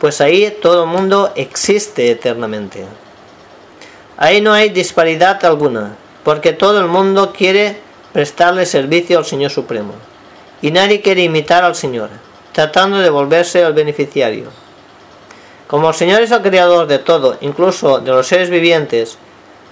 pues 0.01 0.22
ahí 0.22 0.57
todo 0.62 0.85
el 0.85 0.89
mundo 0.89 1.31
existe 1.37 2.11
eternamente. 2.11 2.87
Ahí 4.18 4.40
no 4.40 4.52
hay 4.52 4.70
disparidad 4.70 5.44
alguna, 5.44 5.96
porque 6.24 6.52
todo 6.52 6.80
el 6.80 6.86
mundo 6.86 7.32
quiere 7.36 7.78
prestarle 8.12 8.64
servicio 8.64 9.18
al 9.18 9.26
Señor 9.26 9.50
Supremo 9.50 9.92
y 10.62 10.70
nadie 10.70 11.02
quiere 11.02 11.22
imitar 11.22 11.64
al 11.64 11.74
Señor, 11.74 12.08
tratando 12.52 12.98
de 12.98 13.10
volverse 13.10 13.60
el 13.60 13.74
beneficiario. 13.74 14.46
Como 15.66 15.90
el 15.90 15.94
Señor 15.94 16.22
es 16.22 16.30
el 16.30 16.40
creador 16.40 16.86
de 16.86 16.98
todo, 16.98 17.36
incluso 17.42 17.98
de 17.98 18.10
los 18.10 18.26
seres 18.26 18.48
vivientes, 18.50 19.18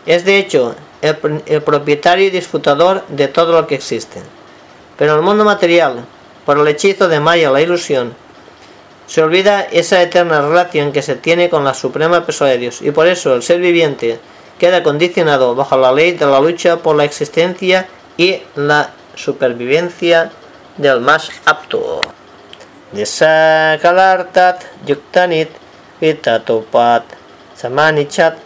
es 0.04 0.24
de 0.24 0.38
hecho 0.38 0.74
el, 1.00 1.62
propietario 1.62 2.26
y 2.26 2.30
disfrutador 2.30 3.04
de 3.08 3.28
todo 3.28 3.52
lo 3.52 3.66
que 3.66 3.76
existe. 3.76 4.20
Pero 4.98 5.14
el 5.14 5.22
mundo 5.22 5.44
material, 5.44 6.04
por 6.44 6.58
el 6.58 6.68
hechizo 6.68 7.08
de 7.08 7.20
Maya, 7.20 7.50
la 7.50 7.62
ilusión, 7.62 8.14
se 9.06 9.22
olvida 9.22 9.62
esa 9.62 10.02
eterna 10.02 10.42
relación 10.42 10.92
que 10.92 11.02
se 11.02 11.14
tiene 11.16 11.48
con 11.48 11.64
la 11.64 11.74
suprema 11.74 12.26
persona 12.26 12.50
de 12.50 12.58
Dios, 12.58 12.82
y 12.82 12.90
por 12.90 13.06
eso 13.06 13.34
el 13.34 13.42
ser 13.42 13.60
viviente 13.60 14.18
queda 14.58 14.82
condicionado 14.82 15.54
bajo 15.54 15.76
la 15.76 15.92
ley 15.92 16.12
de 16.12 16.26
la 16.26 16.40
lucha 16.40 16.78
por 16.78 16.96
la 16.96 17.04
existencia 17.04 17.86
y 18.16 18.42
la 18.54 18.90
supervivencia 19.14 20.30
del 20.76 21.00
más 21.00 21.30
apto. 21.44 22.00
Desakalartat 22.92 24.64
yuktanit 24.86 25.50
vitatopat 26.00 27.04
samanichat 27.56 28.38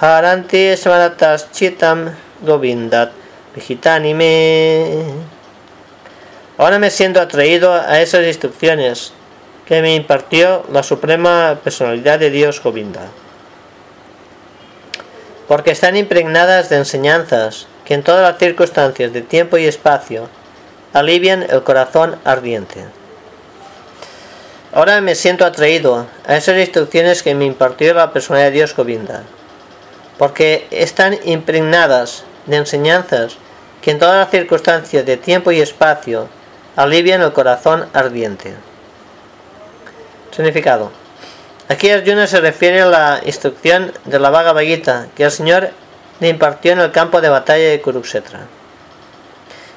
haranti 0.00 0.76
smaratas 0.76 1.50
chitam 1.52 2.14
govindat 2.42 3.10
me. 4.14 5.04
Ahora 6.56 6.78
me 6.78 6.90
siento 6.90 7.20
atraído 7.20 7.72
a 7.72 8.00
esas 8.00 8.26
instrucciones 8.26 9.12
que 9.66 9.82
me 9.82 9.94
impartió 9.94 10.64
la 10.72 10.82
suprema 10.82 11.58
personalidad 11.62 12.18
de 12.18 12.30
Dios 12.30 12.62
Govinda. 12.62 13.08
Porque 15.48 15.72
están 15.72 15.96
impregnadas 15.96 16.68
de 16.68 16.76
enseñanzas 16.76 17.66
que 17.84 17.94
en 17.94 18.02
todas 18.02 18.22
las 18.22 18.38
circunstancias 18.38 19.12
de 19.12 19.22
tiempo 19.22 19.56
y 19.56 19.64
espacio 19.64 20.28
alivian 20.92 21.42
el 21.42 21.62
corazón 21.62 22.16
ardiente. 22.24 22.84
Ahora 24.72 25.00
me 25.00 25.14
siento 25.14 25.46
atraído 25.46 26.06
a 26.26 26.36
esas 26.36 26.58
instrucciones 26.58 27.22
que 27.22 27.34
me 27.34 27.46
impartió 27.46 27.94
la 27.94 28.12
persona 28.12 28.40
de 28.40 28.50
Dios 28.50 28.76
Govinda, 28.76 29.22
porque 30.18 30.66
están 30.70 31.18
impregnadas 31.24 32.24
de 32.44 32.58
enseñanzas 32.58 33.38
que 33.80 33.92
en 33.92 33.98
todas 33.98 34.18
las 34.18 34.30
circunstancias 34.30 35.06
de 35.06 35.16
tiempo 35.16 35.50
y 35.50 35.60
espacio 35.60 36.28
alivian 36.76 37.22
el 37.22 37.32
corazón 37.32 37.88
ardiente. 37.94 38.52
Significado. 40.30 40.92
Aquí 41.68 41.90
Arjuna 41.90 42.26
se 42.26 42.40
refiere 42.40 42.80
a 42.80 42.86
la 42.86 43.20
instrucción 43.26 43.92
de 44.06 44.18
la 44.18 44.30
vaga 44.30 44.52
vaguita 44.52 45.08
que 45.14 45.24
el 45.24 45.30
Señor 45.30 45.70
le 46.18 46.28
impartió 46.28 46.72
en 46.72 46.80
el 46.80 46.92
campo 46.92 47.20
de 47.20 47.28
batalla 47.28 47.68
de 47.68 47.80
Kurukshetra. 47.82 48.40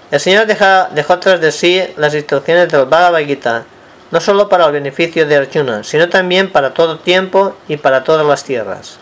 El 0.09 0.19
Señor 0.19 0.45
dejó 0.45 1.19
tras 1.19 1.41
de 1.41 1.51
sí 1.51 1.83
las 1.97 2.13
instrucciones 2.13 2.69
del 2.69 2.85
Bhagavad 2.85 3.25
Gita, 3.25 3.65
no 4.09 4.21
solo 4.21 4.47
para 4.47 4.65
el 4.65 4.71
beneficio 4.71 5.25
de 5.25 5.35
Arjuna, 5.35 5.83
sino 5.83 6.07
también 6.07 6.51
para 6.51 6.73
todo 6.73 6.99
tiempo 6.99 7.55
y 7.67 7.77
para 7.77 8.03
todas 8.03 8.25
las 8.25 8.43
tierras. 8.45 8.97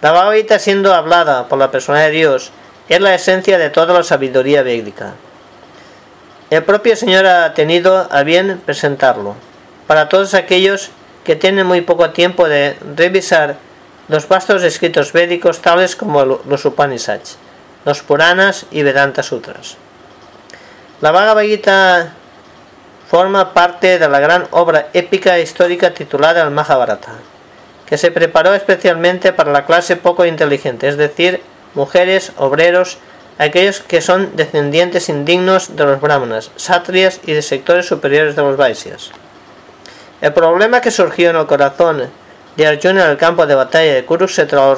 La 0.00 0.12
Bhagavad 0.12 0.36
Gita 0.36 0.58
siendo 0.58 0.94
hablada 0.94 1.48
por 1.48 1.58
la 1.58 1.70
persona 1.70 2.00
de 2.00 2.10
Dios 2.10 2.50
es 2.88 3.00
la 3.00 3.14
esencia 3.14 3.58
de 3.58 3.68
toda 3.68 3.92
la 3.92 4.02
sabiduría 4.02 4.62
védica. 4.62 5.14
El 6.48 6.64
propio 6.64 6.96
Señor 6.96 7.26
ha 7.26 7.52
tenido 7.52 8.08
a 8.10 8.22
bien 8.22 8.58
presentarlo 8.64 9.36
para 9.86 10.08
todos 10.08 10.32
aquellos 10.32 10.90
que 11.28 11.36
tienen 11.36 11.66
muy 11.66 11.82
poco 11.82 12.08
tiempo 12.08 12.48
de 12.48 12.74
revisar 12.96 13.56
los 14.08 14.26
vastos 14.26 14.62
escritos 14.62 15.12
védicos 15.12 15.60
tales 15.60 15.94
como 15.94 16.24
los 16.24 16.64
Upanishads 16.64 17.36
los 17.84 18.00
Puranas 18.00 18.64
y 18.70 18.82
Vedanta 18.82 19.22
Sutras. 19.22 19.76
La 21.02 21.10
Bhagavad 21.10 21.42
Gita 21.42 22.14
forma 23.10 23.52
parte 23.52 23.98
de 23.98 24.08
la 24.08 24.20
gran 24.20 24.48
obra 24.52 24.88
épica 24.94 25.38
histórica 25.38 25.92
titulada 25.92 26.42
el 26.42 26.50
Mahabharata, 26.50 27.12
que 27.84 27.98
se 27.98 28.10
preparó 28.10 28.54
especialmente 28.54 29.34
para 29.34 29.52
la 29.52 29.66
clase 29.66 29.96
poco 29.96 30.24
inteligente, 30.24 30.88
es 30.88 30.96
decir, 30.96 31.42
mujeres, 31.74 32.32
obreros, 32.38 32.96
aquellos 33.36 33.80
que 33.80 34.00
son 34.00 34.34
descendientes 34.34 35.10
indignos 35.10 35.76
de 35.76 35.84
los 35.84 36.00
brahmanas, 36.00 36.52
satrias 36.56 37.20
y 37.26 37.34
de 37.34 37.42
sectores 37.42 37.84
superiores 37.84 38.34
de 38.34 38.40
los 38.40 38.56
Vaisyas. 38.56 39.10
El 40.20 40.32
problema 40.32 40.80
que 40.80 40.90
surgió 40.90 41.30
en 41.30 41.36
el 41.36 41.46
corazón 41.46 42.10
de 42.56 42.66
Arjuna 42.66 43.04
en 43.04 43.10
el 43.10 43.16
campo 43.16 43.46
de 43.46 43.54
batalla 43.54 43.94
de 43.94 44.04
Kurukshetra 44.04 44.74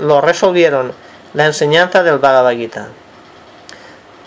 lo 0.00 0.20
resolvieron 0.20 0.92
la 1.32 1.46
enseñanza 1.46 2.02
del 2.02 2.18
Bhagavad 2.18 2.54
Gita. 2.54 2.88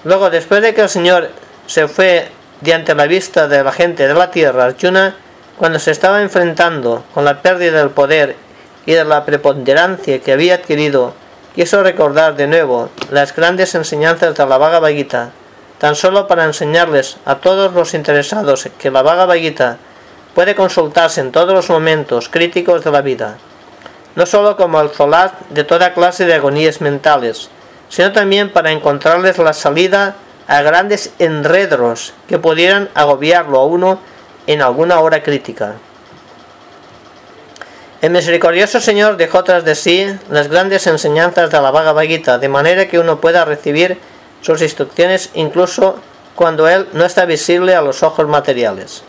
Luego, 0.05 0.29
después 0.29 0.61
de 0.61 0.73
que 0.73 0.81
el 0.81 0.89
Señor 0.89 1.29
se 1.65 1.89
fue 1.89 2.29
de 2.61 2.73
ante 2.73 2.95
la 2.95 3.07
vista 3.07 3.49
de 3.49 3.61
la 3.61 3.73
gente 3.73 4.07
de 4.07 4.13
la 4.13 4.31
tierra, 4.31 4.65
Arjuna, 4.65 5.15
cuando 5.57 5.79
se 5.79 5.91
estaba 5.91 6.21
enfrentando 6.21 7.03
con 7.13 7.25
la 7.25 7.41
pérdida 7.41 7.79
del 7.79 7.89
poder 7.89 8.37
y 8.85 8.93
de 8.93 9.03
la 9.03 9.25
preponderancia 9.25 10.19
que 10.19 10.31
había 10.31 10.55
adquirido, 10.55 11.13
quiso 11.55 11.83
recordar 11.83 12.37
de 12.37 12.47
nuevo 12.47 12.89
las 13.11 13.35
grandes 13.35 13.75
enseñanzas 13.75 14.33
de 14.33 14.45
la 14.45 14.57
Bhagavad 14.57 14.93
tan 15.77 15.95
solo 15.95 16.25
para 16.25 16.45
enseñarles 16.45 17.17
a 17.25 17.35
todos 17.35 17.73
los 17.73 17.93
interesados 17.93 18.69
que 18.79 18.91
la 18.91 19.01
Bhagavad 19.01 19.35
puede 20.37 20.53
consultarse 20.53 21.19
en 21.19 21.31
todos 21.31 21.51
los 21.51 21.67
momentos 21.71 22.29
críticos 22.29 22.83
de 22.83 22.91
la 22.91 23.01
vida 23.01 23.39
no 24.17 24.27
solo 24.27 24.55
como 24.55 24.79
el 24.81 24.91
solaz 24.91 25.31
de 25.51 25.63
toda 25.63 25.93
clase 25.93 26.25
de 26.25 26.33
agonías 26.33 26.81
mentales, 26.81 27.49
sino 27.87 28.11
también 28.11 28.51
para 28.51 28.71
encontrarles 28.71 29.37
la 29.37 29.53
salida 29.53 30.15
a 30.47 30.61
grandes 30.63 31.11
enredos 31.17 32.13
que 32.27 32.39
pudieran 32.39 32.89
agobiarlo 32.95 33.59
a 33.59 33.65
uno 33.65 33.99
en 34.47 34.63
alguna 34.63 34.99
hora 35.01 35.21
crítica. 35.21 35.75
El 38.01 38.09
misericordioso 38.09 38.79
Señor 38.79 39.17
dejó 39.17 39.43
tras 39.43 39.63
de 39.65 39.75
sí 39.75 40.07
las 40.31 40.49
grandes 40.49 40.87
enseñanzas 40.87 41.51
de 41.51 41.61
la 41.61 41.69
vaga 41.69 41.93
vaguita, 41.93 42.39
de 42.39 42.49
manera 42.49 42.87
que 42.87 42.97
uno 42.97 43.21
pueda 43.21 43.45
recibir 43.45 43.99
sus 44.41 44.63
instrucciones 44.63 45.29
incluso 45.35 45.99
cuando 46.35 46.67
Él 46.67 46.87
no 46.93 47.05
está 47.05 47.25
visible 47.25 47.75
a 47.75 47.81
los 47.81 48.01
ojos 48.01 48.27
materiales. 48.27 49.03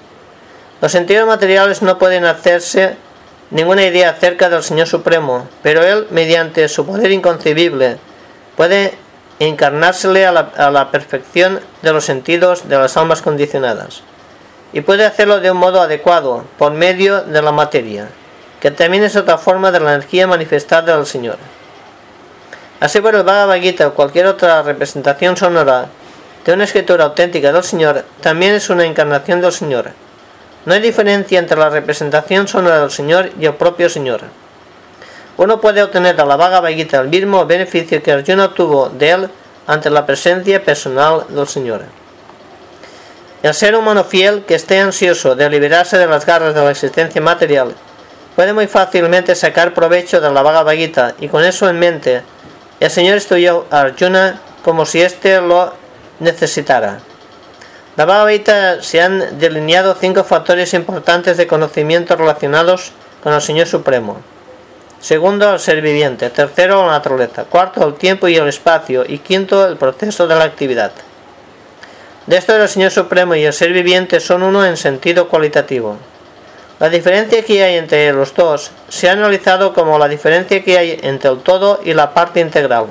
Los 0.81 0.93
sentidos 0.93 1.26
materiales 1.26 1.83
no 1.83 1.99
pueden 1.99 2.24
hacerse 2.24 2.97
ninguna 3.51 3.85
idea 3.85 4.11
acerca 4.11 4.49
del 4.49 4.62
Señor 4.62 4.87
Supremo, 4.87 5.49
pero 5.62 5.83
Él, 5.83 6.07
mediante 6.11 6.68
su 6.68 6.87
poder 6.87 7.11
inconcebible, 7.11 7.99
puede 8.57 8.95
encarnársele 9.41 10.26
a 10.26 10.33
la, 10.33 10.91
perfección 10.91 11.61
de 11.83 11.93
los 11.93 12.05
sentidos 12.05 12.68
de 12.68 12.76
las 12.76 12.97
almas 12.97 13.22
condicionadas, 13.22 14.03
y 14.72 14.81
puede 14.81 15.05
hacerlo 15.05 15.41
de 15.41 15.51
un 15.51 15.57
modo 15.57 15.81
adecuado, 15.81 16.45
por 16.59 16.72
medio 16.72 17.22
de 17.22 17.43
la 17.43 17.53
materia, 17.53 18.09
que 18.61 18.70
también 18.70 19.05
es 19.05 19.16
otra 19.16 19.39
forma 19.39 19.72
de 19.72 19.81
la 19.81 19.95
energía 19.95 20.26
manifestada 20.26 20.97
del 20.97 21.07
Señor. 21.07 21.39
Así 22.81 23.01
por 23.01 23.16
el 23.16 23.24
Bhagavad 23.24 23.61
Gita 23.61 23.89
o 23.89 23.95
cualquier 23.95 24.26
otra 24.26 24.62
representación 24.62 25.37
sonora 25.37 25.87
de 26.45 26.53
una 26.53 26.64
escritura 26.64 27.05
auténtica 27.05 27.53
del 27.53 27.64
Señor 27.64 28.05
también 28.20 28.55
es 28.55 28.70
una 28.70 28.85
encarnación 28.85 29.41
del 29.41 29.53
Señor. 29.53 29.91
No 30.68 30.74
hay 30.74 30.82
diferencia 30.82 31.38
entre 31.38 31.56
la 31.56 31.70
representación 31.70 32.46
sonora 32.46 32.80
del 32.80 32.90
Señor 32.90 33.30
y 33.40 33.46
el 33.46 33.54
propio 33.54 33.88
Señor. 33.88 34.20
Uno 35.38 35.62
puede 35.62 35.82
obtener 35.82 36.14
de 36.14 36.26
la 36.26 36.36
Bhagavad 36.36 36.68
Gita 36.68 37.00
el 37.00 37.08
mismo 37.08 37.46
beneficio 37.46 38.02
que 38.02 38.12
Arjuna 38.12 38.44
obtuvo 38.44 38.90
de 38.90 39.10
él 39.12 39.30
ante 39.66 39.88
la 39.88 40.04
presencia 40.04 40.62
personal 40.62 41.24
del 41.30 41.48
Señor. 41.48 41.84
El 43.42 43.54
ser 43.54 43.76
humano 43.76 44.04
fiel 44.04 44.44
que 44.44 44.56
esté 44.56 44.78
ansioso 44.78 45.34
de 45.34 45.48
liberarse 45.48 45.96
de 45.96 46.06
las 46.06 46.26
garras 46.26 46.54
de 46.54 46.60
la 46.62 46.72
existencia 46.72 47.22
material 47.22 47.74
puede 48.36 48.52
muy 48.52 48.66
fácilmente 48.66 49.34
sacar 49.34 49.72
provecho 49.72 50.20
de 50.20 50.30
la 50.30 50.42
Bhagavad 50.42 50.74
Gita 50.74 51.14
y 51.18 51.28
con 51.28 51.44
eso 51.44 51.66
en 51.66 51.78
mente 51.78 52.20
el 52.78 52.90
Señor 52.90 53.16
estudió 53.16 53.64
a 53.70 53.80
Arjuna 53.80 54.38
como 54.62 54.84
si 54.84 55.00
éste 55.00 55.40
lo 55.40 55.72
necesitara. 56.20 56.98
La 57.99 58.05
Bhagavad 58.05 58.30
Gita 58.30 58.80
se 58.80 59.03
han 59.03 59.40
delineado 59.40 59.96
cinco 59.96 60.22
factores 60.22 60.72
importantes 60.72 61.36
de 61.36 61.49
conocimiento 61.49 62.14
relacionados 62.14 62.92
con 63.24 63.32
el 63.32 63.42
Señor 63.42 63.66
Supremo. 63.66 64.18
Segundo, 65.01 65.53
el 65.53 65.59
ser 65.59 65.82
viviente. 65.82 66.30
Tercero, 66.30 66.86
la 66.86 66.92
naturaleza. 66.92 67.42
Cuarto, 67.46 67.84
el 67.84 67.94
tiempo 67.94 68.28
y 68.28 68.36
el 68.36 68.46
espacio. 68.46 69.05
Y 69.05 69.18
quinto, 69.18 69.66
el 69.66 69.76
proceso 69.76 70.28
de 70.28 70.36
la 70.36 70.44
actividad. 70.44 70.92
De 72.28 72.36
esto 72.36 72.55
el 72.55 72.68
Señor 72.68 72.92
Supremo 72.92 73.34
y 73.34 73.42
el 73.42 73.53
ser 73.53 73.72
viviente 73.72 74.20
son 74.20 74.44
uno 74.44 74.64
en 74.64 74.76
sentido 74.76 75.26
cualitativo. 75.26 75.96
La 76.78 76.90
diferencia 76.90 77.44
que 77.44 77.64
hay 77.64 77.78
entre 77.78 78.12
los 78.12 78.32
dos 78.32 78.70
se 78.88 79.09
ha 79.09 79.14
analizado 79.14 79.74
como 79.74 79.99
la 79.99 80.07
diferencia 80.07 80.62
que 80.62 80.78
hay 80.78 81.01
entre 81.03 81.30
el 81.30 81.40
todo 81.40 81.80
y 81.84 81.94
la 81.94 82.14
parte 82.14 82.38
integral. 82.38 82.86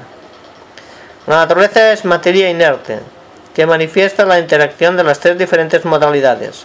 La 1.27 1.37
naturaleza 1.37 1.93
es 1.93 2.03
materia 2.03 2.49
inerte, 2.49 2.99
que 3.57 3.65
manifiesta 3.65 4.23
la 4.23 4.37
interacción 4.37 4.97
de 4.97 5.03
las 5.03 5.19
tres 5.19 5.35
diferentes 5.35 5.83
modalidades, 5.83 6.63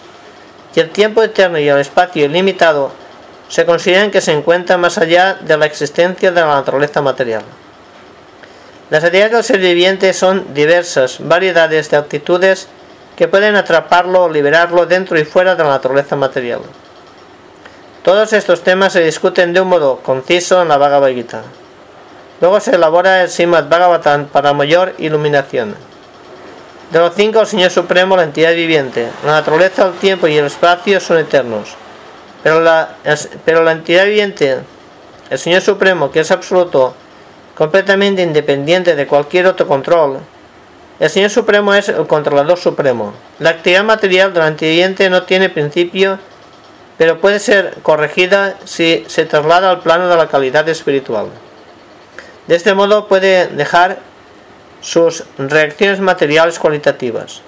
y 0.74 0.80
el 0.80 0.90
tiempo 0.90 1.22
eterno 1.22 1.58
y 1.58 1.66
el 1.66 1.78
espacio 1.78 2.26
ilimitado 2.26 2.92
se 3.48 3.64
consideran 3.64 4.10
que 4.10 4.20
se 4.20 4.32
encuentran 4.32 4.78
más 4.78 4.98
allá 4.98 5.38
de 5.40 5.56
la 5.56 5.64
existencia 5.64 6.30
de 6.30 6.40
la 6.42 6.48
naturaleza 6.48 7.00
material. 7.00 7.44
Las 8.90 9.02
ideas 9.04 9.30
del 9.30 9.42
ser 9.42 9.60
viviente 9.60 10.12
son 10.12 10.52
diversas 10.52 11.16
variedades 11.20 11.88
de 11.88 11.96
actitudes 11.96 12.68
que 13.16 13.26
pueden 13.26 13.56
atraparlo 13.56 14.24
o 14.24 14.28
liberarlo 14.28 14.84
dentro 14.84 15.18
y 15.18 15.24
fuera 15.24 15.56
de 15.56 15.64
la 15.64 15.70
naturaleza 15.70 16.14
material. 16.14 16.60
Todos 18.02 18.34
estos 18.34 18.60
temas 18.60 18.92
se 18.92 19.02
discuten 19.02 19.54
de 19.54 19.62
un 19.62 19.68
modo 19.68 20.00
conciso 20.00 20.60
en 20.60 20.68
la 20.68 20.76
Bhagavad 20.76 21.08
Gita. 21.08 21.40
Luego 22.42 22.60
se 22.60 22.74
elabora 22.74 23.22
el 23.22 23.30
Srimad 23.30 23.70
Bhagavatam 23.70 24.26
para 24.26 24.52
mayor 24.52 24.94
iluminación. 24.98 25.91
De 26.92 26.98
los 26.98 27.14
cinco, 27.14 27.40
el 27.40 27.46
Señor 27.46 27.70
Supremo, 27.70 28.16
la 28.16 28.24
entidad 28.24 28.54
viviente, 28.54 29.08
la 29.24 29.32
naturaleza, 29.32 29.86
el 29.86 29.94
tiempo 29.94 30.28
y 30.28 30.36
el 30.36 30.46
espacio 30.46 31.00
son 31.00 31.18
eternos. 31.18 31.74
Pero 32.42 32.60
la, 32.60 32.96
pero 33.44 33.62
la 33.62 33.72
entidad 33.72 34.04
viviente, 34.04 34.58
el 35.30 35.38
Señor 35.38 35.62
Supremo, 35.62 36.10
que 36.10 36.20
es 36.20 36.30
absoluto, 36.30 36.94
completamente 37.56 38.22
independiente 38.22 38.94
de 38.94 39.06
cualquier 39.06 39.46
otro 39.46 39.66
control, 39.66 40.18
el 41.00 41.10
Señor 41.10 41.30
Supremo 41.30 41.74
es 41.74 41.88
el 41.88 42.06
controlador 42.06 42.58
supremo. 42.58 43.14
La 43.38 43.50
actividad 43.50 43.84
material 43.84 44.32
de 44.32 44.40
la 44.40 44.48
entidad 44.48 44.70
viviente 44.70 45.10
no 45.10 45.22
tiene 45.24 45.48
principio 45.48 46.18
pero 47.02 47.20
puede 47.20 47.40
ser 47.40 47.78
corregida 47.82 48.56
si 48.64 49.04
se 49.08 49.24
traslada 49.24 49.70
al 49.70 49.80
plano 49.80 50.08
de 50.08 50.16
la 50.16 50.28
calidad 50.28 50.68
espiritual. 50.68 51.26
De 52.46 52.54
este 52.54 52.74
modo 52.74 53.08
puede 53.08 53.48
dejar 53.48 53.98
sus 54.82 55.24
reacciones 55.38 56.00
materiales 56.00 56.58
cualitativas. 56.58 57.40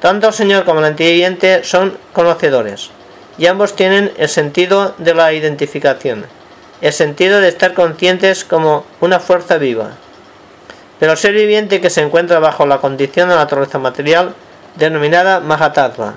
Tanto 0.00 0.28
el 0.28 0.32
Señor 0.32 0.64
como 0.64 0.78
el 0.78 0.86
entidad 0.86 1.64
son 1.64 1.98
conocedores, 2.12 2.90
y 3.36 3.46
ambos 3.46 3.74
tienen 3.74 4.12
el 4.16 4.28
sentido 4.28 4.94
de 4.98 5.14
la 5.14 5.32
identificación, 5.32 6.26
el 6.80 6.92
sentido 6.92 7.40
de 7.40 7.48
estar 7.48 7.74
conscientes 7.74 8.44
como 8.44 8.84
una 9.00 9.18
fuerza 9.18 9.58
viva. 9.58 9.92
Pero 11.00 11.12
el 11.12 11.18
ser 11.18 11.32
viviente 11.32 11.80
que 11.80 11.90
se 11.90 12.02
encuentra 12.02 12.38
bajo 12.38 12.66
la 12.66 12.78
condición 12.78 13.28
de 13.28 13.34
la 13.34 13.42
naturaleza 13.42 13.78
material, 13.78 14.34
denominada 14.76 15.40
Mahatattva, 15.40 16.14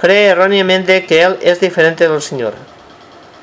cree 0.00 0.28
erróneamente 0.28 1.04
que 1.04 1.22
él 1.22 1.38
es 1.42 1.60
diferente 1.60 2.08
del 2.08 2.22
Señor. 2.22 2.54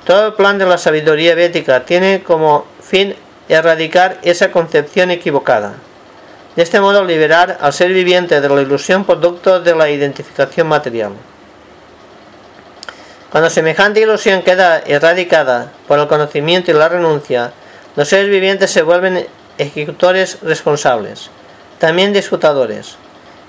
Todo 0.06 0.28
el 0.28 0.34
plan 0.34 0.58
de 0.58 0.66
la 0.66 0.78
sabiduría 0.78 1.36
védica 1.36 1.86
tiene 1.86 2.24
como 2.24 2.66
fin 2.82 3.16
erradicar 3.50 4.18
esa 4.22 4.52
concepción 4.52 5.12
equivocada. 5.12 5.74
De 6.56 6.64
este 6.64 6.82
modo 6.82 7.04
liberar 7.04 7.58
al 7.62 7.74
ser 7.74 7.94
viviente 7.94 8.42
de 8.42 8.50
la 8.50 8.62
ilusión 8.62 9.06
producto 9.06 9.62
de 9.62 9.76
la 9.76 9.90
identificación 9.90 10.68
material. 10.68 11.14
Cuando 13.32 13.50
semejante 13.50 14.02
ilusión 14.02 14.42
queda 14.42 14.80
erradicada 14.80 15.72
por 15.88 16.00
el 16.00 16.08
conocimiento 16.08 16.72
y 16.72 16.74
la 16.74 16.90
renuncia, 16.90 17.54
los 17.96 18.10
seres 18.10 18.30
vivientes 18.30 18.72
se 18.72 18.82
vuelven 18.82 19.26
ejecutores 19.58 20.40
responsables, 20.42 21.30
también 21.80 22.12
disputadores. 22.12 22.98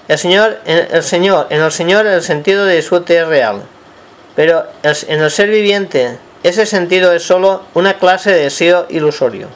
El 0.06 0.18
Señor, 0.18 0.60
el 0.66 1.02
Señor, 1.02 1.46
en 1.50 1.62
el 1.62 1.72
Señor 1.72 2.06
el 2.06 2.22
sentido 2.22 2.64
de 2.64 2.76
disfrute 2.76 3.18
es 3.18 3.26
real, 3.26 3.62
pero 4.36 4.64
en 4.82 5.20
el 5.20 5.30
ser 5.30 5.48
viviente 5.48 6.18
ese 6.42 6.66
sentido 6.66 7.12
es 7.12 7.22
sólo 7.22 7.62
una 7.74 7.98
clase 7.98 8.32
de 8.32 8.42
deseo 8.42 8.86
ilusorio. 8.88 9.48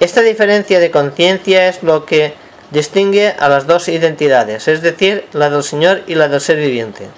Esta 0.00 0.22
diferencia 0.22 0.78
de 0.78 0.92
conciencia 0.92 1.68
es 1.68 1.82
lo 1.82 2.04
que 2.04 2.34
distingue 2.70 3.34
a 3.38 3.48
las 3.48 3.66
dos 3.66 3.88
identidades, 3.88 4.68
es 4.68 4.80
decir, 4.80 5.26
la 5.32 5.50
del 5.50 5.64
Señor 5.64 6.02
y 6.06 6.14
la 6.14 6.28
del 6.28 6.40
ser 6.40 6.58
viviente. 6.58 7.08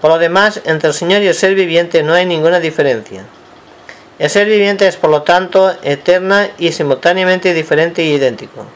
Por 0.00 0.10
lo 0.10 0.18
demás, 0.18 0.60
entre 0.64 0.88
el 0.88 0.94
Señor 0.94 1.22
y 1.22 1.26
el 1.26 1.34
ser 1.34 1.54
viviente 1.54 2.02
no 2.02 2.12
hay 2.12 2.26
ninguna 2.26 2.60
diferencia. 2.60 3.24
El 4.18 4.30
ser 4.30 4.46
viviente 4.46 4.86
es 4.86 4.96
por 4.96 5.10
lo 5.10 5.22
tanto 5.22 5.74
eterna 5.82 6.48
y 6.58 6.72
simultáneamente 6.72 7.52
diferente 7.54 8.04
y 8.04 8.14
idéntico. 8.14 8.66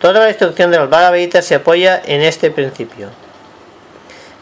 Toda 0.00 0.20
la 0.20 0.30
instrucción 0.30 0.70
del 0.70 0.88
Bhagavad 0.88 1.18
Gita 1.18 1.42
se 1.42 1.56
apoya 1.56 2.00
en 2.04 2.22
este 2.22 2.50
principio. 2.50 3.10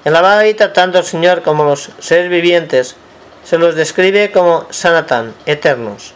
En 0.05 0.13
la 0.13 0.21
Bhagavad 0.21 0.73
tanto 0.73 0.99
el 0.99 1.05
Señor 1.05 1.43
como 1.43 1.65
los 1.65 1.91
seres 1.99 2.31
vivientes 2.31 2.97
se 3.45 3.59
los 3.59 3.75
describe 3.75 4.31
como 4.31 4.67
Sanatan, 4.71 5.35
eternos. 5.47 6.15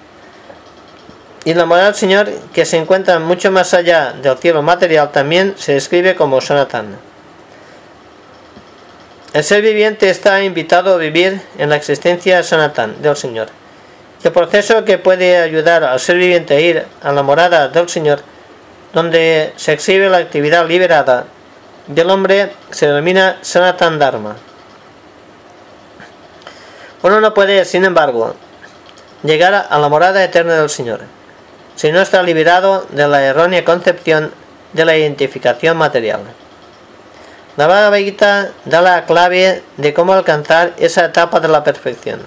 Y 1.47 1.55
la 1.55 1.65
moral 1.65 1.87
del 1.87 1.95
Señor, 1.95 2.29
que 2.53 2.67
se 2.67 2.77
encuentra 2.77 3.19
mucho 3.21 3.51
más 3.51 3.73
allá 3.73 4.13
del 4.13 4.37
cielo 4.37 4.63
material, 4.63 5.13
también 5.13 5.55
se 5.57 5.75
describe 5.75 6.15
como 6.15 6.43
Sanatan. 6.43 6.99
El 9.33 9.45
ser 9.45 9.63
viviente 9.63 10.11
está 10.11 10.43
invitado 10.43 10.95
a 10.95 10.99
vivir 10.99 11.41
en 11.57 11.71
la 11.71 11.77
existencia 11.77 12.43
Sanatan 12.43 13.01
del 13.01 13.17
Señor. 13.17 13.49
El 14.25 14.33
proceso 14.33 14.85
que 14.85 14.99
puede 14.99 15.39
ayudar 15.39 15.85
al 15.85 16.01
ser 16.01 16.17
viviente 16.17 16.55
a 16.55 16.61
ir 16.61 16.85
a 17.01 17.13
la 17.13 17.23
morada 17.23 17.69
del 17.69 17.89
Señor 17.89 18.23
donde 18.93 19.53
se 19.57 19.73
exhibe 19.73 20.09
la 20.09 20.17
actividad 20.17 20.67
liberada 20.67 21.27
del 21.87 22.11
hombre 22.11 22.51
se 22.71 22.87
denomina 22.87 23.37
Sanatan 23.43 23.99
Dharma. 23.99 24.37
Uno 27.03 27.21
no 27.21 27.35
puede, 27.35 27.65
sin 27.65 27.85
embargo, 27.85 28.35
llegar 29.23 29.67
a 29.69 29.79
la 29.79 29.89
morada 29.89 30.25
eterna 30.25 30.55
del 30.55 30.71
Señor, 30.71 31.03
si 31.77 31.93
no 31.93 32.01
está 32.01 32.23
liberado 32.23 32.87
de 32.91 33.07
la 33.07 33.23
errónea 33.23 33.65
concepción 33.65 34.33
de 34.73 34.85
la 34.85 34.97
identificación 34.97 35.77
material. 35.77 36.21
La 37.57 37.67
Bhagavad 37.67 37.99
Gita 37.99 38.51
da 38.65 38.83
la 38.83 39.05
clave 39.07 39.63
de 39.77 39.95
cómo 39.95 40.13
alcanzar 40.13 40.73
esa 40.79 41.07
etapa 41.07 41.41
de 41.41 41.49
la 41.49 41.65
perfección. 41.65 42.21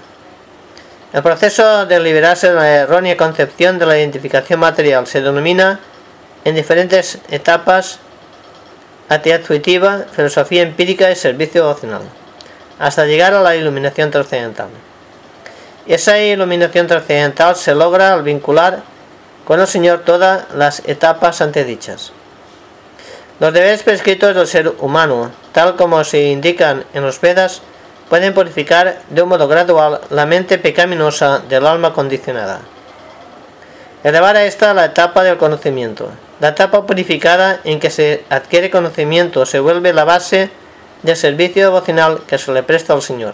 El 1.11 1.23
proceso 1.23 1.85
de 1.85 1.99
liberarse 1.99 2.49
de 2.49 2.55
la 2.55 2.69
errónea 2.69 3.17
concepción 3.17 3.79
de 3.79 3.85
la 3.85 3.97
identificación 3.97 4.59
material 4.59 5.07
se 5.07 5.21
denomina 5.21 5.79
en 6.45 6.55
diferentes 6.55 7.17
etapas 7.29 7.99
actividad 9.09 9.39
intuitiva, 9.39 10.05
filosofía 10.11 10.61
empírica 10.61 11.09
y 11.09 11.15
servicio 11.15 11.63
devocional, 11.63 12.03
hasta 12.77 13.05
llegar 13.05 13.33
a 13.33 13.41
la 13.41 13.55
iluminación 13.55 14.11
trascendental. 14.11 14.69
Esa 15.87 16.19
iluminación 16.19 16.85
trascendental 16.85 17.55
se 17.55 17.73
logra 17.73 18.13
al 18.13 18.21
vincular 18.21 18.83
con 19.49 19.59
el 19.59 19.65
Señor 19.65 20.01
todas 20.05 20.43
las 20.53 20.83
etapas 20.85 21.41
antedichas. 21.41 22.11
Los 23.39 23.51
deberes 23.51 23.81
prescritos 23.81 24.35
del 24.35 24.45
ser 24.45 24.71
humano, 24.77 25.31
tal 25.53 25.75
como 25.75 26.03
se 26.03 26.25
indican 26.25 26.85
en 26.93 27.01
los 27.01 27.19
Vedas, 27.19 27.63
pueden 28.09 28.35
purificar 28.35 29.01
de 29.09 29.23
un 29.23 29.29
modo 29.29 29.47
gradual 29.47 30.01
la 30.11 30.27
mente 30.27 30.59
pecaminosa 30.59 31.39
del 31.39 31.65
alma 31.65 31.93
condicionada. 31.93 32.59
Elevar 34.03 34.37
a 34.37 34.45
esta 34.45 34.75
la 34.75 34.85
etapa 34.85 35.23
del 35.23 35.37
conocimiento. 35.37 36.11
La 36.39 36.49
etapa 36.49 36.85
purificada 36.85 37.59
en 37.63 37.79
que 37.79 37.89
se 37.89 38.23
adquiere 38.29 38.69
conocimiento 38.69 39.47
se 39.47 39.59
vuelve 39.59 39.93
la 39.93 40.03
base 40.03 40.51
del 41.01 41.17
servicio 41.17 41.63
devocional 41.63 42.21
que 42.27 42.37
se 42.37 42.51
le 42.51 42.61
presta 42.61 42.93
al 42.93 43.01
Señor. 43.01 43.33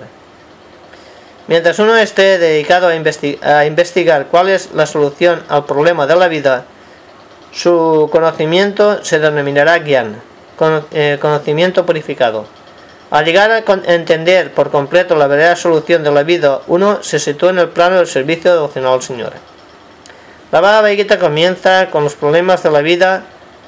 Mientras 1.48 1.78
uno 1.78 1.96
esté 1.96 2.39
dedicado 2.39 2.88
a, 2.88 3.66
investigar 3.66 4.28
cuál 4.32 4.50
es 4.50 4.72
la 4.74 4.88
solución 4.88 5.43
al 5.48 5.66
problema 5.66 6.08
de 6.08 6.16
la 6.16 6.28
vida, 6.28 6.66
su 7.52 8.10
conocimiento 8.12 9.04
se 9.06 9.20
denominará 9.20 9.78
Gyan, 9.78 10.20
eh, 10.91 11.20
conocimiento 11.22 11.86
purificado. 11.86 12.46
Al 13.12 13.26
llegar 13.26 13.52
a 13.52 13.64
entender 13.93 14.54
por 14.56 14.72
completo 14.72 15.16
la 15.16 15.28
verdadera 15.28 15.56
solución 15.56 16.04
de 16.04 16.12
la 16.12 16.24
vida, 16.24 16.62
uno 16.66 17.04
se 17.04 17.20
sitúa 17.20 17.52
en 17.52 17.60
el 17.60 17.70
plano 17.70 17.98
del 17.98 18.08
servicio 18.08 18.52
devocional 18.52 18.93
al 18.93 19.04
Señor. 19.04 19.34
La 20.52 20.62
Bhagavad 20.62 21.20
comienza 21.20 21.91
con 21.91 22.04
los 22.04 22.16
problemas 22.16 22.64
de 22.64 22.72
la 22.72 22.82
vida 22.82 23.24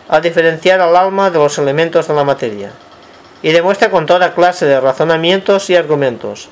a 0.09 0.19
diferenciar 0.19 0.81
al 0.81 0.95
alma 0.95 1.29
de 1.29 1.37
los 1.37 1.59
elementos 1.59 2.07
de 2.07 2.13
la 2.15 2.23
materia 2.23 2.71
y 3.43 3.51
demuestra 3.51 3.91
con 3.91 4.07
toda 4.07 4.33
clase 4.33 4.65
de 4.65 4.79
razonamientos 4.79 5.69
y 5.69 5.75
argumentos 5.75 6.49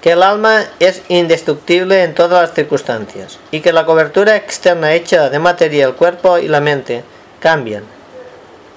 que 0.00 0.12
el 0.12 0.22
alma 0.22 0.64
es 0.78 1.02
indestructible 1.08 2.02
en 2.02 2.14
todas 2.14 2.42
las 2.42 2.54
circunstancias 2.54 3.38
y 3.50 3.60
que 3.60 3.72
la 3.72 3.84
cobertura 3.84 4.36
externa 4.36 4.94
hecha 4.94 5.28
de 5.28 5.38
materia 5.38 5.86
el 5.86 5.94
cuerpo 5.94 6.38
y 6.38 6.48
la 6.48 6.60
mente 6.60 7.04
cambian 7.38 7.84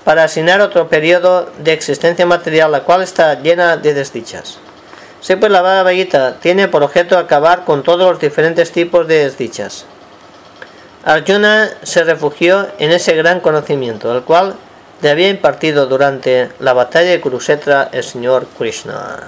para 0.04 0.26
asignar 0.26 0.60
otro 0.62 0.90
periodo 0.90 1.50
de 1.60 1.74
existencia 1.74 2.26
material 2.26 2.72
la 2.72 2.84
cual 2.84 3.02
está 3.02 3.42
llena 3.42 3.78
de 3.78 3.94
desdichas. 3.94 4.58
Sí, 5.22 5.38
pues 5.38 5.52
la 5.52 5.62
Bhagavad 5.62 6.36
tiene 6.42 6.68
por 6.68 6.84
objeto 6.84 7.18
acabar 7.18 7.64
con 7.64 7.82
todos 7.84 8.12
los 8.12 8.20
diferentes 8.20 8.72
tipos 8.72 9.08
de 9.08 9.20
desdichas. 9.20 9.86
Arjuna 11.06 11.70
se 11.84 12.04
refugió 12.04 12.68
en 12.78 12.92
ese 12.92 13.16
gran 13.16 13.40
conocimiento, 13.40 14.14
el 14.14 14.24
cual 14.24 14.56
le 15.02 15.10
había 15.10 15.30
impartido 15.30 15.86
durante 15.86 16.50
la 16.60 16.74
batalla 16.74 17.12
de 17.12 17.22
Kurukshetra 17.22 17.90
el 17.94 18.04
señor 18.04 18.48
Krishna. 18.58 19.20